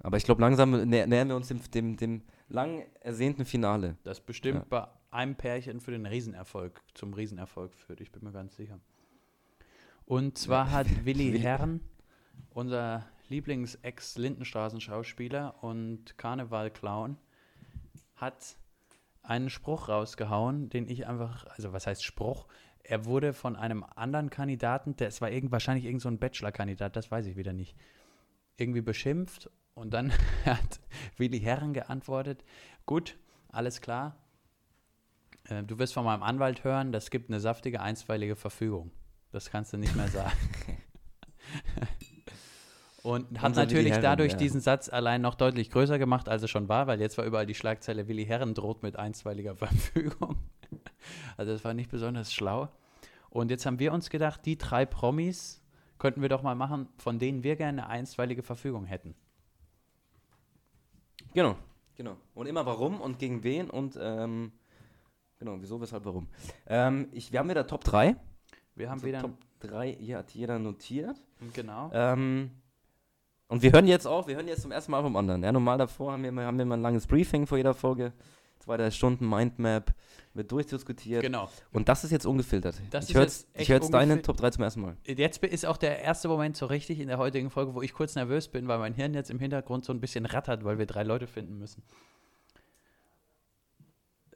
Aber 0.00 0.16
ich 0.18 0.24
glaube, 0.24 0.42
langsam 0.42 0.72
nä 0.72 1.06
nähern 1.06 1.28
wir 1.28 1.36
uns 1.36 1.48
dem, 1.48 1.60
dem, 1.70 1.96
dem 1.96 2.22
lang 2.48 2.84
ersehnten 3.00 3.46
Finale. 3.46 3.96
Das 4.02 4.20
bestimmt 4.20 4.58
Ja. 4.58 4.64
bei 4.68 4.86
einem 5.10 5.34
Pärchen 5.34 5.80
für 5.80 5.92
den 5.92 6.04
Riesenerfolg, 6.04 6.78
zum 6.92 7.14
Riesenerfolg 7.14 7.72
führt. 7.74 8.02
Ich 8.02 8.12
bin 8.12 8.22
mir 8.22 8.30
ganz 8.32 8.54
sicher. 8.54 8.78
Und 10.04 10.36
zwar 10.36 10.70
hat 10.70 10.86
Willi 11.06 11.32
Willi- 11.32 11.38
Herren, 11.40 11.80
unser 12.50 13.06
Lieblings-Ex-Lindenstraßen-Schauspieler 13.30 15.62
und 15.62 16.18
Karneval-Clown, 16.18 17.16
hat 18.16 18.56
einen 19.24 19.50
Spruch 19.50 19.88
rausgehauen, 19.88 20.68
den 20.68 20.88
ich 20.88 21.06
einfach, 21.06 21.46
also 21.46 21.72
was 21.72 21.86
heißt 21.86 22.04
Spruch? 22.04 22.46
Er 22.82 23.06
wurde 23.06 23.32
von 23.32 23.56
einem 23.56 23.84
anderen 23.96 24.30
Kandidaten, 24.30 24.94
das 24.96 25.20
war 25.20 25.30
irgend, 25.30 25.50
wahrscheinlich 25.50 25.86
irgend 25.86 26.02
so 26.02 26.08
ein 26.08 26.18
Bachelor-Kandidat, 26.18 26.94
das 26.96 27.10
weiß 27.10 27.26
ich 27.26 27.36
wieder 27.36 27.52
nicht, 27.52 27.74
irgendwie 28.56 28.82
beschimpft 28.82 29.50
und 29.74 29.94
dann 29.94 30.12
hat 30.44 30.80
Willi 31.16 31.40
Herren 31.40 31.72
geantwortet, 31.72 32.44
gut, 32.84 33.16
alles 33.48 33.80
klar, 33.80 34.16
äh, 35.48 35.62
du 35.62 35.78
wirst 35.78 35.94
von 35.94 36.04
meinem 36.04 36.22
Anwalt 36.22 36.64
hören, 36.64 36.92
das 36.92 37.10
gibt 37.10 37.30
eine 37.30 37.40
saftige 37.40 37.80
einstweilige 37.80 38.36
Verfügung. 38.36 38.90
Das 39.32 39.50
kannst 39.50 39.72
du 39.72 39.78
nicht 39.78 39.96
mehr 39.96 40.08
sagen. 40.08 40.36
Und 43.04 43.42
hat 43.42 43.54
natürlich 43.54 43.92
Herren, 43.92 44.02
dadurch 44.02 44.32
ja. 44.32 44.38
diesen 44.38 44.62
Satz 44.62 44.88
allein 44.88 45.20
noch 45.20 45.34
deutlich 45.34 45.70
größer 45.70 45.98
gemacht, 45.98 46.26
als 46.26 46.40
er 46.40 46.48
schon 46.48 46.70
war, 46.70 46.86
weil 46.86 47.02
jetzt 47.02 47.18
war 47.18 47.26
überall 47.26 47.44
die 47.44 47.54
Schlagzeile, 47.54 48.08
Willi 48.08 48.24
Herren 48.24 48.54
droht 48.54 48.82
mit 48.82 48.96
einstweiliger 48.96 49.54
Verfügung. 49.56 50.36
Also 51.36 51.52
das 51.52 51.62
war 51.64 51.74
nicht 51.74 51.90
besonders 51.90 52.32
schlau. 52.32 52.70
Und 53.28 53.50
jetzt 53.50 53.66
haben 53.66 53.78
wir 53.78 53.92
uns 53.92 54.08
gedacht, 54.08 54.46
die 54.46 54.56
drei 54.56 54.86
Promis 54.86 55.60
könnten 55.98 56.22
wir 56.22 56.30
doch 56.30 56.42
mal 56.42 56.54
machen, 56.54 56.88
von 56.96 57.18
denen 57.18 57.44
wir 57.44 57.56
gerne 57.56 57.82
eine 57.82 57.90
einstweilige 57.90 58.42
Verfügung 58.42 58.86
hätten. 58.86 59.14
Genau, 61.34 61.56
genau. 61.96 62.16
Und 62.32 62.46
immer 62.46 62.64
warum 62.64 63.02
und 63.02 63.18
gegen 63.18 63.44
wen 63.44 63.68
und 63.68 63.98
ähm, 64.00 64.50
genau, 65.38 65.56
wieso, 65.60 65.78
weshalb, 65.78 66.06
warum. 66.06 66.28
Ähm, 66.66 67.08
ich, 67.12 67.32
wir 67.32 67.40
haben 67.40 67.50
wieder 67.50 67.66
Top 67.66 67.84
3. 67.84 68.16
Wir 68.76 68.88
haben 68.88 68.94
Also 68.94 69.06
wieder, 69.06 69.20
Top 69.20 69.36
3 69.60 69.92
hier 69.92 70.16
hat 70.16 70.30
jeder 70.30 70.58
notiert. 70.58 71.22
genau, 71.52 71.90
Ähm, 71.92 72.50
und 73.54 73.62
wir 73.62 73.72
hören 73.72 73.86
jetzt 73.86 74.06
auch, 74.06 74.26
wir 74.26 74.36
hören 74.36 74.48
jetzt 74.48 74.62
zum 74.62 74.70
ersten 74.72 74.90
Mal 74.92 75.02
vom 75.02 75.16
anderen. 75.16 75.42
Ja, 75.42 75.52
normal 75.52 75.78
davor 75.78 76.12
haben 76.12 76.22
wir, 76.22 76.28
immer- 76.28 76.44
haben 76.44 76.58
wir 76.58 76.62
immer 76.64 76.76
ein 76.76 76.82
langes 76.82 77.06
Briefing 77.06 77.46
vor 77.46 77.56
jeder 77.56 77.72
Folge. 77.74 78.12
Zwei, 78.60 78.76
drei 78.78 78.90
Stunden 78.90 79.28
Mindmap, 79.28 79.92
wird 80.32 80.50
durchdiskutiert. 80.50 81.22
genau. 81.22 81.50
Und 81.72 81.88
das 81.88 82.02
ist 82.02 82.10
jetzt 82.10 82.24
ungefiltert. 82.24 82.76
Das 82.90 83.08
ich 83.10 83.14
höre 83.14 83.22
jetzt 83.22 83.46
ich 83.54 83.68
hör 83.68 83.76
jetzt 83.76 83.92
deine 83.92 84.14
ungefil- 84.14 84.22
Top 84.22 84.36
3 84.38 84.50
zum 84.50 84.64
ersten 84.64 84.80
Mal. 84.80 84.96
Jetzt 85.06 85.44
ist 85.44 85.66
auch 85.66 85.76
der 85.76 86.00
erste 86.00 86.28
Moment 86.28 86.56
so 86.56 86.64
richtig 86.66 86.98
in 86.98 87.08
der 87.08 87.18
heutigen 87.18 87.50
Folge, 87.50 87.74
wo 87.74 87.82
ich 87.82 87.92
kurz 87.92 88.14
nervös 88.14 88.48
bin, 88.48 88.66
weil 88.66 88.78
mein 88.78 88.94
Hirn 88.94 89.12
jetzt 89.14 89.30
im 89.30 89.38
Hintergrund 89.38 89.84
so 89.84 89.92
ein 89.92 90.00
bisschen 90.00 90.24
rattert, 90.26 90.64
weil 90.64 90.78
wir 90.78 90.86
drei 90.86 91.02
Leute 91.02 91.26
finden 91.26 91.58
müssen. 91.58 91.82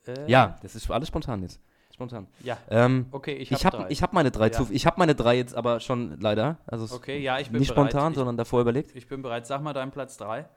Äh, 0.06 0.30
Ja, 0.30 0.56
das 0.62 0.74
ist 0.74 0.90
alles 0.90 1.08
spontan 1.08 1.42
jetzt. 1.42 1.60
Spontan. 1.98 2.28
Ja, 2.44 2.56
Ähm, 2.70 3.06
okay, 3.10 3.32
ich 3.34 3.50
ich 3.50 3.64
habe 3.64 3.76
habe 3.78 3.84
drei. 3.88 3.90
ich 3.92 4.02
hab 4.04 4.12
meine 4.12 4.30
drei 4.30 4.46
Ja. 4.46 4.52
zu, 4.52 4.68
ich 4.70 4.86
habe 4.86 5.00
meine 5.00 5.16
drei 5.16 5.36
jetzt 5.36 5.52
aber 5.56 5.80
schon 5.80 6.20
leider. 6.20 6.58
Also 6.64 6.94
okay, 6.94 7.18
ja, 7.18 7.40
ich 7.40 7.50
bin 7.50 7.58
nicht 7.58 7.74
bereit. 7.74 7.90
spontan, 7.90 8.14
sondern 8.14 8.36
davor 8.36 8.60
überlegt. 8.60 8.90
ich, 8.90 8.96
ich 8.98 9.08
bin 9.08 9.20
bereit. 9.20 9.48
Sag 9.48 9.62
mal 9.62 9.72
deinen 9.72 9.90
Platz 9.90 10.16
3. 10.16 10.48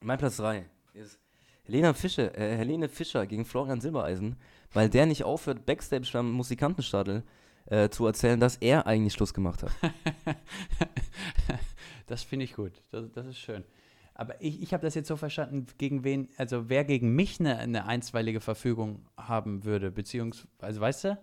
Mein 0.00 0.16
Platz 0.18 0.36
3 0.36 0.64
ist, 0.94 1.18
Helena 1.64 1.94
Fischer, 1.94 2.32
äh, 2.38 2.56
Helene 2.56 2.88
Fischer 2.88 3.26
gegen 3.26 3.44
Florian 3.44 3.80
Silbereisen, 3.80 4.36
weil 4.72 4.88
der 4.88 5.04
nicht 5.06 5.24
aufhört, 5.24 5.66
Backstage 5.66 6.08
beim 6.12 6.30
Musikantenstadel 6.30 7.24
äh, 7.66 7.88
zu 7.88 8.06
erzählen, 8.06 8.38
dass 8.38 8.54
er 8.58 8.86
eigentlich 8.86 9.14
Schluss 9.14 9.34
gemacht 9.34 9.64
hat. 9.64 9.72
das 12.06 12.22
finde 12.22 12.44
ich 12.44 12.54
gut. 12.54 12.72
Das, 12.92 13.10
das 13.12 13.26
ist 13.26 13.38
schön. 13.38 13.64
Aber 14.18 14.34
ich, 14.42 14.60
ich 14.60 14.74
habe 14.74 14.82
das 14.82 14.96
jetzt 14.96 15.06
so 15.06 15.16
verstanden, 15.16 15.66
gegen 15.78 16.02
wen, 16.02 16.28
also 16.36 16.68
wer 16.68 16.84
gegen 16.84 17.14
mich 17.14 17.38
eine, 17.38 17.56
eine 17.58 17.86
einstweilige 17.86 18.40
Verfügung 18.40 19.06
haben 19.16 19.64
würde, 19.64 19.92
beziehungsweise, 19.92 20.48
also 20.58 20.80
weißt 20.80 21.04
du? 21.04 21.18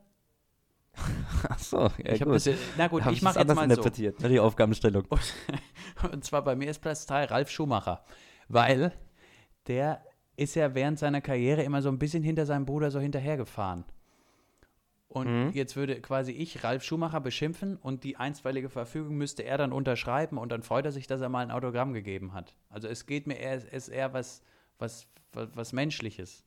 Ach 1.50 1.60
so, 1.60 1.78
ja 1.98 2.14
ich 2.14 2.22
gut. 2.22 2.36
Das, 2.36 2.50
na 2.78 2.88
gut, 2.88 3.04
Hab 3.04 3.12
ich 3.12 3.22
mache 3.22 3.40
jetzt 3.40 3.50
mal 3.50 3.56
so. 3.58 3.64
interpretiert, 3.64 4.22
ne, 4.22 4.30
die 4.30 4.40
Aufgabenstellung. 4.40 5.04
Und, 5.10 5.34
und 6.14 6.24
zwar 6.24 6.42
bei 6.46 6.56
mir 6.56 6.70
ist 6.70 6.80
Platz 6.80 7.06
3 7.06 7.26
Ralf 7.26 7.50
Schumacher, 7.50 8.06
weil 8.48 8.94
der 9.68 10.02
ist 10.38 10.56
ja 10.56 10.74
während 10.74 10.98
seiner 10.98 11.20
Karriere 11.20 11.64
immer 11.64 11.82
so 11.82 11.90
ein 11.90 12.00
bisschen 12.00 12.24
hinter 12.24 12.46
seinem 12.46 12.66
Bruder 12.66 12.92
so 12.92 13.02
hinterhergefahren. 13.02 13.84
Und 15.08 15.28
Mhm. 15.28 15.52
jetzt 15.54 15.76
würde 15.76 16.02
quasi 16.02 16.32
ich 16.32 16.64
Ralf 16.64 16.84
Schumacher 16.84 17.22
beschimpfen 17.22 17.78
und 17.78 18.04
die 18.04 18.18
einstweilige 18.18 18.70
Verfügung 18.70 19.16
müsste 19.18 19.44
er 19.44 19.58
dann 19.58 19.72
unterschreiben 19.72 20.38
und 20.38 20.52
dann 20.52 20.64
freut 20.64 20.86
er 20.86 20.92
sich, 20.92 21.06
dass 21.08 21.22
er 21.22 21.30
mal 21.30 21.42
ein 21.42 21.52
Autogramm 21.52 21.94
gegeben 21.94 22.34
hat. 22.34 22.56
Also 22.70 22.88
es 22.88 23.06
geht 23.06 23.28
mir 23.28 23.36
eher, 23.38 23.72
ist 23.72 23.88
eher 23.90 24.14
was, 24.14 24.42
was, 24.80 25.08
was, 25.32 25.50
was 25.56 25.74
Menschliches. 25.74 26.44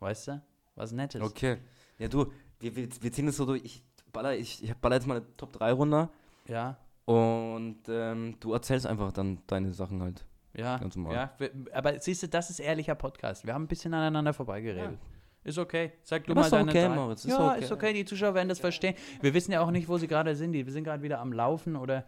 Weißt 0.00 0.28
du? 0.28 0.42
Was 0.74 0.92
Nettes. 0.92 1.20
Okay. 1.20 1.58
Ja, 1.98 2.08
du, 2.08 2.32
wir, 2.60 2.74
wir, 2.76 3.12
ziehen 3.12 3.26
das 3.26 3.36
so 3.36 3.44
durch. 3.44 3.62
Ich 3.64 3.82
baller, 4.12 4.34
ich, 4.36 4.62
ich 4.64 4.74
baller 4.74 4.96
jetzt 4.96 5.06
mal 5.06 5.18
eine 5.18 5.36
Top 5.36 5.52
3 5.52 5.72
runter 5.72 6.08
Ja, 6.46 6.76
und 7.04 7.80
ähm, 7.88 8.36
du 8.40 8.52
erzählst 8.52 8.86
einfach 8.86 9.12
dann 9.12 9.38
deine 9.46 9.72
Sachen 9.72 10.02
halt. 10.02 10.24
ja, 10.54 10.78
Ganz 10.78 10.96
normal. 10.96 11.14
ja. 11.14 11.48
Aber 11.72 11.98
siehst 12.00 12.22
du, 12.22 12.28
das 12.28 12.48
ist 12.50 12.60
ehrlicher 12.60 12.94
Podcast. 12.94 13.44
Wir 13.46 13.54
haben 13.54 13.64
ein 13.64 13.68
bisschen 13.68 13.92
aneinander 13.92 14.32
vorbeigeredet. 14.32 14.98
Ist 15.48 15.58
okay. 15.58 15.92
Sag 16.02 16.24
du 16.24 16.34
Ja, 16.34 16.40
mal 16.40 16.50
deine 16.50 16.70
okay, 16.70 16.86
drei. 16.86 16.94
Moritz, 16.94 17.24
ist 17.24 17.30
ja, 17.30 17.52
okay. 17.52 17.64
ist 17.64 17.72
okay. 17.72 17.92
Die 17.94 18.04
Zuschauer 18.04 18.34
werden 18.34 18.50
das 18.50 18.58
verstehen. 18.58 18.94
Wir 19.22 19.32
wissen 19.32 19.52
ja 19.52 19.62
auch 19.62 19.70
nicht, 19.70 19.88
wo 19.88 19.96
sie 19.96 20.06
gerade 20.06 20.36
sind. 20.36 20.52
Die 20.52 20.62
sind 20.70 20.84
gerade 20.84 21.02
wieder 21.02 21.20
am 21.20 21.32
Laufen 21.32 21.74
oder 21.76 22.04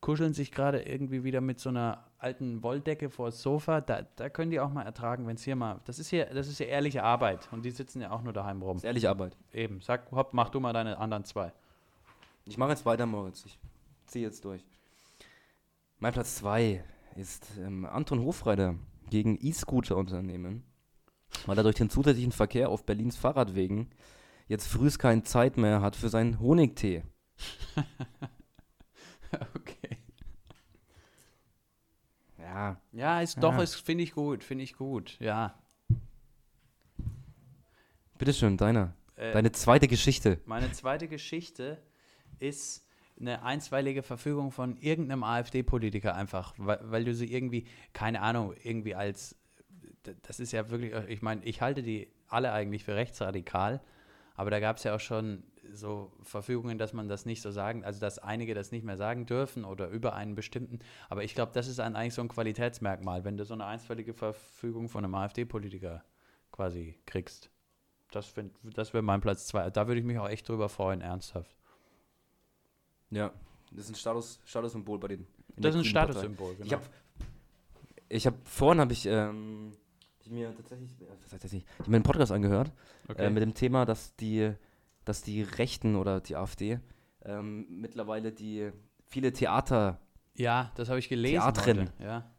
kuscheln 0.00 0.32
sich 0.32 0.52
gerade 0.52 0.82
irgendwie 0.82 1.24
wieder 1.24 1.40
mit 1.40 1.58
so 1.58 1.70
einer 1.70 2.04
alten 2.18 2.62
Wolldecke 2.62 3.10
vor 3.10 3.26
das 3.26 3.42
Sofa. 3.42 3.80
Da, 3.80 4.02
da 4.14 4.28
können 4.28 4.52
die 4.52 4.60
auch 4.60 4.70
mal 4.70 4.84
ertragen, 4.84 5.26
wenn 5.26 5.34
es 5.34 5.42
hier 5.42 5.56
mal. 5.56 5.80
Das 5.84 5.98
ist 5.98 6.10
hier, 6.10 6.26
das 6.26 6.46
ist 6.46 6.58
hier 6.58 6.68
ehrliche 6.68 7.02
Arbeit. 7.02 7.48
Und 7.50 7.64
die 7.64 7.72
sitzen 7.72 8.00
ja 8.00 8.12
auch 8.12 8.22
nur 8.22 8.32
daheim 8.32 8.62
rum. 8.62 8.76
Das 8.76 8.84
ist 8.84 8.86
ehrliche 8.86 9.10
Arbeit. 9.10 9.36
Eben. 9.52 9.80
Sag, 9.80 10.10
hopp, 10.12 10.32
mach 10.32 10.50
du 10.50 10.60
mal 10.60 10.72
deine 10.72 10.96
anderen 10.98 11.24
zwei. 11.24 11.52
Ich 12.44 12.56
mache 12.56 12.70
jetzt 12.70 12.86
weiter, 12.86 13.04
Moritz. 13.04 13.44
Ich 13.46 13.58
ziehe 14.06 14.24
jetzt 14.24 14.44
durch. 14.44 14.64
Mein 15.98 16.12
Platz 16.12 16.36
2 16.36 16.84
ist 17.16 17.50
ähm, 17.58 17.84
Anton 17.84 18.22
Hofreiter 18.22 18.76
gegen 19.10 19.36
E-Scooter-Unternehmen, 19.40 20.62
weil 21.46 21.56
er 21.56 21.62
durch 21.62 21.76
den 21.76 21.90
zusätzlichen 21.90 22.32
Verkehr 22.32 22.68
auf 22.68 22.84
Berlins 22.84 23.16
Fahrradwegen 23.16 23.88
jetzt 24.48 24.66
frühst 24.66 24.98
keine 24.98 25.22
Zeit 25.24 25.56
mehr 25.56 25.80
hat 25.82 25.94
für 25.96 26.08
seinen 26.08 26.40
Honigtee. 26.40 27.02
okay. 29.54 29.98
Ja, 32.38 32.80
Ja, 32.92 33.20
ist 33.20 33.42
doch, 33.42 33.52
Ja. 33.54 33.62
ist, 33.62 33.74
finde 33.76 34.04
ich 34.04 34.12
gut, 34.12 34.42
finde 34.42 34.64
ich 34.64 34.74
gut. 34.74 35.16
Ja. 35.20 35.54
bitteschön, 38.16 38.56
deiner. 38.56 38.94
Äh, 39.16 39.32
Deine 39.32 39.52
zweite 39.52 39.86
Geschichte. 39.88 40.40
Meine 40.46 40.72
zweite 40.72 41.08
Geschichte 41.08 41.78
ist 42.38 42.84
eine 43.20 43.42
einstweilige 43.42 44.02
Verfügung 44.02 44.50
von 44.52 44.76
irgendeinem 44.76 45.24
AfD-Politiker 45.24 46.14
einfach, 46.14 46.54
weil, 46.56 46.78
weil 46.84 47.04
du 47.04 47.14
sie 47.14 47.32
irgendwie, 47.32 47.66
keine 47.92 48.22
Ahnung, 48.22 48.54
irgendwie 48.62 48.94
als, 48.94 49.36
das 50.22 50.40
ist 50.40 50.52
ja 50.52 50.68
wirklich, 50.70 50.92
ich 51.08 51.22
meine, 51.22 51.44
ich 51.44 51.60
halte 51.60 51.82
die 51.82 52.08
alle 52.28 52.52
eigentlich 52.52 52.84
für 52.84 52.94
rechtsradikal, 52.94 53.80
aber 54.34 54.50
da 54.50 54.60
gab 54.60 54.76
es 54.76 54.84
ja 54.84 54.94
auch 54.94 55.00
schon 55.00 55.42
so 55.70 56.10
Verfügungen, 56.22 56.78
dass 56.78 56.92
man 56.94 57.08
das 57.08 57.26
nicht 57.26 57.42
so 57.42 57.50
sagen, 57.50 57.84
also 57.84 58.00
dass 58.00 58.18
einige 58.18 58.54
das 58.54 58.70
nicht 58.72 58.84
mehr 58.84 58.96
sagen 58.96 59.26
dürfen 59.26 59.64
oder 59.64 59.88
über 59.88 60.14
einen 60.14 60.34
bestimmten, 60.34 60.78
aber 61.10 61.24
ich 61.24 61.34
glaube, 61.34 61.52
das 61.52 61.68
ist 61.68 61.78
ein, 61.80 61.94
eigentlich 61.96 62.14
so 62.14 62.22
ein 62.22 62.28
Qualitätsmerkmal, 62.28 63.24
wenn 63.24 63.36
du 63.36 63.44
so 63.44 63.52
eine 63.54 63.66
einstweilige 63.66 64.14
Verfügung 64.14 64.88
von 64.88 65.04
einem 65.04 65.14
AfD-Politiker 65.14 66.02
quasi 66.52 66.98
kriegst. 67.04 67.50
Das, 68.10 68.24
find- 68.26 68.54
das 68.62 68.94
wäre 68.94 69.02
mein 69.02 69.20
Platz 69.20 69.46
zwei. 69.46 69.68
Da 69.68 69.86
würde 69.86 70.00
ich 70.00 70.06
mich 70.06 70.18
auch 70.18 70.28
echt 70.30 70.48
drüber 70.48 70.70
freuen, 70.70 71.02
ernsthaft. 71.02 71.54
Ja, 73.10 73.30
das 73.72 73.84
ist 73.84 73.90
ein 73.90 73.94
Status, 73.96 74.40
Statussymbol 74.46 74.98
bei 74.98 75.08
den. 75.08 75.26
Das 75.56 75.74
ist 75.74 75.80
ein. 75.82 75.84
Statussymbol, 75.84 76.54
genau. 76.54 76.66
Ich 76.66 76.72
habe, 76.72 76.84
ich 78.08 78.26
habe 78.26 78.36
vorhin 78.44 78.80
habe 78.80 78.92
ich, 78.94 79.04
ähm, 79.04 79.72
ich 80.28 80.34
mir 80.34 80.54
tatsächlich, 80.54 80.90
äh, 81.00 81.06
was 81.22 81.32
heißt 81.32 81.44
das 81.44 81.52
nicht, 81.52 81.66
ich 81.66 81.78
habe 81.80 81.90
mir 81.90 81.96
einen 81.96 82.04
Podcast 82.04 82.32
angehört 82.32 82.72
okay. 83.08 83.26
äh, 83.26 83.30
mit 83.30 83.42
dem 83.42 83.54
Thema, 83.54 83.84
dass 83.84 84.14
die, 84.16 84.52
dass 85.04 85.22
die 85.22 85.42
Rechten 85.42 85.96
oder 85.96 86.20
die 86.20 86.36
AfD 86.36 86.80
ähm, 87.24 87.66
mittlerweile 87.68 88.32
die 88.32 88.70
viele 89.06 89.32
Theater 89.32 90.00
ja, 90.38 90.70
das 90.76 90.88
habe 90.88 91.00
ich 91.00 91.08
gelesen. 91.08 91.40
Theatrin. 91.40 91.90
Ja. 91.98 92.30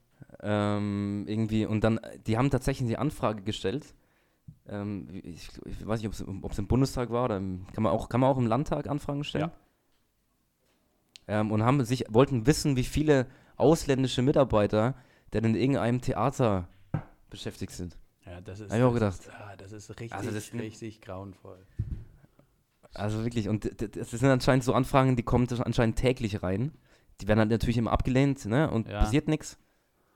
ähm, 0.41 1.25
irgendwie 1.27 1.65
und 1.65 1.83
dann, 1.83 1.97
äh, 1.97 2.17
die 2.19 2.37
haben 2.37 2.49
tatsächlich 2.49 2.87
die 2.87 2.97
Anfrage 2.97 3.43
gestellt. 3.43 3.93
Ähm, 4.67 5.07
ich, 5.23 5.49
ich 5.65 5.85
weiß 5.85 6.01
nicht, 6.01 6.21
ob 6.41 6.51
es 6.51 6.57
im 6.57 6.67
Bundestag 6.67 7.09
war 7.09 7.25
oder 7.25 7.37
im, 7.37 7.67
kann 7.73 7.83
man 7.83 7.91
auch 7.91 8.07
kann 8.07 8.21
man 8.21 8.29
auch 8.29 8.37
im 8.37 8.47
Landtag 8.47 8.87
Anfragen 8.87 9.23
stellen. 9.23 9.51
Ähm, 11.27 11.51
und 11.51 11.63
haben 11.63 11.83
sich 11.83 12.05
wollten 12.09 12.47
wissen, 12.47 12.75
wie 12.75 12.83
viele 12.83 13.27
ausländische 13.57 14.21
Mitarbeiter 14.21 14.95
denn 15.33 15.43
in 15.43 15.55
irgendeinem 15.55 16.01
Theater 16.01 16.67
beschäftigt 17.29 17.71
sind. 17.73 17.95
ja, 18.25 18.41
das 18.41 18.59
ist. 18.59 18.73
Ich 18.73 18.81
auch 18.83 18.93
gedacht. 18.93 19.19
Ist, 19.19 19.29
ah, 19.31 19.55
das 19.57 19.71
ist 19.71 19.89
richtig, 19.91 20.13
Also 20.13 20.31
das 20.31 20.53
richtig 20.53 21.01
grauenvoll. 21.01 21.59
Also 22.93 23.23
wirklich, 23.23 23.47
und 23.49 23.69
das 23.95 24.09
sind 24.11 24.25
anscheinend 24.29 24.63
so 24.63 24.73
Anfragen, 24.73 25.15
die 25.15 25.23
kommen 25.23 25.47
anscheinend 25.63 25.97
täglich 25.97 26.41
rein. 26.41 26.71
Die 27.21 27.27
werden 27.27 27.39
halt 27.39 27.49
natürlich 27.51 27.77
immer 27.77 27.91
abgelehnt, 27.91 28.45
ne? 28.45 28.69
Und 28.71 28.87
Ja. 28.87 29.01
passiert 29.01 29.27
nichts. 29.27 29.57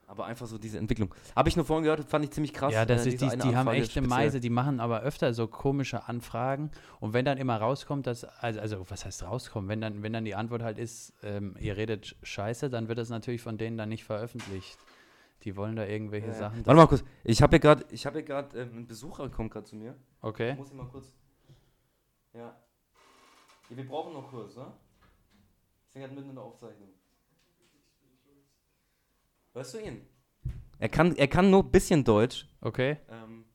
Aber 0.08 0.26
einfach 0.26 0.48
so 0.48 0.58
diese 0.58 0.78
Entwicklung. 0.78 1.14
Habe 1.36 1.50
ich 1.50 1.56
nur 1.56 1.66
vorhin 1.66 1.84
gehört, 1.84 2.04
fand 2.08 2.26
ich 2.26 2.32
ziemlich 2.32 2.54
krass. 2.54 2.74
ja, 2.74 2.86
das 2.86 3.06
äh, 3.06 3.10
ist, 3.10 3.22
die, 3.22 3.28
die 3.30 3.32
haben 3.32 3.42
Anfrage 3.68 3.78
echt 3.78 3.98
eine 3.98 4.06
speziell. 4.06 4.08
Meise, 4.08 4.40
die 4.40 4.50
machen 4.50 4.80
aber 4.80 5.02
öfter 5.02 5.34
so 5.34 5.48
komische 5.48 6.08
Anfragen. 6.08 6.72
Und 7.00 7.14
wenn 7.14 7.26
dann 7.26 7.38
immer 7.38 7.58
rauskommt, 7.58 8.06
dass, 8.06 8.24
also, 8.24 8.60
also 8.60 8.86
was 8.90 9.06
heißt 9.06 9.24
rauskommen? 9.24 9.70
Wenn 9.70 9.82
dann, 9.82 10.04
wenn 10.04 10.14
dann 10.14 10.26
die 10.26 10.36
Antwort 10.36 10.62
halt 10.62 10.78
ist, 10.78 11.14
ähm, 11.24 11.56
ihr 11.60 11.78
redet 11.78 12.06
sch- 12.06 12.16
scheiße, 12.24 12.70
dann 12.70 12.88
wird 12.90 13.00
das 13.00 13.10
natürlich 13.10 13.42
von 13.42 13.58
denen 13.58 13.78
dann 13.78 13.90
nicht 13.90 14.04
veröffentlicht. 14.04 14.78
Die 15.44 15.56
wollen 15.56 15.76
da 15.76 15.86
irgendwelche 15.86 16.28
Ja. 16.28 16.34
Sachen. 16.34 16.66
Warte 16.66 16.78
mal 16.78 16.88
kurz. 16.88 17.04
Ich 17.24 17.42
habe 17.42 17.52
hier 17.52 17.60
gerade, 17.60 17.86
ich 17.90 18.06
habe 18.06 18.20
hier 18.20 18.26
gerade, 18.26 18.62
ähm, 18.62 18.78
ein 18.80 18.88
Besucher 18.88 19.30
kommt 19.30 19.52
gerade 19.52 19.66
zu 19.66 19.76
mir. 19.76 19.96
Okay. 20.22 20.56
Muss 20.56 20.70
ich 20.70 20.74
mal 20.76 20.88
kurz. 20.88 21.14
Ja. 22.34 22.56
ja 23.70 23.78
wir 23.78 23.88
brauchen 23.88 24.14
noch 24.14 24.30
kurz, 24.30 24.56
ne? 24.56 24.72
Ich 25.88 25.94
bin 25.94 26.02
gerade 26.02 26.16
mitten 26.16 26.30
in 26.30 26.36
der 26.36 26.44
Aufzeichnung. 26.44 26.90
Hörst 29.54 29.74
du 29.74 29.80
ihn? 29.80 30.08
Er 30.80 30.90
kann, 30.90 31.16
er 31.16 31.28
kann 31.28 31.50
nur 31.52 31.64
ein 31.64 31.72
bisschen 31.72 32.04
Deutsch. 32.04 32.48
Okay. 32.62 32.98
Ähm, 33.10 33.46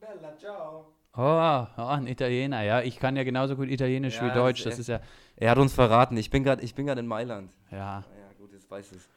Bella, 0.00 0.36
ciao. 0.38 0.94
Oh, 1.14 1.66
oh, 1.76 1.88
ein 1.88 2.06
Italiener. 2.06 2.62
Ja, 2.62 2.80
ich 2.80 2.98
kann 2.98 3.16
ja 3.16 3.24
genauso 3.24 3.56
gut 3.56 3.68
Italienisch 3.68 4.16
Ja, 4.16 4.22
wie 4.22 4.28
das 4.28 4.36
Deutsch. 4.36 4.60
ist 4.60 4.66
Das 4.66 4.78
ist 4.78 4.86
ja, 4.88 5.00
er 5.36 5.50
hat 5.50 5.58
uns 5.58 5.74
verraten. 5.74 6.16
Ich 6.16 6.30
bin 6.30 6.44
gerade, 6.44 6.62
ich 6.62 6.74
bin 6.74 6.86
gerade 6.86 7.00
in 7.00 7.06
Mailand. 7.06 7.52
ja, 7.70 7.76
Ja, 8.00 8.04
gut, 8.38 8.52
jetzt 8.52 8.70
weiß 8.70 8.92
es. 8.92 9.08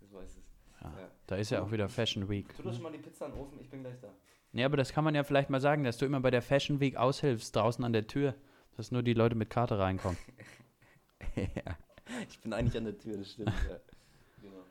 Jetzt 0.00 0.14
weiß 0.14 0.30
es. 0.30 0.44
Ja. 0.82 0.92
Ja. 0.98 1.08
Da 1.28 1.36
ist 1.36 1.50
ja 1.50 1.62
auch 1.62 1.70
wieder 1.70 1.88
Fashion 1.90 2.28
Week. 2.28 2.56
Tu 2.56 2.62
doch 2.62 2.72
schon 2.72 2.82
mal 2.82 2.90
die 2.90 2.98
Pizza 2.98 3.26
in 3.26 3.32
den 3.32 3.40
Ofen, 3.40 3.60
ich 3.60 3.68
bin 3.68 3.82
gleich 3.82 4.00
da. 4.00 4.08
Nee, 4.52 4.64
aber 4.64 4.78
das 4.78 4.92
kann 4.92 5.04
man 5.04 5.14
ja 5.14 5.22
vielleicht 5.22 5.50
mal 5.50 5.60
sagen, 5.60 5.84
dass 5.84 5.98
du 5.98 6.06
immer 6.06 6.20
bei 6.20 6.30
der 6.30 6.40
Fashion 6.40 6.80
Week 6.80 6.96
aushilfst, 6.96 7.54
draußen 7.54 7.84
an 7.84 7.92
der 7.92 8.06
Tür, 8.06 8.34
dass 8.76 8.90
nur 8.90 9.02
die 9.02 9.12
Leute 9.12 9.34
mit 9.34 9.50
Karte 9.50 9.78
reinkommen. 9.78 10.18
ja, 11.36 11.76
ich 12.28 12.40
bin 12.40 12.54
eigentlich 12.54 12.76
an 12.78 12.84
der 12.84 12.96
Tür, 12.96 13.18
das 13.18 13.30
stimmt. 13.30 13.52
ja. 13.68 13.78
genau. 14.42 14.64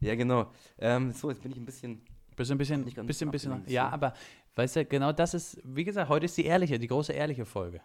Ja, 0.00 0.14
genau. 0.16 0.50
Ähm, 0.78 1.12
so, 1.12 1.30
jetzt 1.30 1.42
bin 1.42 1.52
ich 1.52 1.58
ein 1.58 1.64
bisschen. 1.64 2.02
Bist 2.36 2.50
du 2.50 2.54
ein 2.56 2.58
bisschen, 2.58 2.84
bisschen, 2.84 3.30
bisschen. 3.30 3.52
abgelenkt, 3.52 3.70
Ja, 3.70 3.88
aber 3.88 4.14
weißt 4.56 4.76
du, 4.76 4.84
genau 4.84 5.12
das 5.12 5.34
ist, 5.34 5.60
wie 5.62 5.84
gesagt, 5.84 6.08
heute 6.08 6.24
ist 6.24 6.36
die 6.36 6.44
ehrliche, 6.44 6.80
die 6.80 6.88
große 6.88 7.12
ehrliche 7.12 7.44
Folge. 7.44 7.80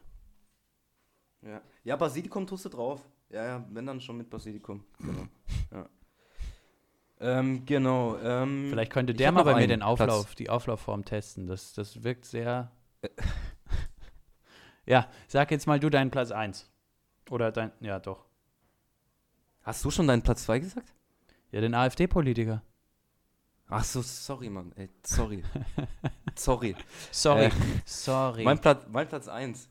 Ja, 1.43 1.61
ja 1.83 1.95
Basilikum 1.95 2.47
tust 2.47 2.65
du 2.65 2.69
drauf. 2.69 3.07
Ja, 3.29 3.45
ja, 3.45 3.67
wenn 3.69 3.85
dann 3.85 4.01
schon 4.01 4.17
mit 4.17 4.31
Basilikum. 4.31 4.83
Genau. 4.97 5.27
ja. 5.71 5.87
Ähm, 7.21 7.65
genau. 7.65 8.17
Ähm, 8.17 8.67
Vielleicht 8.69 8.91
könnte 8.91 9.13
der 9.13 9.31
mal 9.31 9.43
bei 9.43 9.55
mir 9.55 9.67
den 9.67 9.81
Auflauf, 9.81 10.25
Platz. 10.25 10.35
die 10.35 10.49
Auflaufform 10.49 11.03
testen. 11.05 11.47
Das, 11.47 11.73
das 11.73 12.03
wirkt 12.03 12.25
sehr. 12.25 12.71
ja, 14.85 15.07
sag 15.27 15.51
jetzt 15.51 15.67
mal 15.67 15.79
du 15.79 15.89
deinen 15.89 16.11
Platz 16.11 16.31
1. 16.31 16.69
Oder 17.29 17.51
dein, 17.51 17.71
ja 17.81 17.99
doch. 17.99 18.25
Hast 19.63 19.83
du 19.85 19.91
schon 19.91 20.07
deinen 20.07 20.21
Platz 20.23 20.45
2 20.45 20.59
gesagt? 20.59 20.93
Ja, 21.51 21.61
den 21.61 21.75
AfD-Politiker. 21.75 22.61
Ach 23.67 23.83
so, 23.83 24.01
sorry, 24.01 24.49
Mann. 24.49 24.71
Ey, 24.75 24.89
sorry. 25.05 25.43
sorry. 26.35 26.75
Sorry, 27.11 27.45
Äh, 27.45 27.51
sorry. 27.85 28.43
Mein, 28.43 28.59
Platz, 28.59 28.85
mein 28.91 29.07
Platz 29.07 29.27
1. 29.27 29.69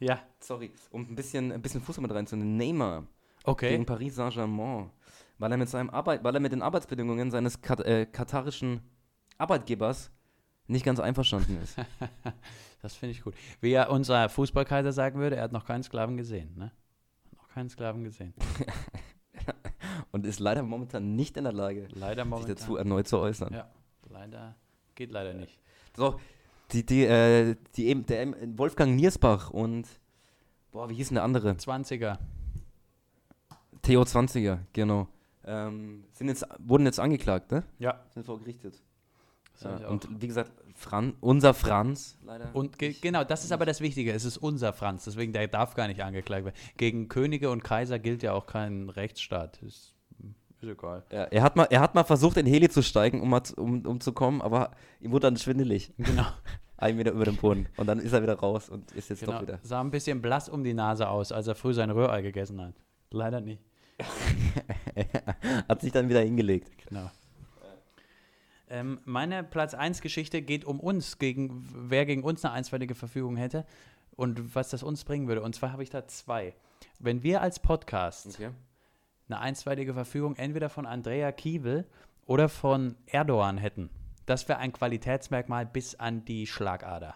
ja, 0.00 0.20
Sorry. 0.40 0.70
Um 0.90 1.02
ein 1.10 1.14
bisschen, 1.16 1.50
ein 1.52 1.62
bisschen 1.62 1.80
Fußball 1.80 2.02
mit 2.02 2.12
reinzunehmen. 2.12 2.56
Neymar. 2.56 3.06
okay. 3.44 3.70
gegen 3.70 3.86
Paris 3.86 4.16
Saint-Germain, 4.16 4.90
weil 5.38 5.52
er 5.52 5.58
mit 5.58 5.68
seinem 5.68 5.90
Arbeit, 5.90 6.24
weil 6.24 6.34
er 6.34 6.40
mit 6.40 6.52
den 6.52 6.62
Arbeitsbedingungen 6.62 7.30
seines 7.30 7.60
Kat 7.60 7.80
äh, 7.80 8.06
katarischen 8.06 8.80
Arbeitgebers 9.38 10.10
nicht 10.66 10.84
ganz 10.84 11.00
einverstanden 11.00 11.58
ist. 11.62 11.76
Das 12.80 12.94
finde 12.94 13.10
ich 13.10 13.22
gut. 13.22 13.34
Wie 13.60 13.70
ja 13.70 13.88
unser 13.88 14.28
Fußballkaiser 14.28 14.92
sagen 14.92 15.18
würde, 15.18 15.34
er 15.34 15.42
hat 15.42 15.52
noch 15.52 15.64
keinen 15.64 15.82
Sklaven 15.82 16.16
gesehen, 16.16 16.56
ne? 16.56 16.70
Noch 17.36 17.48
keinen 17.48 17.68
Sklaven 17.68 18.04
gesehen. 18.04 18.34
Und 20.12 20.24
ist 20.24 20.38
leider 20.38 20.62
momentan 20.62 21.16
nicht 21.16 21.36
in 21.36 21.42
der 21.42 21.52
Lage, 21.52 21.88
sich 21.92 22.46
dazu 22.46 22.76
erneut 22.76 23.08
zu 23.08 23.18
äußern. 23.18 23.52
Ja, 23.52 23.68
leider. 24.08 24.54
Geht 24.94 25.10
leider 25.10 25.34
nicht. 25.34 25.58
So, 25.96 26.20
die, 26.70 26.86
die, 26.86 27.04
äh, 27.04 27.56
die 27.74 27.92
der 28.04 28.32
Wolfgang 28.56 28.94
Niersbach 28.94 29.50
und, 29.50 29.88
boah, 30.70 30.88
wie 30.88 30.94
hieß 30.94 31.08
denn 31.08 31.16
der 31.16 31.24
andere? 31.24 31.52
20er. 31.52 32.18
Theo 33.82 34.02
20er, 34.02 34.58
genau. 34.72 35.08
Ähm, 35.44 36.04
sind 36.12 36.28
jetzt, 36.28 36.46
wurden 36.58 36.84
jetzt 36.84 37.00
angeklagt, 37.00 37.50
ne? 37.50 37.64
Ja. 37.78 38.04
Sind 38.10 38.28
ich 38.46 38.58
Ja, 39.62 39.88
und 39.88 40.08
wie 40.20 40.26
gesagt, 40.26 40.52
Fran, 40.74 41.14
unser 41.20 41.54
Franz, 41.54 42.16
leider. 42.24 42.54
Und 42.54 42.78
ge 42.78 42.94
genau, 43.00 43.24
das 43.24 43.42
ist 43.42 43.50
aber 43.50 43.66
das 43.66 43.80
Wichtige. 43.80 44.12
Es 44.12 44.24
ist 44.24 44.36
unser 44.38 44.72
Franz, 44.72 45.04
deswegen 45.04 45.32
der 45.32 45.48
darf 45.48 45.74
gar 45.74 45.88
nicht 45.88 46.02
angeklagt 46.04 46.44
werden. 46.44 46.56
Gegen 46.76 47.08
Könige 47.08 47.50
und 47.50 47.64
Kaiser 47.64 47.98
gilt 47.98 48.22
ja 48.22 48.32
auch 48.32 48.46
kein 48.46 48.88
Rechtsstaat. 48.88 49.60
Ist, 49.62 49.94
ist 50.60 50.68
egal. 50.68 51.02
Ja, 51.10 51.24
er, 51.24 51.42
hat 51.42 51.56
mal, 51.56 51.66
er 51.70 51.80
hat 51.80 51.96
mal 51.96 52.04
versucht, 52.04 52.36
in 52.36 52.46
Heli 52.46 52.68
zu 52.68 52.82
steigen, 52.82 53.20
um, 53.20 53.32
um, 53.56 53.86
um 53.86 54.00
zu 54.00 54.12
kommen, 54.12 54.40
aber 54.40 54.70
ihm 55.00 55.10
wurde 55.10 55.26
dann 55.26 55.36
schwindelig. 55.36 55.92
Genau. 55.98 56.26
Ein 56.76 56.96
Meter 56.96 57.10
über 57.10 57.24
dem 57.24 57.36
Boden. 57.36 57.66
Und 57.76 57.88
dann 57.88 57.98
ist 57.98 58.12
er 58.12 58.22
wieder 58.22 58.38
raus 58.38 58.68
und 58.68 58.92
ist 58.92 59.10
jetzt 59.10 59.20
genau. 59.20 59.32
doch 59.32 59.42
wieder. 59.42 59.58
Sah 59.62 59.80
ein 59.80 59.90
bisschen 59.90 60.22
blass 60.22 60.48
um 60.48 60.62
die 60.62 60.74
Nase 60.74 61.08
aus, 61.08 61.32
als 61.32 61.48
er 61.48 61.56
früh 61.56 61.74
sein 61.74 61.90
Rührei 61.90 62.22
gegessen 62.22 62.60
hat. 62.60 62.74
Leider 63.10 63.40
nicht. 63.40 63.60
hat 65.68 65.80
sich 65.80 65.92
dann 65.92 66.08
wieder 66.08 66.20
hingelegt. 66.20 66.70
Genau. 66.88 67.10
Ähm, 68.70 69.00
meine 69.04 69.44
Platz 69.44 69.74
1 69.74 70.00
Geschichte 70.02 70.42
geht 70.42 70.64
um 70.64 70.80
uns, 70.80 71.18
gegen 71.18 71.66
wer 71.74 72.04
gegen 72.06 72.22
uns 72.22 72.44
eine 72.44 72.52
einstweilige 72.52 72.94
Verfügung 72.94 73.36
hätte 73.36 73.64
und 74.16 74.54
was 74.54 74.68
das 74.70 74.82
uns 74.82 75.04
bringen 75.04 75.26
würde. 75.28 75.42
Und 75.42 75.54
zwar 75.54 75.72
habe 75.72 75.82
ich 75.82 75.90
da 75.90 76.06
zwei. 76.06 76.54
Wenn 76.98 77.22
wir 77.22 77.40
als 77.40 77.60
Podcast 77.60 78.26
Okay. 78.26 78.50
eine 79.28 79.40
einstweilige 79.40 79.94
Verfügung 79.94 80.36
entweder 80.36 80.68
von 80.68 80.86
Andrea 80.86 81.32
Kiewel 81.32 81.86
oder 82.26 82.48
von 82.48 82.96
Erdogan 83.06 83.58
hätten, 83.58 83.90
das 84.26 84.48
wäre 84.48 84.58
ein 84.58 84.72
Qualitätsmerkmal 84.72 85.64
bis 85.64 85.94
an 85.94 86.24
die 86.26 86.46
Schlagader. 86.46 87.14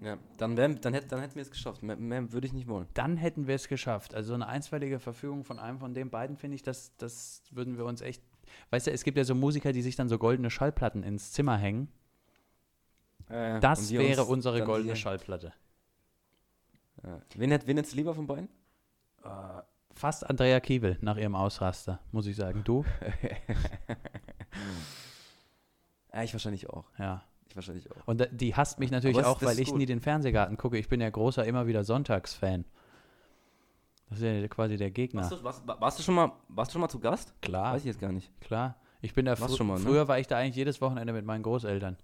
Ja, 0.00 0.16
dann, 0.38 0.56
wär, 0.56 0.68
dann, 0.68 0.94
hätt, 0.94 1.12
dann 1.12 1.20
hätten 1.20 1.34
wir 1.34 1.42
es 1.42 1.50
geschafft. 1.50 1.82
Mehr, 1.82 1.96
mehr 1.96 2.32
würde 2.32 2.46
ich 2.46 2.54
nicht 2.54 2.68
wollen. 2.68 2.88
Dann 2.94 3.18
hätten 3.18 3.46
wir 3.46 3.54
es 3.54 3.68
geschafft. 3.68 4.14
Also 4.14 4.32
eine 4.32 4.46
einstweilige 4.46 4.98
Verfügung 4.98 5.44
von 5.44 5.58
einem 5.58 5.78
von 5.78 5.92
den 5.92 6.08
beiden, 6.08 6.36
finde 6.36 6.54
ich, 6.54 6.62
das, 6.62 6.96
das 6.96 7.42
würden 7.50 7.76
wir 7.76 7.84
uns 7.84 8.00
echt. 8.00 8.22
Weißt 8.70 8.86
du, 8.86 8.92
es 8.92 9.04
gibt 9.04 9.18
ja 9.18 9.24
so 9.24 9.34
Musiker, 9.34 9.72
die 9.72 9.82
sich 9.82 9.96
dann 9.96 10.08
so 10.08 10.18
goldene 10.18 10.50
Schallplatten 10.50 11.02
ins 11.02 11.32
Zimmer 11.32 11.58
hängen. 11.58 11.88
Das 13.28 13.82
Und 13.82 13.90
wir 13.90 14.00
wäre 14.00 14.22
uns 14.22 14.30
unsere 14.30 14.64
goldene 14.64 14.96
Schallplatte. 14.96 15.52
Ja. 17.04 17.20
Wen, 17.36 17.50
hätt, 17.50 17.66
wen 17.66 17.76
hättest 17.76 17.94
du 17.94 17.98
lieber 17.98 18.14
von 18.14 18.26
beiden? 18.26 18.48
Fast 19.94 20.28
Andrea 20.28 20.60
Kiewel 20.60 20.98
nach 21.00 21.16
ihrem 21.16 21.34
Ausraster, 21.34 22.00
muss 22.10 22.26
ich 22.26 22.36
sagen. 22.36 22.64
Du? 22.64 22.84
Ja, 26.12 26.22
ich 26.22 26.32
wahrscheinlich 26.32 26.68
auch. 26.70 26.86
Ja. 26.98 27.22
Ich 27.50 27.56
wahrscheinlich 27.56 27.90
auch. 27.90 28.06
Und 28.06 28.28
die 28.32 28.54
hasst 28.54 28.78
mich 28.78 28.90
natürlich 28.90 29.18
Aber 29.18 29.28
auch, 29.28 29.42
weil 29.42 29.58
ich 29.58 29.70
gut. 29.70 29.78
nie 29.78 29.86
den 29.86 30.00
Fernsehgarten 30.00 30.56
gucke. 30.56 30.78
Ich 30.78 30.88
bin 30.88 31.00
ja 31.00 31.10
großer 31.10 31.44
immer 31.44 31.66
wieder 31.66 31.84
Sonntagsfan. 31.84 32.64
Das 34.08 34.20
ist 34.20 34.24
ja 34.24 34.48
quasi 34.48 34.76
der 34.76 34.90
Gegner. 34.90 35.22
Warst 35.22 35.32
du, 35.32 35.44
warst, 35.44 35.62
warst, 35.66 35.98
du 35.98 36.02
schon 36.02 36.14
mal, 36.14 36.32
warst 36.48 36.70
du 36.70 36.72
schon 36.74 36.80
mal 36.80 36.88
zu 36.88 37.00
Gast? 37.00 37.34
Klar, 37.42 37.74
Weiß 37.74 37.82
ich 37.82 37.86
jetzt 37.86 38.00
gar 38.00 38.12
nicht. 38.12 38.30
klar. 38.40 38.76
Ich 39.02 39.14
bin 39.14 39.24
da 39.24 39.34
fr 39.34 39.48
schon 39.48 39.66
mal, 39.66 39.78
ne? 39.78 39.80
früher 39.80 40.08
war 40.08 40.18
ich 40.18 40.26
da 40.26 40.36
eigentlich 40.36 40.56
jedes 40.56 40.80
Wochenende 40.80 41.12
mit 41.12 41.24
meinen 41.24 41.42
Großeltern. 41.42 41.96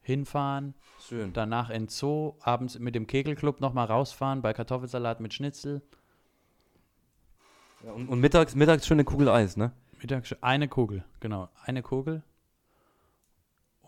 Hinfahren, 0.00 0.74
Schön. 1.00 1.32
danach 1.32 1.68
in 1.68 1.88
Zoo, 1.88 2.34
abends 2.40 2.78
mit 2.78 2.94
dem 2.94 3.06
Kegelclub 3.06 3.60
nochmal 3.60 3.86
rausfahren 3.86 4.40
bei 4.40 4.52
Kartoffelsalat 4.52 5.20
mit 5.20 5.34
Schnitzel. 5.34 5.82
Ja, 7.84 7.92
und, 7.92 8.08
und 8.08 8.20
mittags, 8.20 8.54
mittags 8.54 8.86
schöne 8.86 9.04
Kugel 9.04 9.28
Eis, 9.28 9.56
ne? 9.56 9.72
Mittags 10.00 10.34
eine 10.42 10.68
Kugel, 10.68 11.04
genau, 11.20 11.48
eine 11.64 11.82
Kugel. 11.82 12.22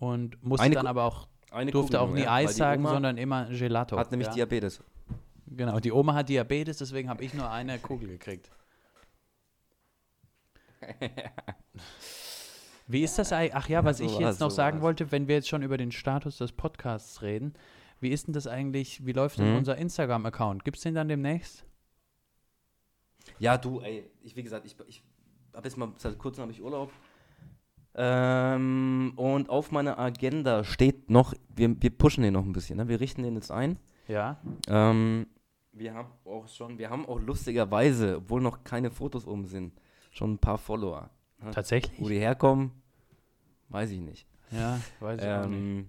Und 0.00 0.42
musste 0.44 0.64
Eine 0.64 0.74
dann 0.76 0.84
Ku- 0.84 0.90
aber 0.90 1.04
auch, 1.04 1.28
Eine 1.50 1.70
durfte 1.70 1.98
Kugel 1.98 2.10
auch 2.10 2.14
nie 2.14 2.22
ja, 2.22 2.34
Eis 2.34 2.56
sagen, 2.56 2.82
Oma 2.82 2.90
sondern 2.94 3.16
immer 3.18 3.46
Gelato. 3.46 3.96
Hat 3.98 4.10
nämlich 4.10 4.28
ja. 4.28 4.34
Diabetes. 4.34 4.80
Genau, 5.46 5.80
die 5.80 5.92
Oma 5.92 6.14
hat 6.14 6.28
Diabetes, 6.28 6.78
deswegen 6.78 7.08
habe 7.08 7.24
ich 7.24 7.32
nur 7.34 7.50
eine 7.50 7.78
Kugel 7.78 8.08
gekriegt. 8.08 8.50
Wie 12.86 13.02
ist 13.02 13.18
das 13.18 13.32
eigentlich? 13.32 13.54
Ach 13.54 13.68
ja, 13.68 13.84
was 13.84 14.00
ich 14.00 14.18
jetzt 14.18 14.40
noch 14.40 14.50
sagen 14.50 14.80
wollte, 14.80 15.10
wenn 15.12 15.28
wir 15.28 15.34
jetzt 15.36 15.48
schon 15.48 15.62
über 15.62 15.76
den 15.76 15.92
Status 15.92 16.38
des 16.38 16.52
Podcasts 16.52 17.20
reden, 17.22 17.54
wie 18.00 18.08
ist 18.10 18.26
denn 18.26 18.32
das 18.34 18.46
eigentlich, 18.46 19.04
wie 19.04 19.12
läuft 19.12 19.38
denn 19.38 19.50
Mhm. 19.52 19.58
unser 19.58 19.76
Instagram-Account? 19.76 20.64
Gibt 20.64 20.76
es 20.78 20.84
den 20.84 20.94
dann 20.94 21.08
demnächst? 21.08 21.64
Ja, 23.38 23.58
du, 23.58 23.80
ey, 23.80 24.08
ich, 24.22 24.36
wie 24.36 24.42
gesagt, 24.42 24.64
ich, 24.64 24.74
ich 24.86 25.02
habe 25.54 25.66
jetzt 25.68 25.76
mal, 25.76 25.92
seit 25.98 26.16
kurzem 26.18 26.42
habe 26.42 26.52
ich 26.52 26.62
Urlaub. 26.62 26.90
Ähm, 28.00 29.12
und 29.16 29.50
auf 29.50 29.72
meiner 29.72 29.98
Agenda 29.98 30.62
steht 30.62 31.10
noch, 31.10 31.34
wir, 31.56 31.74
wir 31.82 31.90
pushen 31.90 32.22
den 32.22 32.34
noch 32.34 32.44
ein 32.44 32.52
bisschen, 32.52 32.76
ne? 32.76 32.86
wir 32.86 33.00
richten 33.00 33.24
den 33.24 33.34
jetzt 33.34 33.50
ein. 33.50 33.76
Ja. 34.06 34.40
Ähm, 34.68 35.26
wir 35.72 35.94
haben 35.94 36.12
auch 36.24 36.46
schon, 36.46 36.78
wir 36.78 36.90
haben 36.90 37.06
auch 37.06 37.20
lustigerweise, 37.20 38.18
obwohl 38.18 38.40
noch 38.40 38.62
keine 38.62 38.92
Fotos 38.92 39.26
oben 39.26 39.46
sind, 39.46 39.72
schon 40.12 40.34
ein 40.34 40.38
paar 40.38 40.58
Follower. 40.58 41.10
ne? 41.42 41.50
Tatsächlich? 41.50 42.00
Wo 42.00 42.08
die 42.08 42.20
herkommen, 42.20 42.70
weiß 43.68 43.90
ich 43.90 44.00
nicht. 44.00 44.28
Ja, 44.52 44.80
weiß 45.00 45.20
ich 45.20 45.28
auch 45.28 45.46
nicht. 45.46 45.58
Ähm, 45.58 45.88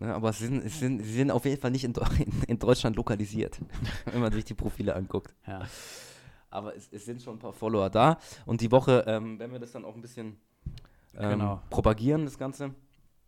ne, 0.00 0.12
aber 0.12 0.30
es 0.30 0.40
sind, 0.40 0.64
es 0.64 0.80
sind, 0.80 1.04
sie 1.04 1.12
sind 1.12 1.30
auf 1.30 1.44
jeden 1.44 1.60
Fall 1.60 1.70
nicht 1.70 1.84
in, 1.84 1.94
in, 2.18 2.42
in 2.48 2.58
Deutschland 2.58 2.96
lokalisiert, 2.96 3.60
wenn 4.06 4.20
man 4.20 4.32
sich 4.32 4.44
die 4.44 4.54
Profile 4.54 4.96
anguckt. 4.96 5.36
Ja. 5.46 5.62
Aber 6.50 6.74
es, 6.74 6.88
es 6.90 7.04
sind 7.04 7.22
schon 7.22 7.36
ein 7.36 7.38
paar 7.38 7.52
Follower 7.52 7.88
da. 7.90 8.18
Und 8.44 8.60
die 8.60 8.72
Woche 8.72 9.04
ähm, 9.06 9.38
werden 9.38 9.52
wir 9.52 9.60
das 9.60 9.70
dann 9.70 9.84
auch 9.84 9.94
ein 9.94 10.02
bisschen 10.02 10.36
ähm, 11.18 11.30
Genau. 11.38 11.62
propagieren, 11.70 12.24
das 12.24 12.38
Ganze. 12.38 12.74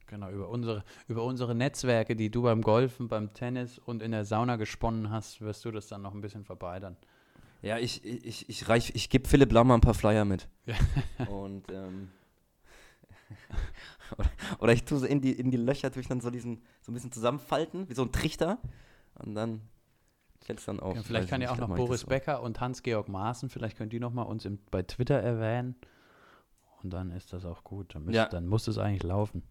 Genau, 0.06 0.28
über 0.30 0.48
unsere, 0.50 0.84
über 1.08 1.24
unsere 1.24 1.54
Netzwerke, 1.54 2.14
die 2.16 2.30
du 2.30 2.42
beim 2.42 2.60
Golfen, 2.60 3.08
beim 3.08 3.32
Tennis 3.32 3.78
und 3.78 4.02
in 4.02 4.12
der 4.12 4.24
Sauna 4.26 4.56
gesponnen 4.56 5.10
hast, 5.10 5.40
wirst 5.40 5.64
du 5.64 5.70
das 5.70 5.86
dann 5.88 6.02
noch 6.02 6.12
ein 6.14 6.20
bisschen 6.20 6.44
verbreitern. 6.44 6.96
Ja, 7.62 7.78
ich, 7.78 8.04
ich, 8.04 8.24
ich, 8.26 8.48
ich, 8.48 8.68
reich- 8.68 8.92
ich 8.94 9.08
gebe 9.08 9.26
Philipp 9.28 9.52
Lammer 9.52 9.74
ein 9.74 9.80
paar 9.80 9.94
Flyer 9.94 10.24
mit. 10.24 10.48
Und 11.30 11.70
ähm, 11.70 12.10
oder, 14.18 14.30
oder 14.58 14.72
ich 14.72 14.84
tue 14.84 14.98
so 14.98 15.06
in 15.06 15.20
die, 15.20 15.32
in 15.32 15.50
die 15.50 15.56
Löcher, 15.56 15.90
tue 15.90 16.02
ich 16.02 16.08
dann 16.08 16.20
so 16.20 16.30
diesen, 16.30 16.60
so 16.82 16.90
ein 16.92 16.94
bisschen 16.94 17.12
zusammenfalten, 17.12 17.88
wie 17.88 17.94
so 17.94 18.02
ein 18.02 18.12
Trichter. 18.12 18.58
Und 19.14 19.34
dann 19.34 19.62
fällt 20.40 20.58
es 20.58 20.64
dann 20.66 20.80
auf. 20.80 20.96
Ja, 20.96 21.02
vielleicht 21.02 21.24
ich 21.24 21.30
kann 21.30 21.40
ja 21.40 21.50
auch 21.50 21.56
noch 21.56 21.74
Boris. 21.74 22.04
Becker 22.04 22.42
und 22.42 22.60
Hans-Georg 22.60 23.08
Maaßen, 23.08 23.48
vielleicht 23.48 23.76
können 23.78 23.90
die 23.90 24.00
noch 24.00 24.12
mal 24.12 24.22
uns 24.22 24.44
im, 24.44 24.58
bei 24.70 24.82
Twitter 24.82 25.14
erwähnen. 25.20 25.76
Und 26.82 26.90
dann 26.90 27.10
ist 27.10 27.32
das 27.32 27.44
auch 27.44 27.64
gut. 27.64 27.94
Dann, 27.94 28.04
müsst, 28.04 28.16
Ja. 28.16 28.26
dann 28.26 28.46
muss 28.46 28.66
es 28.68 28.78
eigentlich 28.78 29.02
laufen. 29.02 29.42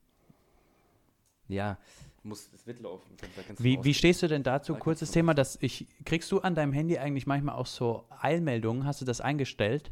Ja, 1.47 1.77
muss, 2.23 2.49
es 2.53 2.65
wird 2.65 2.79
laufen. 2.79 3.09
Wie, 3.57 3.83
wie 3.83 3.93
stehst 3.93 4.21
du 4.21 4.27
denn 4.27 4.43
dazu? 4.43 4.73
Da 4.73 4.79
Kurzes 4.79 5.11
Thema, 5.11 5.33
dass 5.33 5.57
ich, 5.61 5.87
kriegst 6.05 6.31
du 6.31 6.39
an 6.39 6.55
deinem 6.55 6.71
Handy 6.71 6.97
eigentlich 6.97 7.27
manchmal 7.27 7.55
auch 7.55 7.65
so 7.65 8.05
Eilmeldungen? 8.09 8.85
Hast 8.85 9.01
du 9.01 9.05
das 9.05 9.21
eingestellt? 9.21 9.91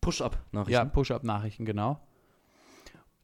Push-Up-Nachrichten? 0.00 0.72
Ja, 0.72 0.84
Push-Up-Nachrichten, 0.84 1.64
genau. 1.64 2.00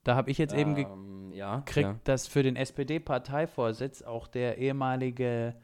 Da 0.04 0.16
habe 0.16 0.30
ich 0.30 0.38
jetzt 0.38 0.54
eben 0.54 0.74
gekriegt, 0.74 0.90
ähm, 0.94 1.32
ja, 1.32 1.62
kriegt 1.62 2.00
das 2.04 2.26
für 2.26 2.42
den 2.42 2.56
SPD-Parteivorsitz 2.56 4.02
auch 4.02 4.28
der 4.28 4.58
ehemalige 4.58 5.54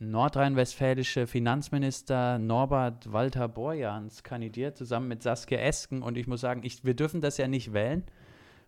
nordrhein-westfälische 0.00 1.26
Finanzminister 1.26 2.38
Norbert 2.38 3.12
Walter 3.12 3.48
Borjans 3.48 4.22
kandidiert, 4.22 4.76
zusammen 4.76 5.08
mit 5.08 5.22
Saskia 5.22 5.58
Esken. 5.58 6.02
Und 6.02 6.16
ich 6.16 6.26
muss 6.26 6.40
sagen, 6.40 6.62
ich, 6.64 6.84
wir 6.84 6.94
dürfen 6.94 7.20
das 7.20 7.36
ja 7.36 7.46
nicht 7.48 7.72
wählen, 7.72 8.04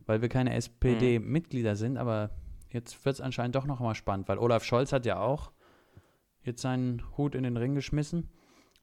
weil 0.06 0.20
wir 0.22 0.28
keine 0.28 0.54
SPD-Mitglieder 0.54 1.74
sind, 1.74 1.96
aber 1.96 2.30
jetzt 2.70 3.04
wird 3.04 3.14
es 3.16 3.20
anscheinend 3.20 3.54
doch 3.54 3.66
noch 3.66 3.80
mal 3.80 3.94
spannend, 3.94 4.28
weil 4.28 4.38
Olaf 4.38 4.64
Scholz 4.64 4.92
hat 4.92 5.06
ja 5.06 5.20
auch 5.20 5.52
jetzt 6.44 6.62
seinen 6.62 7.02
Hut 7.16 7.34
in 7.34 7.44
den 7.44 7.56
Ring 7.56 7.74
geschmissen. 7.74 8.28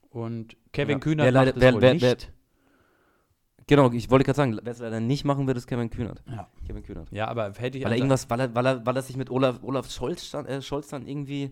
Und 0.09 0.57
Kevin 0.73 0.93
Ja. 0.97 0.99
Kühner 0.99 1.23
Wer 1.25 1.31
leider- 1.31 1.45
macht 1.51 1.57
es 1.57 1.61
wer- 1.61 1.73
wohl 1.75 1.81
wer- 1.81 1.93
nicht. 1.93 2.33
Genau, 3.67 3.91
ich 3.91 4.09
wollte 4.09 4.25
gerade 4.25 4.37
sagen, 4.37 4.59
wer 4.63 4.71
es 4.71 4.79
leider 4.79 4.99
nicht 4.99 5.25
machen 5.25 5.45
wird, 5.45 5.55
ist 5.55 5.67
Kevin 5.67 5.91
Kühnert. 5.91 6.23
Ja. 6.27 6.49
Kevin 6.65 6.81
Kühnert. 6.81 7.11
ja, 7.11 7.27
aber 7.27 7.53
hätte 7.53 7.77
ich 7.77 7.83
Weil 7.83 7.91
er 7.91 7.93
an- 7.93 7.97
irgendwas, 7.99 8.27
weil 8.27 8.39
er, 8.39 8.55
weil 8.55 8.65
er, 8.65 8.83
weil 8.85 8.95
er 8.95 9.01
sich 9.03 9.15
mit 9.15 9.29
Olaf, 9.29 9.59
Olaf 9.61 9.91
Scholz, 9.91 10.25
stand, 10.25 10.47
äh, 10.49 10.63
Scholz 10.63 10.87
dann 10.87 11.05
irgendwie, 11.05 11.51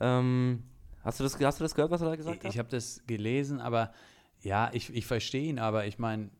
ähm, 0.00 0.62
hast 1.02 1.20
du 1.20 1.24
das, 1.24 1.38
hast 1.40 1.60
du 1.60 1.64
das 1.64 1.74
gehört, 1.74 1.90
was 1.90 2.00
er 2.00 2.08
da 2.10 2.16
gesagt 2.16 2.36
Ich, 2.38 2.44
hat? 2.44 2.52
ich 2.52 2.58
habe 2.58 2.68
das 2.68 3.02
gelesen, 3.06 3.60
aber 3.60 3.92
ja, 4.40 4.70
ich, 4.72 4.94
ich 4.94 5.06
verstehe 5.06 5.48
ihn, 5.48 5.58
aber 5.58 5.86
ich 5.86 5.98
meine, 5.98 6.30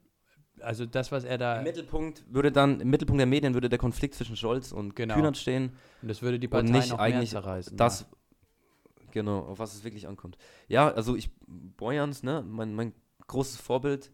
also 0.61 0.87
das, 0.87 1.13
was 1.13 1.25
er 1.25 1.39
da, 1.39 1.59
Im 1.59 1.65
Mittelpunkt 1.65 2.25
würde 2.33 2.51
dann, 2.53 2.81
im 2.81 2.91
Mittelpunkt 2.91 3.19
der 3.21 3.27
Medien 3.27 3.55
würde 3.55 3.69
der 3.69 3.79
Konflikt 3.79 4.15
zwischen 4.15 4.37
Scholz 4.37 4.73
und 4.73 4.95
Genau. 4.97 5.15
Kühnert 5.15 5.37
stehen. 5.37 5.73
das 6.03 6.23
würde 6.23 6.39
die 6.39 6.47
und 6.49 6.53
Partei 6.53 6.71
nicht 6.71 6.91
noch 6.91 6.99
eigentlich 6.99 7.33
mehr 7.33 7.43
zerreißen. 7.43 7.77
Das, 7.77 8.01
ja. 8.01 9.07
genau, 9.13 9.41
auf 9.41 9.59
was 9.59 9.75
es 9.75 9.85
wirklich 9.85 10.07
ankommt. 10.09 10.37
Ja, 10.69 10.91
also 10.93 11.15
ich, 11.17 11.31
Boyans, 11.47 12.23
ne, 12.23 12.43
mein, 12.47 12.75
mein 12.75 12.93
großes 13.29 13.57
Vorbild, 13.61 14.11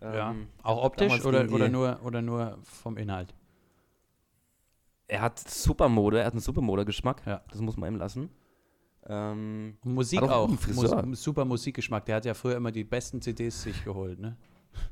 Ja. 0.00 0.30
Ähm, 0.32 0.48
Auch 0.64 0.82
optisch 0.84 1.24
oder, 1.24 1.48
oder, 1.52 1.68
nur, 1.68 2.00
oder 2.02 2.22
nur 2.22 2.58
vom 2.62 2.96
Inhalt? 2.96 3.32
Er 5.06 5.20
hat 5.20 5.38
Supermode, 5.38 6.20
er 6.20 6.26
hat 6.26 6.32
einen 6.32 6.40
Supermode-Geschmack. 6.40 7.22
Ja. 7.26 7.42
Das 7.50 7.60
muss 7.60 7.76
man 7.76 7.92
ihm 7.92 7.98
lassen. 7.98 8.30
Ähm, 9.06 9.76
Und 9.84 9.94
Musik 9.94 10.22
auch 10.22 10.30
auch. 10.30 10.48
Mus 10.48 11.22
super 11.24 11.44
Musikgeschmack. 11.44 12.04
Der 12.06 12.16
hat 12.16 12.24
ja 12.24 12.34
früher 12.34 12.56
immer 12.56 12.70
die 12.70 12.84
besten 12.84 13.20
CDs 13.20 13.62
sich 13.62 13.84
geholt, 13.84 14.18
ne? 14.20 14.36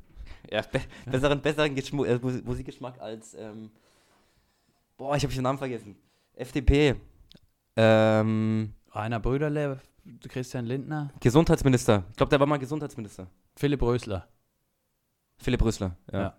ja, 0.51 0.63
be 0.63 0.81
besseren, 1.11 1.41
besseren 1.41 1.77
äh, 1.77 1.83
Mus- 2.19 2.43
Musikgeschmack 2.45 3.01
als. 3.01 3.35
Ähm, 3.35 3.71
boah, 4.97 5.15
ich 5.17 5.23
habe 5.23 5.33
den 5.33 5.43
Namen 5.43 5.59
vergessen. 5.59 5.97
FDP. 6.35 6.97
Ähm, 7.77 8.75
Rainer 8.93 9.21
Brüderle, 9.21 9.81
Christian 10.29 10.67
Lindner, 10.67 11.13
Gesundheitsminister. 11.21 12.05
Ich 12.11 12.17
glaube, 12.17 12.31
der 12.31 12.41
war 12.41 12.47
mal 12.47 12.59
Gesundheitsminister. 12.59 13.29
Philipp 13.57 13.81
Rösler. 13.83 14.27
Philipp 15.39 15.63
Rösler. 15.63 15.97
Ja. 16.13 16.21
Ja. 16.21 16.37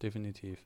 Definitiv. 0.00 0.64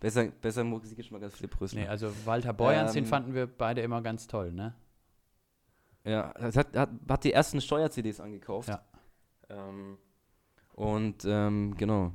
Besser, 0.00 0.26
besser 0.26 0.64
Musikgeschmack 0.64 1.22
als 1.22 1.36
Philipp 1.36 1.58
Rösler. 1.60 1.80
Nee, 1.82 1.86
also 1.88 2.12
Walter 2.26 2.52
Beuerns, 2.52 2.92
den 2.92 3.04
Ähm, 3.04 3.08
fanden 3.10 3.34
wir 3.34 3.46
beide 3.46 3.80
immer 3.80 4.02
ganz 4.02 4.26
toll, 4.26 4.52
ne? 4.52 4.74
Ja, 6.06 6.32
hat, 6.38 6.56
hat, 6.76 6.90
hat 7.08 7.24
die 7.24 7.32
ersten 7.32 7.60
Steuer-CDs 7.60 8.20
angekauft. 8.20 8.68
Ja. 8.68 8.82
Ähm, 9.50 9.98
und 10.74 11.24
ähm, 11.26 11.74
genau. 11.76 12.12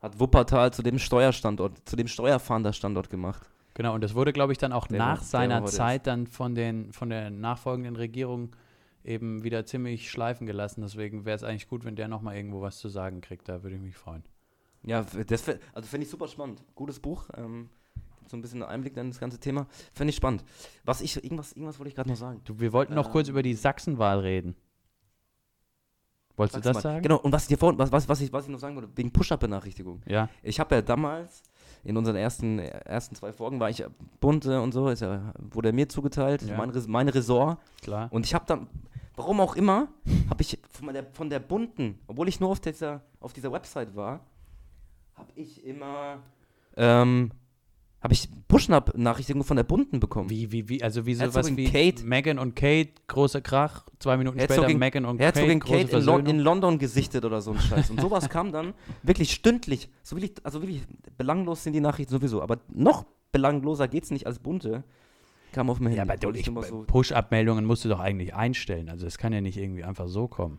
Hat 0.00 0.20
Wuppertal 0.20 0.72
zu 0.72 0.82
dem 0.82 0.98
Steuerstandort, 0.98 1.88
zu 1.88 1.96
dem 1.96 2.06
Steuerfahnderstandort 2.08 3.08
gemacht. 3.08 3.48
Genau, 3.72 3.94
und 3.94 4.02
das 4.04 4.14
wurde, 4.14 4.32
glaube 4.32 4.52
ich, 4.52 4.58
dann 4.58 4.72
auch 4.72 4.86
Der 4.86 4.98
nach 4.98 5.18
war- 5.18 5.24
seiner 5.24 5.64
Zeit 5.64 6.06
dann 6.06 6.26
von, 6.26 6.54
den, 6.54 6.92
von 6.92 7.08
der 7.08 7.30
nachfolgenden 7.30 7.96
Regierung 7.96 8.54
eben 9.02 9.42
wieder 9.42 9.64
ziemlich 9.66 10.10
schleifen 10.10 10.46
gelassen. 10.46 10.82
Deswegen 10.82 11.24
wäre 11.24 11.36
es 11.36 11.42
eigentlich 11.42 11.68
gut, 11.68 11.84
wenn 11.84 11.96
der 11.96 12.08
nochmal 12.08 12.36
irgendwo 12.36 12.60
was 12.60 12.78
zu 12.78 12.88
sagen 12.88 13.20
kriegt. 13.20 13.48
Da 13.48 13.62
würde 13.62 13.76
ich 13.76 13.82
mich 13.82 13.96
freuen. 13.96 14.22
Ja, 14.82 15.02
das 15.26 15.48
also 15.72 15.88
fände 15.88 16.04
ich 16.04 16.10
super 16.10 16.28
spannend. 16.28 16.62
Gutes 16.74 17.00
Buch. 17.00 17.30
Ähm, 17.36 17.70
so 18.28 18.36
ein 18.36 18.42
bisschen 18.42 18.62
Einblick 18.62 18.96
in 18.96 19.10
das 19.10 19.18
ganze 19.20 19.38
Thema. 19.38 19.66
Fände 19.92 20.10
ich 20.10 20.16
spannend. 20.16 20.44
Was 20.84 21.00
ich, 21.00 21.16
irgendwas, 21.22 21.52
irgendwas 21.52 21.78
wollte 21.78 21.88
ich 21.88 21.94
gerade 21.94 22.08
noch 22.10 22.16
sagen. 22.16 22.40
Du, 22.44 22.58
wir 22.60 22.72
wollten 22.72 22.94
noch 22.94 23.10
kurz 23.10 23.28
Ähm. 23.28 23.32
über 23.34 23.42
die 23.42 23.54
Sachsenwahl 23.54 24.20
reden. 24.20 24.54
Wolltest 26.36 26.56
du 26.66 26.72
das 26.72 26.82
sagen? 26.82 27.02
Genau, 27.02 27.18
und 27.18 27.30
was 27.32 27.42
ich 27.42 27.48
dir 27.48 27.58
vorhin, 27.58 27.78
was, 27.78 27.92
was, 27.92 28.08
was, 28.08 28.20
ich, 28.20 28.32
was 28.32 28.44
ich 28.44 28.50
noch 28.50 28.58
sagen 28.58 28.74
wollte, 28.74 28.88
wegen 28.96 29.12
Push-Up-Benachrichtigung. 29.12 30.02
Ja, 30.06 30.28
Ich 30.42 30.58
habe 30.58 30.74
ja 30.74 30.82
damals, 30.82 31.42
in 31.84 31.96
unseren 31.96 32.16
ersten, 32.16 32.58
ersten 32.58 33.14
zwei 33.14 33.32
Folgen, 33.32 33.60
war 33.60 33.70
ich 33.70 33.84
bunte 34.18 34.60
und 34.60 34.72
so, 34.72 34.88
ist 34.88 35.00
ja, 35.00 35.32
wurde 35.38 35.72
mir 35.72 35.88
zugeteilt, 35.88 36.42
Ja. 36.42 36.56
mein, 36.56 36.72
mein 36.88 37.08
Ressort. 37.08 37.58
klar. 37.82 38.08
Und 38.10 38.26
ich 38.26 38.34
habe 38.34 38.44
dann, 38.46 38.66
warum 39.14 39.38
auch 39.40 39.54
immer, 39.54 39.86
habe 40.28 40.42
ich 40.42 40.58
von 40.70 40.92
der, 40.92 41.04
von 41.12 41.30
der 41.30 41.38
bunten, 41.38 42.00
obwohl 42.08 42.28
ich 42.28 42.40
nur 42.40 42.50
auf 42.50 42.58
dieser, 42.58 43.02
auf 43.20 43.32
dieser 43.32 43.52
Website 43.52 43.94
war, 43.94 44.18
habe 45.14 45.30
ich 45.36 45.64
immer, 45.64 46.18
ähm, 46.76 47.30
habe 48.04 48.12
ich 48.12 48.28
Push-Up-Nachrichtigungen 48.48 49.44
von 49.44 49.56
der 49.56 49.64
bunten 49.64 49.98
bekommen. 49.98 50.28
Wie, 50.28 50.52
wie, 50.52 50.68
wie, 50.68 50.82
also 50.82 51.06
wie 51.06 51.14
sowas 51.14 51.34
Herzogin 51.34 51.56
wie 51.56 51.64
Kate. 51.64 52.04
Megan 52.04 52.38
und 52.38 52.54
Kate, 52.54 52.90
großer 53.08 53.40
Krach, 53.40 53.86
zwei 53.98 54.18
Minuten 54.18 54.38
später 54.38 54.62
Herzogin- 54.62 54.76
Megan 54.78 55.04
und 55.06 55.18
Herzogin 55.18 55.58
Kate, 55.58 55.84
Kate 55.86 55.96
in, 55.96 56.04
Lon 56.04 56.26
in. 56.26 56.38
London 56.38 56.78
gesichtet 56.78 57.24
oder 57.24 57.40
so 57.40 57.52
ein 57.52 57.58
Scheiß. 57.60 57.88
Und 57.90 58.00
sowas 58.02 58.28
kam 58.28 58.52
dann 58.52 58.74
wirklich 59.02 59.32
stündlich. 59.32 59.88
So 60.02 60.16
wirklich, 60.16 60.34
also 60.44 60.60
wirklich 60.60 60.82
belanglos 61.16 61.64
sind 61.64 61.72
die 61.72 61.80
Nachrichten 61.80 62.12
sowieso. 62.12 62.42
Aber 62.42 62.58
noch 62.72 63.06
belangloser 63.32 63.88
geht's 63.88 64.10
nicht 64.10 64.26
als 64.26 64.38
bunte. 64.38 64.84
Kam 65.52 65.70
auf 65.70 65.80
mein 65.80 65.94
Handy. 65.94 66.26
Ja, 66.36 66.48
aber 66.48 66.62
so- 66.64 66.84
Push-Up-Meldungen 66.86 67.64
musst 67.64 67.86
du 67.86 67.88
doch 67.88 68.00
eigentlich 68.00 68.34
einstellen. 68.34 68.90
Also 68.90 69.06
es 69.06 69.16
kann 69.16 69.32
ja 69.32 69.40
nicht 69.40 69.56
irgendwie 69.56 69.82
einfach 69.82 70.08
so 70.08 70.28
kommen. 70.28 70.58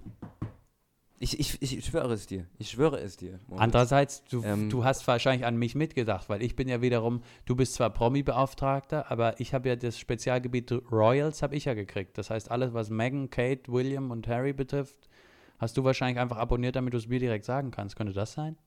Ich, 1.18 1.40
ich, 1.40 1.62
ich 1.62 1.86
schwöre 1.86 2.14
es 2.14 2.28
dir. 2.28 2.46
Ich 2.58 2.72
schwöre 2.72 3.00
es 3.00 3.16
dir. 3.16 3.40
Moritz. 3.48 3.62
Andererseits, 3.64 4.24
du, 4.26 4.44
Ähm, 4.44 4.70
du 4.70 4.84
hast 4.84 5.08
wahrscheinlich 5.08 5.46
an 5.46 5.56
mich 5.56 5.74
mitgedacht, 5.74 6.28
weil 6.30 6.42
ich 6.42 6.56
bin 6.56 6.68
ja 6.68 6.82
wiederum, 6.82 7.22
du 7.46 7.56
bist 7.56 7.76
zwar 7.76 7.90
Promi-Beauftragter, 7.90 9.10
aber 9.10 9.40
ich 9.40 9.54
habe 9.54 9.70
ja 9.70 9.76
das 9.76 9.98
Spezialgebiet 9.98 10.72
Royals 10.92 11.42
habe 11.42 11.56
ich 11.56 11.66
ja 11.66 11.74
gekriegt. 11.74 12.18
Das 12.18 12.30
heißt, 12.30 12.52
alles, 12.52 12.74
was 12.74 12.90
Meghan, 12.90 13.30
Kate, 13.30 13.72
William 13.72 14.12
und 14.12 14.28
Harry 14.28 14.52
betrifft, 14.54 15.10
hast 15.58 15.78
du 15.78 15.84
wahrscheinlich 15.86 16.20
einfach 16.20 16.38
abonniert, 16.38 16.76
damit 16.76 16.94
du 16.94 16.98
es 16.98 17.08
mir 17.08 17.20
direkt 17.20 17.46
sagen 17.46 17.72
kannst. 17.72 17.96
Könnte 17.96 18.14
das 18.14 18.34
sein? 18.34 18.58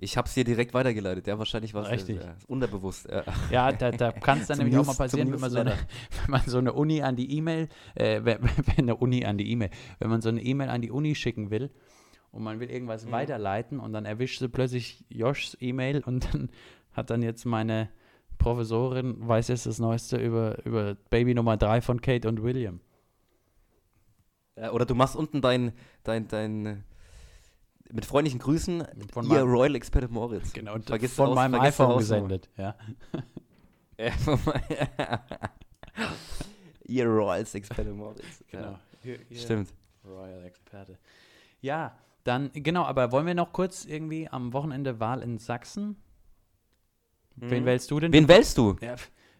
Ich 0.00 0.16
habe 0.16 0.28
es 0.28 0.34
dir 0.34 0.44
direkt 0.44 0.74
weitergeleitet. 0.74 1.26
Ja, 1.26 1.38
wahrscheinlich 1.38 1.72
war 1.72 1.84
es 1.84 1.90
Richtig. 1.90 2.20
äh, 2.20 2.34
unterbewusst. 2.46 3.08
Ja. 3.08 3.24
Ja, 3.50 3.72
da, 3.72 3.90
da 3.90 4.12
kann 4.12 4.40
es 4.40 4.48
dann 4.48 4.58
nämlich 4.58 4.76
auch 4.76 4.84
mal 4.84 4.94
passieren, 4.94 5.32
wenn 5.32 5.40
man, 5.40 5.50
so 5.50 5.60
eine, 5.60 5.70
wenn 6.22 6.30
man 6.30 6.42
so 6.46 6.58
eine 6.58 6.72
Uni 6.72 7.00
an 7.02 7.16
die 7.16 7.36
E-Mail, 7.36 7.68
äh, 7.94 8.20
wenn, 8.24 8.40
wenn 8.42 8.78
eine 8.78 8.96
Uni 8.96 9.24
an 9.24 9.38
die 9.38 9.50
E-Mail, 9.50 9.70
wenn 10.00 10.10
man 10.10 10.20
so 10.20 10.28
eine 10.28 10.42
E-Mail 10.42 10.68
an 10.68 10.82
die 10.82 10.90
Uni 10.90 11.14
schicken 11.14 11.50
will 11.50 11.70
und 12.32 12.42
man 12.42 12.60
will 12.60 12.70
irgendwas 12.70 13.06
Mhm. 13.06 13.12
weiterleiten 13.12 13.80
und 13.80 13.92
dann 13.92 14.04
erwischt 14.04 14.40
sie 14.40 14.48
plötzlich 14.48 15.04
Joshs 15.08 15.56
E-Mail 15.60 16.02
und 16.04 16.32
dann 16.34 16.50
hat 16.92 17.10
dann 17.10 17.22
jetzt 17.22 17.44
meine 17.44 17.88
Professorin, 18.38 19.16
weiß 19.26 19.48
jetzt 19.48 19.64
das 19.66 19.78
Neueste 19.78 20.16
über, 20.16 20.64
über 20.66 20.96
Baby 21.08 21.34
Nummer 21.34 21.56
3 21.56 21.80
von 21.80 22.00
Kate 22.00 22.28
und 22.28 22.42
William. 22.42 22.80
Ja, 24.56 24.72
oder 24.72 24.86
du 24.86 24.94
machst 24.94 25.16
unten 25.16 25.40
dein, 25.40 25.72
dein, 26.02 26.28
dein, 26.28 26.66
äh, 26.66 26.76
mit 27.94 28.04
freundlichen 28.04 28.40
Grüßen, 28.40 28.84
Von 29.12 29.24
ihr 29.26 29.30
meinem- 29.30 29.48
Royal 29.50 29.74
Experte 29.76 30.08
Moritz. 30.08 30.52
Genau, 30.52 30.74
und 30.74 30.84
Vergiss 30.86 31.14
von 31.14 31.28
raus- 31.28 31.34
meinem 31.36 31.60
iPhone 31.60 31.98
gesendet. 31.98 32.50
Ja. 32.56 32.74
Ja, 33.96 34.10
ihr 36.86 37.06
Royals 37.06 37.54
Experte 37.54 37.92
Moritz. 37.92 38.42
Genau. 38.50 38.78
Ihr- 39.04 39.20
ihr 39.30 39.38
Stimmt. 39.38 39.72
Royal 40.04 40.44
Experte. 40.44 40.98
Ja, 41.60 41.96
dann, 42.24 42.50
genau, 42.54 42.84
aber 42.84 43.12
wollen 43.12 43.26
wir 43.26 43.34
noch 43.34 43.52
kurz 43.52 43.84
irgendwie 43.84 44.28
am 44.28 44.52
Wochenende 44.52 44.98
Wahl 45.00 45.22
in 45.22 45.38
Sachsen? 45.38 45.96
Wen 47.36 47.62
Mhm. 47.62 47.66
wählst 47.66 47.90
du 47.90 48.00
denn? 48.00 48.12
Wen 48.12 48.28
wählst 48.28 48.58
du? 48.58 48.76
Ja, 48.80 48.96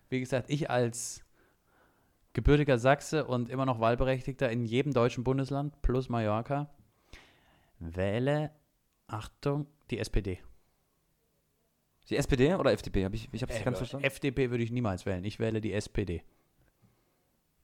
wie 0.09 0.21
gesagt, 0.21 0.51
ich 0.51 0.71
als 0.71 1.25
gebürtiger 2.33 2.79
Sachse 2.79 3.25
und 3.27 3.49
immer 3.49 3.67
noch 3.67 3.81
Wahlberechtigter 3.81 4.51
in 4.51 4.65
jedem 4.65 4.93
deutschen 4.93 5.25
Bundesland 5.25 5.81
plus 5.83 6.09
Mallorca 6.09 6.69
wähle, 7.79 8.51
Achtung, 9.07 9.67
die 9.91 9.99
SPD. 9.99 10.39
Die 12.11 12.17
SPD 12.17 12.55
oder 12.55 12.73
FDP? 12.73 13.05
Hab 13.05 13.15
ich 13.15 13.29
ich 13.33 13.43
habe 13.43 13.53
es 13.53 13.61
Äh, 13.61 13.65
ganz 13.65 13.79
verstanden. 13.79 14.05
FDP 14.07 14.51
würde 14.51 14.63
ich 14.63 14.71
niemals 14.71 15.07
wählen. 15.07 15.25
Ich 15.25 15.39
wähle 15.39 15.61
die 15.61 15.73
SPD. 15.73 16.23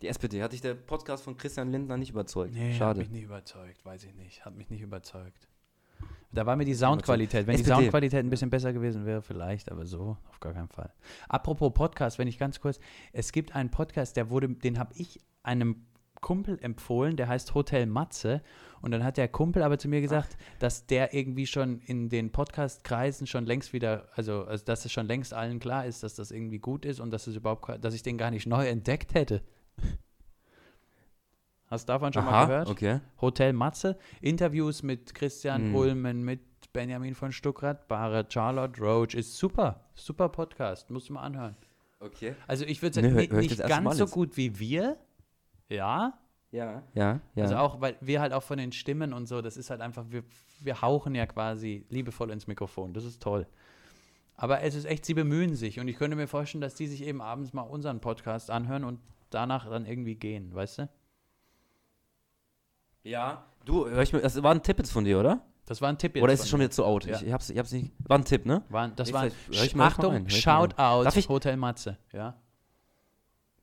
Die 0.01 0.09
SPD. 0.09 0.43
Hat 0.43 0.53
dich 0.53 0.63
der 0.63 0.75
Podcast 0.75 1.25
von 1.25 1.37
Christian 1.37 1.71
Lindner 1.71 1.99
nicht 1.99 2.11
überzeugt? 2.11 2.55
Nee, 2.55 2.71
hat 2.73 2.79
Schade. 2.79 3.01
mich 3.01 3.11
nicht 3.11 3.25
überzeugt, 3.25 3.85
weiß 3.85 4.05
ich 4.05 4.15
nicht. 4.15 4.45
Hat 4.45 4.57
mich 4.57 4.71
nicht 4.71 4.81
überzeugt. 4.81 5.49
Da 6.33 6.47
war 6.47 6.57
mir 6.57 6.65
die 6.65 6.75
Soundqualität. 6.75 7.47
Wenn 7.47 7.57
die 7.57 7.63
SPD. 7.63 7.81
Soundqualität 7.83 8.21
ein 8.25 8.31
bisschen 8.31 8.49
besser 8.51 8.73
gewesen 8.73 9.05
wäre, 9.05 9.21
vielleicht, 9.21 9.71
aber 9.71 9.85
so 9.85 10.17
auf 10.31 10.41
gar 10.41 10.55
keinen 10.55 10.69
Fall. 10.69 10.91
Apropos 11.29 11.75
Podcast, 11.75 12.19
wenn 12.19 12.29
ich 12.29 12.39
ganz 12.39 12.61
kurz, 12.61 12.81
es 13.13 13.33
gibt 13.33 13.55
einen 13.55 13.71
Podcast, 13.71 14.17
der 14.17 14.31
wurde, 14.31 14.49
den 14.49 14.79
habe 14.79 14.95
ich 14.95 15.21
einem 15.43 15.85
Kumpel 16.21 16.59
empfohlen, 16.61 17.16
der 17.16 17.29
heißt 17.29 17.55
Hotel 17.55 17.87
Matze. 17.87 18.43
Und 18.83 18.93
dann 18.93 19.05
hat 19.05 19.16
der 19.18 19.29
Kumpel 19.29 19.62
aber 19.62 19.79
zu 19.79 19.89
mir 19.89 20.01
gesagt, 20.01 20.37
dass 20.59 20.87
der 20.87 21.12
irgendwie 21.12 21.47
schon 21.47 21.81
in 21.81 22.09
den 22.09 22.33
Podcast-Kreisen 22.33 23.27
schon 23.27 23.45
längst 23.45 23.73
wieder, 23.73 24.09
also, 24.14 24.45
also 24.45 24.64
dass 24.64 24.85
es 24.85 24.93
schon 24.93 25.07
längst 25.07 25.35
allen 25.35 25.59
klar 25.61 25.85
ist, 25.87 26.03
dass 26.03 26.14
das 26.14 26.31
irgendwie 26.31 26.59
gut 26.59 26.85
ist 26.87 26.99
und 27.01 27.11
dass 27.11 27.27
es 27.27 27.37
überhaupt, 27.37 27.85
dass 27.85 27.95
ich 27.95 28.03
den 28.03 28.16
gar 28.16 28.31
nicht 28.31 28.47
neu 28.47 28.66
entdeckt 28.66 29.14
hätte. 29.14 29.43
Hast 31.66 31.89
du 31.89 31.93
davon 31.93 32.12
schon 32.12 32.25
mal 32.25 32.33
Aha, 32.33 32.47
gehört? 32.47 32.68
okay. 32.68 33.01
Hotel 33.21 33.53
Matze, 33.53 33.97
Interviews 34.21 34.83
mit 34.83 35.14
Christian 35.14 35.66
Hm. 35.66 35.75
Ulmen, 35.77 36.23
mit 36.25 36.41
Benjamin 36.73 37.14
von 37.14 37.33
Stuckrad, 37.33 37.87
Barre, 37.87 38.27
Charlotte 38.29 38.81
Roach, 38.81 39.14
ist 39.14 39.37
super, 39.37 39.85
super 39.95 40.29
Podcast, 40.29 40.91
musst 40.91 41.09
du 41.09 41.12
mal 41.14 41.23
anhören. 41.23 41.57
Okay. 42.01 42.35
Also 42.47 42.64
ich 42.64 42.83
würde 42.83 43.01
Nee, 43.03 43.09
sagen, 43.11 43.14
hör- 43.31 43.41
nicht, 43.41 43.51
nicht 43.51 43.68
ganz 43.68 43.85
Mal 43.85 43.95
so 43.95 44.07
gut 44.07 44.37
wie 44.37 44.59
wir, 44.59 44.97
ja, 45.71 46.12
Ja. 46.51 46.83
Ja, 46.95 47.21
ja. 47.35 47.43
also 47.45 47.57
auch, 47.57 47.81
weil 47.81 47.97
wir 48.01 48.21
halt 48.21 48.33
auch 48.33 48.43
von 48.43 48.59
den 48.59 48.73
Stimmen 48.73 49.12
und 49.12 49.27
so, 49.27 49.41
das 49.41 49.57
ist 49.57 49.71
halt 49.71 49.81
einfach, 49.81 50.05
wir, 50.09 50.25
wir 50.61 50.83
hauchen 50.83 51.14
ja 51.14 51.27
quasi 51.27 51.87
liebevoll 51.89 52.31
ins 52.31 52.47
Mikrofon, 52.47 52.93
das 52.93 53.05
ist 53.05 53.23
toll. 53.23 53.47
Aber 54.37 54.62
es 54.62 54.75
ist 54.75 54.85
echt, 54.85 55.05
sie 55.05 55.14
bemühen 55.14 55.55
sich 55.55 55.79
und 55.81 55.89
ich 55.89 55.97
könnte 55.97 56.16
mir 56.16 56.27
vorstellen, 56.27 56.62
dass 56.62 56.75
die 56.75 56.87
sich 56.87 57.03
eben 57.05 57.21
abends 57.21 57.53
mal 57.53 57.62
unseren 57.62 58.01
Podcast 58.01 58.51
anhören 58.51 58.85
und 58.85 59.01
danach 59.31 59.68
dann 59.68 59.87
irgendwie 59.87 60.16
gehen, 60.16 60.55
weißt 60.55 60.79
du? 60.79 60.89
ja. 63.03 63.45
Du, 63.64 63.89
hör 63.89 64.03
ich 64.03 64.12
mir, 64.12 64.21
das 64.21 64.43
war 64.43 64.55
ein 64.55 64.62
Tipp 64.62 64.79
jetzt 64.79 64.93
von 64.93 65.05
dir, 65.05 65.21
oder? 65.21 65.43
Das 65.66 65.81
war 65.81 65.89
ein 65.89 65.99
Tipp 65.99 66.16
jetzt. 66.16 66.25
Oder 66.25 66.33
ist 66.33 66.41
es 66.41 66.49
schon 66.49 66.59
mir. 66.59 66.64
wieder 66.64 66.73
zu 66.73 66.85
out? 66.85 67.05
Ja. 67.05 67.16
Ich, 67.16 67.27
ich, 67.27 67.33
hab's, 67.33 67.51
ich 67.51 67.59
hab's 67.59 67.73
nicht. 67.73 67.93
War 67.99 68.18
ein 68.18 68.25
Tipp, 68.25 68.47
ne? 68.47 68.64
War, 68.71 68.89
das 68.89 69.12
war 69.12 69.27
ich 69.27 69.62
einfach 69.62 69.77
mal 69.77 69.87
Achtung. 69.87 70.29
Shoutout 70.29 71.29
Hotel 71.29 71.57
Matze, 71.57 71.99
ja. 72.12 72.35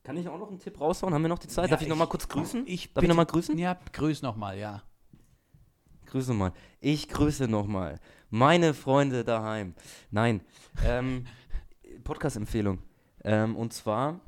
Kann 0.08 0.16
ich 0.16 0.30
auch 0.30 0.39
noch 0.39 0.47
einen 0.47 0.58
Tipp 0.58 0.80
raushauen? 0.80 1.14
Haben 1.14 1.24
wir 1.24 1.28
noch 1.28 1.38
die 1.38 1.49
Zeit? 1.49 1.70
Darf 1.70 1.82
ich, 1.82 1.89
noch 1.89 1.97
mal 1.97 2.05
kurz 2.05 2.30
grüßen? 2.30 2.66
Ich 2.66 2.93
Darf 2.93 3.03
ich 3.03 3.10
noch 3.10 3.16
mal 3.18 3.26
grüßen? 3.26 3.58
Ja, 3.58 3.78
grüß 3.91 4.22
nochmal, 4.22 4.58
ja. 4.58 4.82
Grüße 6.05 6.34
mal. 6.34 6.53
Ich 6.80 7.10
grüße 7.10 7.49
nochmal. 7.49 7.99
Meine 8.30 8.74
Freunde 8.74 9.26
daheim. 9.26 9.76
Nein. 10.10 10.39
Ähm, 10.86 11.26
Podcast-Empfehlung. 12.05 12.80
Ähm, 13.26 13.58
und 13.58 13.74
zwar 13.74 14.22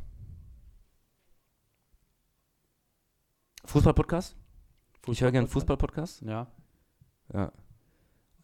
Fußball-Podcast. 3.63 4.35
Ich 5.07 5.21
höre 5.21 5.31
gerne 5.31 5.47
Fußball-Podcast. 5.47 6.23
Ja. 6.23 6.47
Ja. 7.33 7.53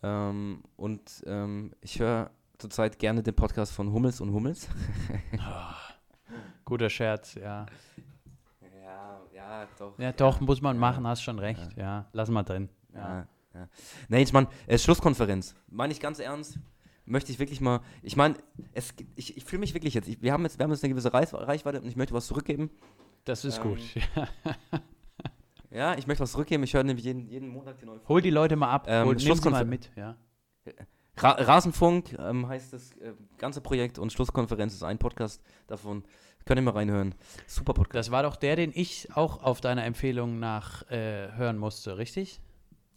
Ähm, 0.03 0.63
und 0.77 1.21
ähm, 1.25 1.73
ich 1.81 1.99
höre 1.99 2.31
zurzeit 2.59 2.97
gerne 2.97 3.23
den 3.23 3.35
Podcast 3.35 3.73
von 3.73 3.91
Hummels 3.91 4.21
und 4.21 4.31
Hummels. 4.31 4.69
Guter 6.65 6.89
Scherz, 6.89 7.35
ja. 7.35 7.65
Ja, 8.83 9.21
ja, 9.33 9.67
doch. 9.77 9.97
Ja, 9.99 10.11
doch, 10.11 10.41
muss 10.41 10.61
man 10.61 10.77
machen, 10.77 11.07
hast 11.07 11.21
schon 11.21 11.39
recht. 11.39 11.69
Ja, 11.77 12.05
lass 12.11 12.29
mal 12.29 12.43
drin. 12.43 12.69
Ja. 12.93 12.99
Ja, 12.99 13.27
ja. 13.53 13.69
Nee, 14.09 14.23
ich 14.23 14.33
meine, 14.33 14.47
äh, 14.67 14.77
Schlusskonferenz. 14.77 15.55
Meine 15.67 15.93
ich 15.93 15.99
ganz 15.99 16.19
ernst. 16.19 16.59
Möchte 17.05 17.31
ich 17.31 17.37
wirklich 17.37 17.61
mal. 17.61 17.81
Ich 18.01 18.15
meine, 18.15 18.35
ich, 19.15 19.37
ich 19.37 19.45
fühle 19.45 19.59
mich 19.59 19.75
wirklich 19.75 19.93
jetzt. 19.93 20.07
Ich, 20.07 20.21
wir, 20.23 20.33
haben 20.33 20.43
jetzt. 20.43 20.57
wir 20.57 20.63
haben 20.63 20.71
jetzt 20.71 20.83
eine 20.83 20.91
gewisse 20.91 21.13
Reis, 21.13 21.33
Reichweite 21.35 21.79
und 21.79 21.87
ich 21.87 21.95
möchte 21.95 22.15
was 22.15 22.25
zurückgeben. 22.25 22.71
Das 23.25 23.45
ist 23.45 23.57
Ähm, 23.57 23.63
gut. 23.63 23.79
Ja, 25.71 25.97
ich 25.97 26.07
möchte 26.07 26.23
was 26.23 26.31
zurückgeben. 26.31 26.63
Ich 26.63 26.73
höre 26.73 26.83
nämlich 26.83 27.03
jeden, 27.03 27.27
jeden 27.27 27.49
Monat 27.49 27.81
die 27.81 27.85
neue 27.85 27.99
Hol 28.07 28.21
die 28.21 28.29
Leute 28.29 28.55
mal 28.55 28.71
ab. 28.71 28.85
Ähm, 28.87 29.07
Hol, 29.07 29.15
nimm 29.15 29.35
sie 29.35 29.49
mal 29.49 29.65
mit. 29.65 29.91
Ja. 29.97 30.15
Ra 31.17 31.31
Rasenfunk 31.31 32.13
ähm, 32.17 32.47
heißt 32.47 32.71
das 32.71 32.93
äh, 32.97 33.13
ganze 33.37 33.59
Projekt 33.59 33.99
und 33.99 34.13
Schlusskonferenz 34.13 34.73
ist 34.73 34.83
ein 34.83 34.97
Podcast 34.97 35.41
davon. 35.67 36.05
Könnt 36.45 36.59
ihr 36.59 36.63
mal 36.63 36.71
reinhören. 36.71 37.15
Super 37.47 37.73
Podcast. 37.73 38.07
Das 38.07 38.11
war 38.11 38.23
doch 38.23 38.35
der, 38.35 38.55
den 38.55 38.71
ich 38.73 39.15
auch 39.15 39.41
auf 39.43 39.61
deiner 39.61 39.83
Empfehlung 39.83 40.39
nach 40.39 40.89
äh, 40.91 41.31
hören 41.33 41.57
musste, 41.57 41.97
richtig? 41.97 42.39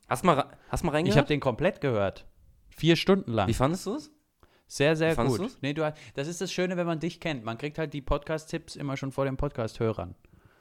Hast 0.06 0.22
mal, 0.24 0.50
hast 0.68 0.84
mal 0.84 0.90
Ich 0.90 0.94
reingehört? 0.94 1.18
habe 1.18 1.28
den 1.28 1.40
komplett 1.40 1.80
gehört. 1.80 2.26
Vier 2.68 2.96
Stunden 2.96 3.32
lang. 3.32 3.48
Wie 3.48 3.54
fandest 3.54 3.86
du 3.86 3.94
es? 3.94 4.10
Sehr, 4.66 4.96
sehr 4.96 5.14
fandest 5.14 5.38
gut. 5.38 5.46
du's? 5.46 5.58
Nee, 5.62 5.72
du, 5.72 5.90
das 6.14 6.28
ist 6.28 6.42
das 6.42 6.52
Schöne, 6.52 6.76
wenn 6.76 6.86
man 6.86 7.00
dich 7.00 7.20
kennt. 7.20 7.42
Man 7.42 7.56
kriegt 7.56 7.78
halt 7.78 7.94
die 7.94 8.02
Podcast-Tipps 8.02 8.76
immer 8.76 8.98
schon 8.98 9.12
vor 9.12 9.24
den 9.24 9.38
Podcast-Hörern. 9.38 10.14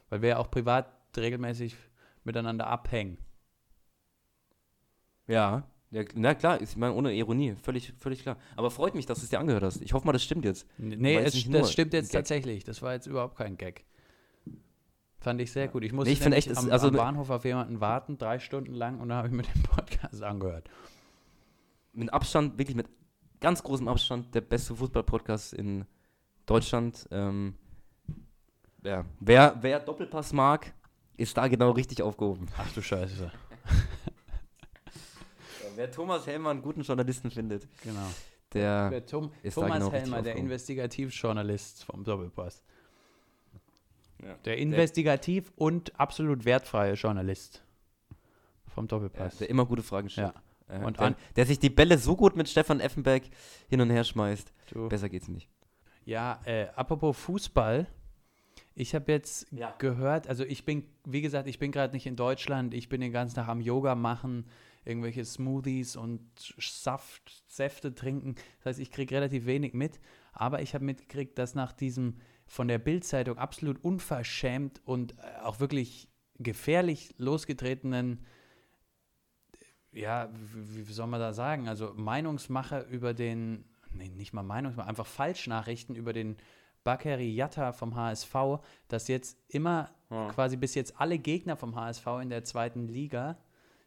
Weil 0.09 0.21
wir 0.21 0.29
ja 0.29 0.37
auch 0.37 0.49
privat 0.49 0.87
regelmäßig 1.17 1.75
miteinander 2.23 2.67
abhängen. 2.67 3.17
Ja. 5.27 5.63
Ja. 5.91 6.03
Na 6.15 6.35
klar, 6.35 6.61
ich 6.61 6.75
meine 6.75 6.93
ohne 6.93 7.13
Ironie. 7.13 7.55
Völlig, 7.61 7.93
völlig 7.97 8.21
klar. 8.21 8.37
Aber 8.55 8.71
freut 8.71 8.95
mich, 8.95 9.05
dass 9.05 9.19
du 9.19 9.23
es 9.23 9.29
dir 9.29 9.39
angehört 9.39 9.63
hast. 9.63 9.81
Ich 9.81 9.93
hoffe 9.93 10.05
mal, 10.05 10.13
das 10.13 10.23
stimmt 10.23 10.45
jetzt. 10.45 10.67
Nee, 10.77 11.17
es, 11.17 11.49
das 11.49 11.71
stimmt 11.71 11.93
jetzt 11.93 12.11
tatsächlich. 12.11 12.63
Das 12.63 12.81
war 12.81 12.93
jetzt 12.93 13.07
überhaupt 13.07 13.37
kein 13.37 13.57
Gag. 13.57 13.85
Fand 15.19 15.41
ich 15.41 15.51
sehr 15.51 15.67
gut. 15.67 15.83
Ich 15.83 15.93
musste 15.93 16.11
Nee, 16.11 16.37
ich 16.37 16.47
echt, 16.47 16.57
am, 16.57 16.69
also 16.69 16.87
am 16.87 16.93
mit- 16.93 17.01
Bahnhof 17.01 17.29
auf 17.29 17.43
jemanden 17.43 17.81
warten, 17.81 18.17
drei 18.17 18.39
Stunden 18.39 18.73
lang, 18.73 18.99
und 18.99 19.09
dann 19.09 19.17
habe 19.17 19.27
ich 19.27 19.33
mir 19.33 19.43
den 19.43 19.63
Podcast 19.63 20.21
angehört. 20.21 20.69
Mit 21.93 22.13
Abstand, 22.13 22.57
wirklich 22.59 22.75
mit 22.77 22.87
ganz 23.39 23.63
großem 23.63 23.87
Abstand, 23.87 24.33
der 24.35 24.41
beste 24.41 24.75
Fußball-Podcast 24.75 25.53
in 25.53 25.85
Deutschland. 26.45 27.07
Ähm, 27.11 27.55
ja. 28.83 29.05
wer, 29.19 29.57
wer 29.61 29.79
Doppelpass 29.79 30.33
mag, 30.33 30.73
ist 31.17 31.35
da 31.35 31.47
genau 31.47 31.71
richtig 31.71 32.01
aufgehoben. 32.03 32.47
Ach 32.57 32.71
du 32.73 32.81
Scheiße. 32.81 33.31
Wer 35.77 35.91
Thomas 35.91 36.25
Hellmann 36.25 36.57
einen 36.57 36.61
guten 36.63 36.81
Journalisten 36.81 37.29
findet, 37.29 37.67
Genau. 37.83 37.99
der. 38.51 38.89
Der 38.89 39.05
Tom, 39.05 39.31
ist 39.43 39.53
Thomas 39.53 39.73
genau 39.77 39.91
Helmer, 39.91 40.21
der. 40.23 40.35
Investigativjournalist 40.35 41.83
vom 41.83 42.03
Doppelpass. 42.03 42.63
Ja. 44.23 44.33
Der 44.45 44.57
investigativ 44.57 45.51
und 45.55 45.97
absolut 45.99 46.45
wertfreie 46.45 46.93
Journalist 46.95 47.63
vom 48.73 48.85
Ja, 48.85 48.87
Doppelpass. 48.87 49.37
der 49.37 49.49
immer 49.51 49.65
gute 49.67 49.83
Fragen 49.83 50.09
stellt. 50.09 50.33
Ja. 50.67 50.81
Äh, 50.81 50.83
Und 50.83 50.97
der, 50.97 51.05
an- 51.07 51.15
der 51.35 51.45
sich 51.45 51.59
die 51.59 51.69
Bälle 51.69 51.99
so 51.99 52.15
gut 52.15 52.35
mit 52.35 52.49
Stefan 52.49 52.79
Effenberg 52.79 53.23
hin 53.69 53.79
und 53.79 53.91
her 53.91 54.03
schmeißt. 54.03 54.51
Du. 54.71 54.89
Besser 54.89 55.09
geht's 55.09 55.27
nicht. 55.27 55.47
Ja, 56.05 56.41
äh, 56.45 56.67
apropos 56.75 57.15
Fußball. 57.17 57.85
Ich 58.73 58.95
habe 58.95 59.11
jetzt 59.11 59.45
Ja. 59.51 59.75
gehört, 59.77 60.27
also 60.27 60.43
ich 60.43 60.65
bin, 60.65 60.83
wie 61.05 61.21
gesagt, 61.21 61.47
ich 61.47 61.59
bin 61.59 61.71
gerade 61.71 61.93
nicht 61.93 62.07
in 62.07 62.15
Deutschland. 62.15 62.73
Ich 62.73 62.89
bin 62.89 63.01
den 63.01 63.11
ganzen 63.11 63.35
Tag 63.35 63.47
am 63.47 63.61
Yoga 63.61 63.93
machen, 63.95 64.45
irgendwelche 64.87 65.25
Smoothies 65.25 65.95
und 65.95 66.21
Saft, 66.59 67.43
Säfte 67.47 67.93
trinken. 67.93 68.35
Das 68.59 68.65
heißt, 68.67 68.79
ich 68.79 68.91
kriege 68.91 69.15
relativ 69.15 69.45
wenig 69.45 69.73
mit. 69.73 69.99
Aber 70.31 70.61
ich 70.61 70.73
habe 70.73 70.85
mitgekriegt, 70.85 71.37
dass 71.37 71.55
nach 71.55 71.73
diesem 71.73 72.17
von 72.45 72.67
der 72.67 72.77
Bild-Zeitung 72.79 73.37
absolut 73.37 73.83
unverschämt 73.83 74.81
und 74.85 75.13
äh, 75.19 75.41
auch 75.43 75.59
wirklich 75.59 76.07
gefährlich 76.39 77.13
losgetretenen, 77.17 78.25
ja, 79.91 80.29
wie, 80.53 80.87
wie 80.87 80.93
soll 80.93 81.07
man 81.07 81.19
da 81.19 81.33
sagen, 81.33 81.67
also 81.67 81.93
Meinungsmache 81.95 82.81
über 82.89 83.13
den, 83.13 83.65
nee, 83.91 84.09
nicht 84.09 84.33
mal 84.33 84.43
Meinungsmache, 84.43 84.87
einfach 84.87 85.07
Falschnachrichten 85.07 85.95
über 85.95 86.13
den 86.13 86.37
Bakary 86.83 87.33
Yatta 87.33 87.73
vom 87.73 87.95
HSV, 87.95 88.35
dass 88.87 89.07
jetzt 89.07 89.37
immer 89.49 89.91
Ja. 90.09 90.29
quasi 90.29 90.55
bis 90.55 90.73
jetzt 90.75 91.01
alle 91.01 91.17
Gegner 91.19 91.57
vom 91.57 91.75
HSV 91.75 92.05
in 92.21 92.29
der 92.29 92.43
zweiten 92.45 92.87
Liga, 92.87 93.37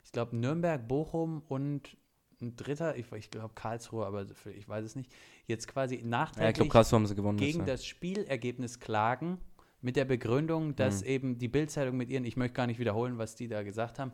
ich 0.05 0.13
glaube 0.13 0.37
Nürnberg, 0.37 0.87
Bochum 0.87 1.43
und 1.49 1.97
ein 2.41 2.57
dritter, 2.57 2.97
ich, 2.97 3.11
ich 3.13 3.31
glaube 3.31 3.55
Karlsruhe, 3.55 4.07
aber 4.07 4.27
ich 4.57 4.69
weiß 4.69 4.85
es 4.85 4.97
nicht, 4.97 5.13
jetzt 5.47 5.69
quasi 5.69 5.97
Ja, 5.97 6.01
ich 6.01 6.07
nachträglich 6.07 6.73
haben 6.75 7.07
sie 7.07 7.15
gewonnen. 7.15 7.37
gegen 7.39 7.61
das, 7.61 7.81
das 7.81 7.87
Spielergebnis 7.87 8.81
klagen, 8.81 9.39
mit 9.83 9.97
der 9.97 10.05
Begründung, 10.05 10.77
dass 10.77 11.01
Mhm. 11.03 11.07
eben 11.07 11.39
die 11.39 11.49
Bildzeitung 11.49 11.97
mit 11.97 12.11
ihren, 12.11 12.25
ich 12.25 12.37
möchte 12.37 12.55
gar 12.55 12.67
nicht 12.67 12.79
wiederholen, 12.79 13.19
was 13.19 13.35
die 13.35 13.49
da 13.49 13.63
gesagt 13.63 13.99
haben, 13.99 14.13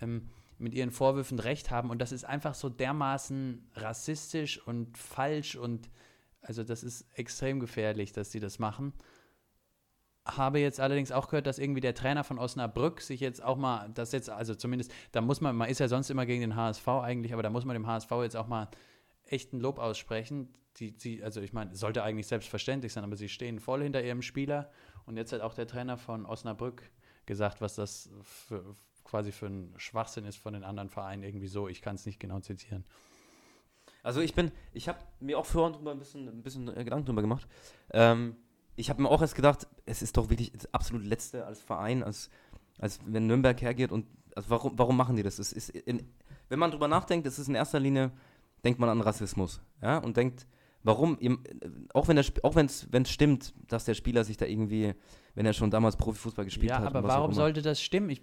ähm, 0.00 0.28
mit 0.58 0.74
ihren 0.74 0.90
Vorwürfen 0.92 1.38
recht 1.40 1.70
haben. 1.70 1.90
Und 1.90 1.98
das 1.98 2.12
ist 2.12 2.24
einfach 2.24 2.54
so 2.54 2.68
dermaßen 2.68 3.68
rassistisch 3.74 4.64
und 4.66 4.96
falsch 4.96 5.56
und 5.56 5.90
also 6.40 6.64
das 6.64 6.82
ist 6.82 7.06
extrem 7.14 7.60
gefährlich, 7.60 8.12
dass 8.12 8.32
sie 8.32 8.40
das 8.40 8.58
machen. 8.58 8.92
Habe 10.24 10.60
jetzt 10.60 10.78
allerdings 10.78 11.10
auch 11.10 11.28
gehört, 11.28 11.46
dass 11.46 11.58
irgendwie 11.58 11.80
der 11.80 11.94
Trainer 11.94 12.22
von 12.22 12.38
Osnabrück 12.38 13.00
sich 13.00 13.20
jetzt 13.20 13.42
auch 13.42 13.56
mal, 13.56 13.90
das 13.94 14.12
jetzt, 14.12 14.30
also 14.30 14.54
zumindest, 14.54 14.92
da 15.10 15.20
muss 15.20 15.40
man, 15.40 15.56
man 15.56 15.68
ist 15.68 15.80
ja 15.80 15.88
sonst 15.88 16.10
immer 16.10 16.26
gegen 16.26 16.42
den 16.42 16.54
HSV 16.54 16.86
eigentlich, 16.88 17.32
aber 17.32 17.42
da 17.42 17.50
muss 17.50 17.64
man 17.64 17.74
dem 17.74 17.86
HSV 17.86 18.10
jetzt 18.22 18.36
auch 18.36 18.46
mal 18.46 18.68
echten 19.26 19.58
Lob 19.58 19.78
aussprechen. 19.78 20.52
Die, 20.78 20.96
die, 20.96 21.22
also 21.22 21.40
ich 21.40 21.52
meine, 21.52 21.74
sollte 21.74 22.02
eigentlich 22.02 22.28
selbstverständlich 22.28 22.92
sein, 22.92 23.04
aber 23.04 23.16
sie 23.16 23.28
stehen 23.28 23.58
voll 23.58 23.82
hinter 23.82 24.02
ihrem 24.02 24.22
Spieler 24.22 24.70
und 25.06 25.16
jetzt 25.16 25.32
hat 25.32 25.40
auch 25.40 25.54
der 25.54 25.66
Trainer 25.66 25.98
von 25.98 26.24
Osnabrück 26.24 26.90
gesagt, 27.26 27.60
was 27.60 27.74
das 27.74 28.10
für, 28.22 28.76
quasi 29.04 29.32
für 29.32 29.46
ein 29.46 29.74
Schwachsinn 29.76 30.24
ist 30.24 30.36
von 30.36 30.54
den 30.54 30.64
anderen 30.64 30.88
Vereinen, 30.88 31.22
irgendwie 31.22 31.48
so, 31.48 31.68
ich 31.68 31.82
kann 31.82 31.96
es 31.96 32.06
nicht 32.06 32.20
genau 32.20 32.40
zitieren. 32.40 32.84
Also 34.02 34.20
ich 34.20 34.34
bin, 34.34 34.50
ich 34.72 34.88
habe 34.88 34.98
mir 35.20 35.38
auch 35.38 35.46
vorhin 35.46 35.74
drüber 35.74 35.92
ein 35.92 35.98
bisschen, 35.98 36.28
ein 36.28 36.42
bisschen 36.42 36.68
äh, 36.68 36.84
Gedanken 36.84 37.06
drüber 37.06 37.22
gemacht. 37.22 37.46
Ähm, 37.92 38.36
ich 38.76 38.90
habe 38.90 39.02
mir 39.02 39.08
auch 39.08 39.20
erst 39.20 39.34
gedacht, 39.34 39.66
es 39.86 40.02
ist 40.02 40.16
doch 40.16 40.30
wirklich 40.30 40.52
das 40.52 40.72
absolut 40.72 41.04
Letzte 41.04 41.44
als 41.46 41.60
Verein, 41.60 42.02
als, 42.02 42.30
als 42.78 43.00
wenn 43.06 43.26
Nürnberg 43.26 43.60
hergeht 43.60 43.92
und 43.92 44.06
also 44.34 44.50
warum, 44.50 44.78
warum 44.78 44.96
machen 44.96 45.16
die 45.16 45.22
das? 45.22 45.38
Es 45.38 45.52
ist 45.52 45.68
in, 45.70 46.08
wenn 46.48 46.58
man 46.58 46.70
drüber 46.70 46.88
nachdenkt, 46.88 47.26
es 47.26 47.38
ist 47.38 47.48
in 47.48 47.54
erster 47.54 47.80
Linie, 47.80 48.12
denkt 48.64 48.80
man 48.80 48.88
an 48.88 49.00
Rassismus, 49.00 49.60
ja, 49.82 49.98
und 49.98 50.16
denkt, 50.16 50.46
warum, 50.82 51.18
auch 51.92 52.08
wenn 52.08 52.16
Sp- 52.24 52.40
auch 52.42 52.54
wenn 52.54 52.66
es 52.66 53.10
stimmt, 53.10 53.54
dass 53.68 53.84
der 53.84 53.94
Spieler 53.94 54.24
sich 54.24 54.36
da 54.36 54.46
irgendwie, 54.46 54.94
wenn 55.34 55.46
er 55.46 55.52
schon 55.52 55.70
damals 55.70 55.96
Profifußball 55.96 56.44
gespielt 56.44 56.70
ja, 56.70 56.78
hat. 56.78 56.86
aber 56.86 57.02
was 57.02 57.10
auch 57.12 57.16
warum 57.16 57.32
sollte 57.34 57.62
das 57.62 57.80
stimmen? 57.82 58.10
Ich, 58.10 58.22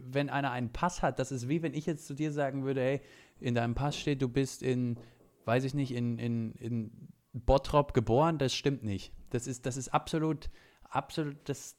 wenn 0.00 0.28
einer 0.28 0.50
einen 0.50 0.72
Pass 0.72 1.02
hat, 1.02 1.18
das 1.18 1.32
ist 1.32 1.48
wie 1.48 1.62
wenn 1.62 1.74
ich 1.74 1.86
jetzt 1.86 2.06
zu 2.06 2.14
dir 2.14 2.32
sagen 2.32 2.64
würde, 2.64 2.82
hey, 2.82 3.00
in 3.40 3.54
deinem 3.54 3.74
Pass 3.74 3.98
steht, 3.98 4.22
du 4.22 4.28
bist 4.28 4.62
in, 4.62 4.98
weiß 5.46 5.64
ich 5.64 5.74
nicht, 5.74 5.92
in, 5.92 6.18
in, 6.18 6.52
in 6.52 6.90
Bottrop 7.32 7.92
geboren, 7.94 8.38
das 8.38 8.54
stimmt 8.54 8.82
nicht. 8.82 9.12
Das 9.36 9.46
ist, 9.46 9.66
das 9.66 9.76
ist 9.76 9.92
absolut, 9.92 10.48
absolut, 10.88 11.36
das, 11.48 11.76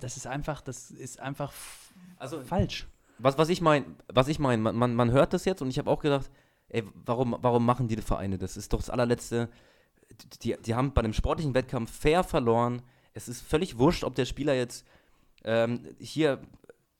das 0.00 0.16
ist 0.18 0.26
einfach, 0.26 0.60
das 0.60 0.90
ist 0.90 1.18
einfach 1.20 1.52
Also 2.18 2.42
falsch. 2.42 2.86
Was, 3.18 3.38
was 3.38 3.48
ich 3.48 3.60
meine, 3.60 3.86
was 4.08 4.28
ich 4.28 4.38
meine, 4.38 4.60
man, 4.60 4.76
man, 4.76 4.94
man 4.94 5.10
hört 5.10 5.32
das 5.32 5.44
jetzt 5.44 5.62
und 5.62 5.68
ich 5.70 5.78
habe 5.78 5.90
auch 5.90 6.00
gedacht, 6.00 6.30
ey, 6.68 6.82
warum, 7.06 7.36
warum 7.40 7.64
machen 7.64 7.88
die 7.88 7.96
Vereine 7.96 8.36
das? 8.38 8.56
ist 8.56 8.72
doch 8.72 8.80
das 8.80 8.90
allerletzte. 8.90 9.48
Die, 10.42 10.56
die 10.60 10.74
haben 10.74 10.92
bei 10.92 11.02
dem 11.02 11.12
sportlichen 11.12 11.54
Wettkampf 11.54 11.90
fair 11.90 12.24
verloren. 12.24 12.82
Es 13.14 13.28
ist 13.28 13.40
völlig 13.40 13.78
wurscht, 13.78 14.04
ob 14.04 14.14
der 14.14 14.24
Spieler 14.26 14.54
jetzt 14.54 14.86
ähm, 15.44 15.94
hier, 15.98 16.40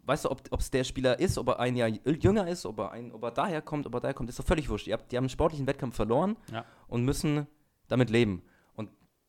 weißt 0.04 0.24
du, 0.24 0.30
ob 0.30 0.60
es 0.60 0.70
der 0.70 0.84
Spieler 0.84 1.18
ist, 1.18 1.36
ob 1.38 1.48
er 1.48 1.60
ein 1.60 1.76
Jahr 1.76 1.88
jünger 1.88 2.46
ist, 2.48 2.64
ob 2.66 2.78
er, 2.78 2.92
ein, 2.92 3.12
ob 3.12 3.22
er 3.24 3.30
daher 3.30 3.60
kommt, 3.60 3.86
ob 3.86 3.94
er 3.94 4.00
daher 4.00 4.14
kommt, 4.14 4.30
ist 4.30 4.38
doch 4.38 4.46
völlig 4.46 4.68
wurscht. 4.68 4.86
Die, 4.86 4.94
die 5.10 5.16
haben 5.16 5.24
einen 5.24 5.28
sportlichen 5.28 5.66
Wettkampf 5.66 5.96
verloren 5.96 6.36
Ja. 6.50 6.64
und 6.88 7.04
müssen 7.04 7.46
damit 7.88 8.08
leben. 8.10 8.42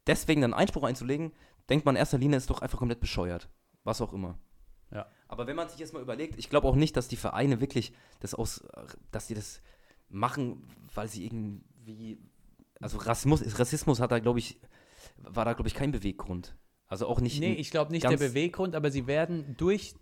Deswegen 0.08 0.41
dann 0.41 0.54
Einspruch 0.54 0.84
einzulegen, 0.84 1.32
denkt 1.70 1.86
man 1.86 1.95
in 1.95 1.99
erster 1.99 2.18
Linie, 2.18 2.38
ist 2.38 2.49
doch 2.49 2.62
einfach 2.62 2.80
komplett 2.80 2.99
bescheuert. 2.99 3.49
Was 3.84 4.01
auch 4.01 4.14
immer. 4.14 4.38
Ja. 4.91 5.08
Aber 5.28 5.47
wenn 5.47 5.56
man 5.56 5.70
sich 5.70 5.80
jetzt 5.80 5.93
mal 5.93 6.01
überlegt, 6.01 6.38
ich 6.38 6.49
glaube 6.49 6.68
auch 6.68 6.76
nicht, 6.76 6.95
dass 6.95 7.08
die 7.08 7.16
Vereine 7.16 7.60
wirklich 7.60 7.93
das 8.20 8.34
aus, 8.34 8.64
dass 9.12 9.28
die 9.28 9.34
das 9.34 9.62
machen, 10.10 10.68
weil 10.93 11.08
sie 11.08 11.26
irgendwie, 11.26 12.20
also 12.80 12.97
Rassismus, 12.97 13.60
Rassismus 13.60 13.99
hat 13.99 14.12
da, 14.12 14.20
glaube 14.20 14.39
ich, 14.39 14.60
war 15.18 15.45
da, 15.45 15.54
glaube 15.54 15.68
ich, 15.68 15.74
kein 15.74 15.91
Beweggrund. 15.91 16.56
Also 16.88 17.08
auch 17.08 17.20
nicht. 17.20 17.39
Nee, 17.39 17.54
ich 17.54 17.72
glaube 17.72 17.91
nicht 17.91 18.08
der 18.08 18.18
Beweggrund, 18.18 18.76
aber 18.76 18.91
sie 18.91 19.08
werden 19.08 19.56
durch, 19.58 19.95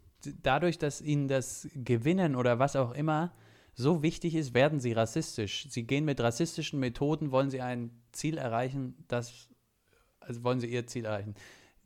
dadurch, 0.43 0.77
dass 0.77 0.99
ihnen 1.01 1.27
das 1.27 1.69
Gewinnen 1.73 2.35
oder 2.35 2.59
was 2.59 2.75
auch 2.75 2.91
immer 2.91 3.33
so 3.73 4.03
wichtig 4.03 4.35
ist, 4.35 4.53
werden 4.53 4.81
sie 4.81 4.91
rassistisch. 4.91 5.67
Sie 5.69 5.83
gehen 5.83 6.03
mit 6.03 6.19
rassistischen 6.19 6.79
Methoden, 6.79 7.31
wollen 7.31 7.49
sie 7.49 7.61
ein 7.61 7.91
Ziel 8.11 8.37
erreichen, 8.37 9.05
das, 9.07 9.47
also 10.21 10.43
wollen 10.43 10.59
sie 10.59 10.67
ihr 10.67 10.87
Ziel 10.87 11.05
erreichen. 11.05 11.35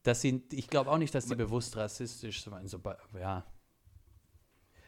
Dass 0.03 0.21
sie, 0.21 0.43
ich 0.51 0.67
glaube 0.67 0.91
auch 0.91 0.97
nicht, 0.99 1.15
dass 1.15 1.27
sie 1.27 1.35
bewusst 1.35 1.75
rassistisch 1.77 2.43
sind. 2.43 2.69
So, 2.69 2.79
ja, 3.19 3.43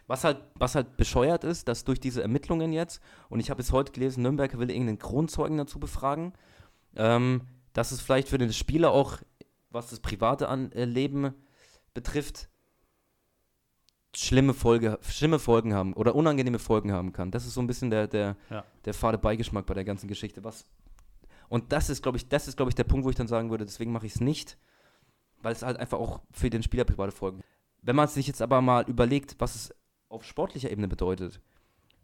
Was 0.06 0.24
halt, 0.24 0.38
was 0.56 0.76
halt 0.76 0.96
bescheuert 0.96 1.44
ist, 1.44 1.68
dass 1.68 1.84
durch 1.84 2.00
diese 2.00 2.22
Ermittlungen 2.22 2.72
jetzt, 2.72 3.02
und 3.30 3.40
ich 3.40 3.50
habe 3.50 3.62
es 3.62 3.72
heute 3.72 3.92
gelesen, 3.92 4.22
Nürnberg 4.22 4.58
will 4.60 4.70
irgendeinen 4.70 5.00
Kronzeugen 5.00 5.58
dazu 5.58 5.80
befragen, 5.80 6.34
ähm, 6.96 7.42
dass 7.74 7.92
es 7.92 8.00
vielleicht 8.00 8.30
für 8.30 8.38
den 8.38 8.54
Spieler 8.54 8.92
auch, 8.92 9.18
was 9.70 9.90
das 9.90 10.00
private 10.00 10.48
Anleben 10.50 11.34
betrifft, 11.94 12.48
schlimme, 14.16 14.54
Folge, 14.54 14.98
schlimme 15.02 15.40
Folgen 15.40 15.74
haben 15.74 15.94
oder 15.94 16.16
unangenehme 16.16 16.60
Folgen 16.60 16.92
haben 16.92 17.12
kann. 17.12 17.32
Das 17.32 17.46
ist 17.46 17.54
so 17.54 17.62
ein 17.62 17.68
bisschen 17.68 17.90
der, 17.90 18.08
der, 18.08 18.36
Ja. 18.50 18.64
der 18.86 18.94
fade 18.94 19.18
Beigeschmack 19.18 19.66
bei 19.66 19.74
der 19.74 19.84
ganzen 19.84 20.08
Geschichte. 20.08 20.44
Was, 20.44 20.66
und 21.50 21.72
das 21.72 21.90
ist, 21.90 22.02
glaube 22.02 22.18
ich, 22.18 22.28
das 22.28 22.48
ist, 22.48 22.58
glaube 22.58 22.70
ich, 22.70 22.76
der 22.76 22.84
Punkt, 22.84 23.06
wo 23.06 23.10
ich 23.10 23.16
dann 23.16 23.28
sagen 23.28 23.50
würde, 23.50 23.66
deswegen 23.66 23.92
mache 23.92 24.06
ich 24.06 24.16
es 24.16 24.22
nicht, 24.22 24.58
weil 25.42 25.54
es 25.54 25.64
halt 25.64 25.78
einfach 25.78 26.00
auch 26.00 26.22
für 26.32 26.50
den 26.50 26.64
Spieler 26.64 26.84
private 26.84 27.12
Folgen. 27.12 27.42
Wenn 27.82 27.96
man 27.96 28.08
sich 28.08 28.28
jetzt 28.28 28.42
aber 28.42 28.62
mal 28.62 28.84
überlegt, 28.90 29.36
was 29.40 29.56
es 29.56 29.76
auf 30.10 30.24
sportlicher 30.24 30.72
Ebene 30.72 30.88
bedeutet. 30.88 31.42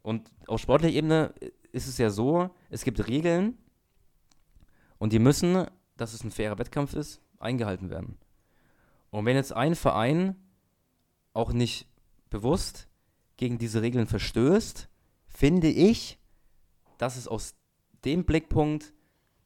Und 0.01 0.31
auf 0.47 0.59
sportlicher 0.59 0.95
Ebene 0.95 1.33
ist 1.71 1.87
es 1.87 1.97
ja 1.97 2.09
so, 2.09 2.49
es 2.69 2.83
gibt 2.83 3.07
Regeln 3.07 3.57
und 4.97 5.13
die 5.13 5.19
müssen, 5.19 5.65
dass 5.97 6.13
es 6.13 6.23
ein 6.23 6.31
fairer 6.31 6.57
Wettkampf 6.57 6.93
ist, 6.93 7.21
eingehalten 7.39 7.89
werden. 7.89 8.17
Und 9.09 9.25
wenn 9.25 9.35
jetzt 9.35 9.53
ein 9.53 9.75
Verein 9.75 10.35
auch 11.33 11.53
nicht 11.53 11.87
bewusst 12.29 12.87
gegen 13.37 13.57
diese 13.57 13.81
Regeln 13.81 14.07
verstößt, 14.07 14.89
finde 15.27 15.69
ich, 15.69 16.19
dass 16.97 17.17
es 17.17 17.27
aus 17.27 17.55
dem 18.05 18.25
Blickpunkt 18.25 18.93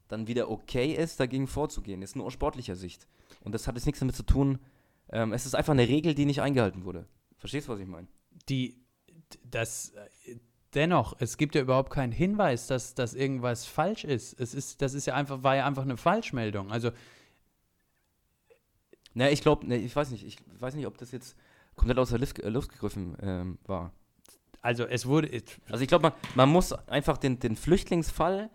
dann 0.07 0.27
wieder 0.27 0.49
okay 0.49 0.93
ist, 0.93 1.19
dagegen 1.19 1.47
vorzugehen. 1.47 2.01
Ist 2.01 2.15
nur 2.15 2.25
aus 2.25 2.33
sportlicher 2.33 2.75
Sicht. 2.75 3.07
Und 3.43 3.53
das 3.53 3.67
hat 3.67 3.75
jetzt 3.75 3.85
nichts 3.85 3.99
damit 3.99 4.15
zu 4.15 4.23
tun. 4.23 4.59
Ähm, 5.09 5.33
es 5.33 5.45
ist 5.45 5.55
einfach 5.55 5.73
eine 5.73 5.87
Regel, 5.87 6.15
die 6.15 6.25
nicht 6.25 6.41
eingehalten 6.41 6.85
wurde. 6.85 7.07
Verstehst 7.37 7.67
du, 7.67 7.73
was 7.73 7.79
ich 7.79 7.87
meine? 7.87 8.07
die, 8.49 8.77
das, 9.43 9.93
dennoch, 10.73 11.15
es 11.19 11.37
gibt 11.37 11.55
ja 11.55 11.61
überhaupt 11.61 11.91
keinen 11.91 12.11
Hinweis, 12.11 12.67
dass, 12.67 12.93
dass 12.93 13.13
irgendwas 13.13 13.65
falsch 13.65 14.03
ist. 14.03 14.39
Es 14.39 14.53
ist, 14.53 14.81
das 14.81 14.93
ist 14.93 15.05
ja 15.05 15.15
einfach, 15.15 15.43
war 15.43 15.55
ja 15.55 15.65
einfach 15.65 15.83
eine 15.83 15.97
Falschmeldung. 15.97 16.71
Also, 16.71 16.91
Ne, 19.13 19.31
ich 19.31 19.41
glaube, 19.41 19.65
ne, 19.65 19.77
ich 19.77 19.95
weiß 19.95 20.11
nicht, 20.11 20.23
ich 20.23 20.37
weiß 20.59 20.75
nicht, 20.75 20.85
ob 20.85 20.99
das 20.99 21.11
jetzt 21.11 21.35
komplett 21.75 21.97
aus 21.97 22.09
der 22.09 22.19
Luft, 22.19 22.37
äh, 22.37 22.49
Luft 22.49 22.71
gegriffen 22.71 23.17
ähm, 23.19 23.57
war. 23.65 23.91
also 24.61 24.85
es 24.85 25.07
wurde, 25.07 25.41
Also 25.71 25.81
ich 25.81 25.87
glaube, 25.87 26.03
man, 26.03 26.13
man 26.35 26.49
muss 26.49 26.71
einfach 26.71 27.17
den, 27.17 27.39
den 27.39 27.55
Flüchtlingsfall, 27.55 28.51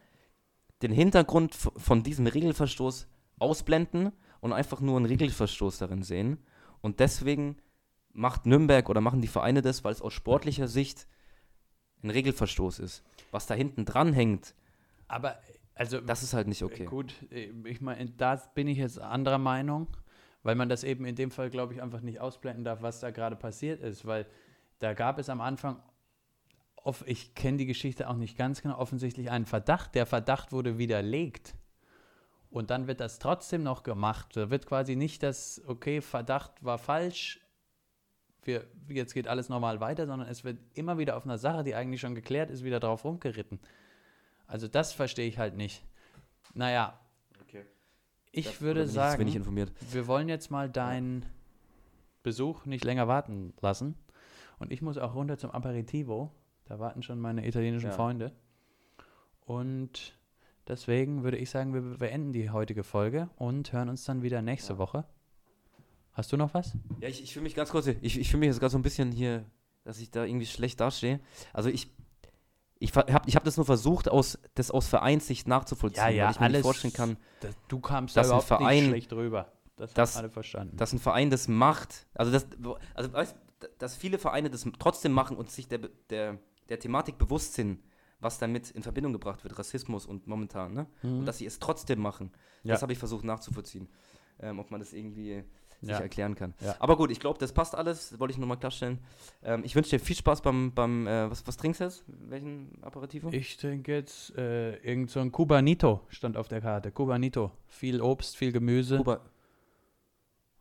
den 0.82 0.92
Hintergrund 0.92 1.54
von 1.54 2.02
diesem 2.02 2.26
Regelverstoß 2.26 3.08
ausblenden 3.38 4.12
und 4.40 4.52
einfach 4.52 4.80
nur 4.80 4.96
einen 4.96 5.06
Regelverstoß 5.06 5.78
darin 5.78 6.02
sehen. 6.02 6.38
Und 6.80 7.00
deswegen 7.00 7.56
macht 8.12 8.46
Nürnberg 8.46 8.88
oder 8.88 9.00
machen 9.00 9.20
die 9.20 9.28
Vereine 9.28 9.62
das, 9.62 9.84
weil 9.84 9.92
es 9.92 10.02
aus 10.02 10.12
sportlicher 10.12 10.68
Sicht 10.68 11.06
ein 12.02 12.10
Regelverstoß 12.10 12.80
ist. 12.80 13.04
Was 13.30 13.46
da 13.46 13.54
hinten 13.54 13.84
dran 13.84 14.12
hängt, 14.12 14.54
aber, 15.12 15.38
also, 15.74 16.00
das 16.00 16.22
ist 16.22 16.32
halt 16.32 16.48
nicht 16.48 16.62
okay. 16.62 16.86
Gut, 16.86 17.14
ich 17.30 17.82
meine, 17.82 18.06
da 18.12 18.36
bin 18.54 18.66
ich 18.66 18.78
jetzt 18.78 18.98
anderer 18.98 19.36
Meinung, 19.36 19.88
weil 20.42 20.54
man 20.54 20.70
das 20.70 20.84
eben 20.84 21.04
in 21.04 21.16
dem 21.16 21.30
Fall, 21.30 21.50
glaube 21.50 21.74
ich, 21.74 21.82
einfach 21.82 22.00
nicht 22.00 22.18
ausblenden 22.18 22.64
darf, 22.64 22.80
was 22.80 23.00
da 23.00 23.10
gerade 23.10 23.36
passiert 23.36 23.82
ist, 23.82 24.06
weil 24.06 24.26
da 24.78 24.94
gab 24.94 25.18
es 25.18 25.28
am 25.28 25.42
Anfang, 25.42 25.82
off, 26.84 27.04
ich 27.06 27.34
kenne 27.34 27.58
die 27.58 27.66
Geschichte 27.66 28.08
auch 28.08 28.16
nicht 28.16 28.36
ganz 28.36 28.62
genau, 28.62 28.78
offensichtlich 28.78 29.30
einen 29.30 29.46
Verdacht. 29.46 29.94
Der 29.94 30.06
Verdacht 30.06 30.52
wurde 30.52 30.78
widerlegt. 30.78 31.54
Und 32.50 32.70
dann 32.70 32.86
wird 32.86 33.00
das 33.00 33.18
trotzdem 33.18 33.62
noch 33.62 33.82
gemacht. 33.82 34.36
Da 34.36 34.50
wird 34.50 34.66
quasi 34.66 34.94
nicht 34.96 35.22
das, 35.22 35.62
okay, 35.66 36.00
Verdacht 36.02 36.62
war 36.62 36.78
falsch, 36.78 37.40
wir, 38.44 38.66
jetzt 38.88 39.14
geht 39.14 39.28
alles 39.28 39.48
normal 39.48 39.80
weiter, 39.80 40.06
sondern 40.06 40.28
es 40.28 40.42
wird 40.44 40.58
immer 40.74 40.98
wieder 40.98 41.16
auf 41.16 41.24
einer 41.24 41.38
Sache, 41.38 41.62
die 41.62 41.74
eigentlich 41.76 42.00
schon 42.00 42.14
geklärt 42.16 42.50
ist, 42.50 42.64
wieder 42.64 42.80
drauf 42.80 43.04
rumgeritten. 43.04 43.60
Also 44.48 44.66
das 44.68 44.92
verstehe 44.92 45.28
ich 45.28 45.38
halt 45.38 45.56
nicht. 45.56 45.82
Naja, 46.52 46.98
Okay. 47.40 47.64
ich 48.32 48.46
Das- 48.46 48.60
würde 48.60 48.82
ich 48.84 48.90
sagen, 48.90 49.28
informiert. 49.28 49.72
wir 49.92 50.06
wollen 50.08 50.28
jetzt 50.28 50.50
mal 50.50 50.68
deinen 50.68 51.24
Besuch 52.24 52.66
nicht 52.66 52.84
länger 52.84 53.06
warten 53.08 53.54
lassen. 53.60 53.94
Und 54.58 54.72
ich 54.72 54.82
muss 54.82 54.98
auch 54.98 55.14
runter 55.14 55.38
zum 55.38 55.50
Aperitivo. 55.52 56.32
Da 56.66 56.78
warten 56.78 57.02
schon 57.02 57.20
meine 57.20 57.46
italienischen 57.46 57.90
Ja. 57.90 57.92
Freunde. 57.92 58.32
Und 59.44 60.18
deswegen 60.68 61.24
würde 61.24 61.36
ich 61.36 61.50
sagen, 61.50 61.74
wir 61.74 61.98
beenden 61.98 62.32
die 62.32 62.50
heutige 62.50 62.84
Folge 62.84 63.28
und 63.36 63.72
hören 63.72 63.88
uns 63.88 64.04
dann 64.04 64.22
wieder 64.22 64.42
nächste 64.42 64.74
Ja. 64.74 64.78
Woche. 64.78 65.04
Hast 66.12 66.30
du 66.32 66.36
noch 66.36 66.52
was? 66.54 66.72
Ja, 67.00 67.08
ich, 67.08 67.22
ich 67.22 67.32
fühle 67.32 67.44
mich 67.44 67.54
ganz 67.54 67.70
kurz, 67.70 67.86
ich, 67.86 68.18
ich 68.18 68.28
fühle 68.30 68.40
mich 68.40 68.48
jetzt 68.48 68.60
gerade 68.60 68.70
so 68.70 68.78
ein 68.78 68.82
bisschen 68.82 69.12
hier, 69.12 69.44
dass 69.84 69.98
ich 69.98 70.10
da 70.10 70.24
irgendwie 70.24 70.46
schlecht 70.46 70.78
dastehe. 70.80 71.20
Also 71.52 71.68
ich, 71.70 71.90
ich 72.78 72.94
habe 72.94 73.22
ich 73.26 73.34
hab 73.36 73.44
das 73.44 73.56
nur 73.56 73.64
versucht, 73.66 74.08
aus, 74.10 74.38
das 74.54 74.70
aus 74.70 74.86
Vereinssicht 74.88 75.48
nachzuvollziehen, 75.48 76.04
Ja, 76.04 76.10
ja, 76.10 76.24
weil 76.26 76.32
ich 76.32 76.40
mir 76.40 76.44
alles- 76.46 76.56
nicht 76.58 76.62
vorstellen 76.64 76.92
kann, 76.92 77.16
Das, 77.40 77.54
du 77.68 77.80
kamst 77.80 78.16
Dass 78.16 78.28
da 78.28 78.34
ein 78.34 78.40
überhaupt 78.40 78.48
Verein- 78.48 78.76
nicht 78.82 78.88
schlecht 78.88 79.12
rüber. 79.14 79.52
Das 79.76 79.96
haben 79.96 80.18
alle 80.18 80.30
verstanden. 80.30 80.76
dass 80.76 80.92
ein 80.92 80.98
Verein 80.98 81.30
das 81.30 81.48
macht, 81.48 82.06
also, 82.14 82.30
das, 82.30 82.46
also 82.94 83.12
weißt, 83.12 83.34
dass 83.78 83.96
viele 83.96 84.18
Vereine 84.18 84.50
das 84.50 84.66
trotzdem 84.78 85.12
machen 85.12 85.36
und 85.36 85.50
sich 85.50 85.66
der, 85.66 85.78
der, 86.10 86.38
der 86.68 86.78
Thematik 86.78 87.18
bewusst 87.18 87.54
sind, 87.54 87.78
was 88.20 88.38
damit 88.38 88.70
in 88.70 88.82
Verbindung 88.82 89.12
gebracht 89.12 89.42
wird, 89.44 89.58
Rassismus 89.58 90.06
und 90.06 90.26
momentan, 90.26 90.72
ne? 90.74 90.86
Mhm. 91.02 91.20
Und 91.20 91.26
dass 91.26 91.38
sie 91.38 91.46
es 91.46 91.58
trotzdem 91.58 92.00
machen. 92.00 92.30
Ja. 92.62 92.74
Das 92.74 92.82
habe 92.82 92.92
ich 92.92 92.98
versucht 92.98 93.24
nachzuvollziehen, 93.24 93.88
ähm, 94.40 94.58
ob 94.60 94.70
man 94.70 94.80
das 94.80 94.92
irgendwie 94.92 95.42
sich 95.80 95.90
Ja. 95.90 95.98
erklären 95.98 96.36
kann. 96.36 96.54
Ja. 96.60 96.76
Aber 96.78 96.96
gut, 96.96 97.10
ich 97.10 97.18
glaube, 97.18 97.40
das 97.40 97.52
passt 97.52 97.74
alles, 97.74 98.16
wollte 98.20 98.30
ich 98.30 98.38
nochmal 98.38 98.56
klarstellen. 98.56 99.00
Ähm, 99.42 99.62
ich 99.64 99.74
wünsche 99.74 99.90
dir 99.90 99.98
viel 99.98 100.14
Spaß 100.14 100.40
beim, 100.40 100.72
beim 100.72 101.08
äh, 101.08 101.28
was, 101.28 101.44
was 101.44 101.56
trinkst 101.56 101.80
du 101.80 101.84
jetzt? 101.84 102.04
Welchen 102.06 102.78
Aperitivo? 102.82 103.30
Ich 103.32 103.56
trinke 103.56 103.92
jetzt 103.92 104.32
äh, 104.36 104.76
irgend 104.76 105.10
so 105.10 105.18
ein 105.18 105.32
Cubanito, 105.32 106.02
stand 106.08 106.36
auf 106.36 106.46
der 106.46 106.60
Karte. 106.60 106.92
Cubanito. 106.92 107.50
Viel 107.66 108.00
Obst, 108.00 108.36
viel 108.36 108.52
Gemüse. 108.52 108.98
Kuba 108.98 109.20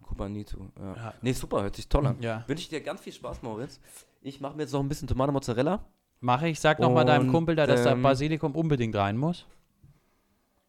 Kubanito. 0.02 0.72
Ja. 0.80 0.95
Ja. 0.95 1.14
Nee, 1.22 1.34
super, 1.34 1.62
hört 1.62 1.76
sich 1.76 1.88
toll 1.88 2.08
an. 2.08 2.18
Ja. 2.22 2.43
Wünsche 2.47 2.64
ich 2.64 2.70
dir 2.70 2.82
ganz 2.82 3.02
viel 3.02 3.14
Spaß, 3.14 3.43
Moritz. 3.43 3.80
Ich 4.22 4.39
mache 4.39 4.55
mir 4.55 4.63
jetzt 4.63 4.72
noch 4.72 4.80
ein 4.80 4.88
bisschen 4.89 5.07
Tomate 5.07 5.32
Mozzarella. 5.32 5.86
Mache 6.19 6.47
ich. 6.49 6.59
Sag 6.59 6.80
noch 6.80 6.91
mal 6.91 7.03
deinem 7.03 7.32
Kumpel 7.32 7.55
da, 7.55 7.65
dass 7.65 7.84
da 7.84 7.91
ähm, 7.93 8.03
Basilikum 8.03 8.55
unbedingt 8.55 8.95
rein 8.95 9.17
muss. 9.17 9.45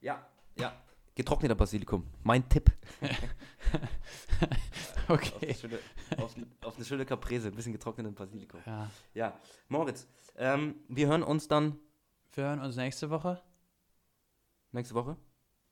Ja, 0.00 0.24
ja. 0.58 0.72
Getrockneter 1.14 1.54
Basilikum. 1.54 2.06
Mein 2.22 2.48
Tipp. 2.48 2.72
Auf, 5.08 5.18
Okay. 5.18 5.32
eine 5.42 5.54
schöne, 5.54 5.78
auf, 6.18 6.34
auf 6.64 6.76
eine 6.76 6.84
schöne 6.84 7.04
Caprese, 7.04 7.48
ein 7.48 7.54
bisschen 7.54 7.72
getrockneten 7.72 8.14
Basilikum. 8.14 8.60
Ja. 8.64 8.88
Ja, 9.14 9.32
Moritz, 9.68 10.06
ähm, 10.36 10.76
wir 10.88 11.08
hören 11.08 11.22
uns 11.22 11.48
dann 11.48 11.78
Wir 12.32 12.44
hören 12.44 12.60
uns 12.60 12.76
nächste 12.76 13.10
Woche. 13.10 13.42
nächste 14.70 14.94
Woche. 14.94 15.16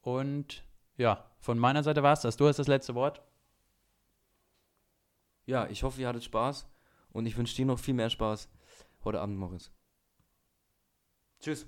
Und 0.03 0.65
ja, 0.97 1.25
von 1.39 1.59
meiner 1.59 1.83
Seite 1.83 2.03
war 2.03 2.13
es 2.13 2.21
das. 2.21 2.37
Du 2.37 2.47
hast 2.49 2.59
das 2.59 2.67
letzte 2.69 2.95
Wort. 2.95 3.23
Ja, 5.47 5.67
ich 5.69 5.83
hoffe, 5.85 6.01
ihr 6.03 6.09
hattet 6.09 6.25
Spaß 6.25 6.67
und 7.13 7.27
ich 7.27 7.37
wünsche 7.37 7.57
dir 7.57 7.67
noch 7.67 7.79
viel 7.79 7.95
mehr 7.95 8.11
Spaß 8.11 8.49
heute 9.05 9.21
Abend, 9.21 9.39
Moritz. 9.39 9.71
Tschüss. 11.41 11.67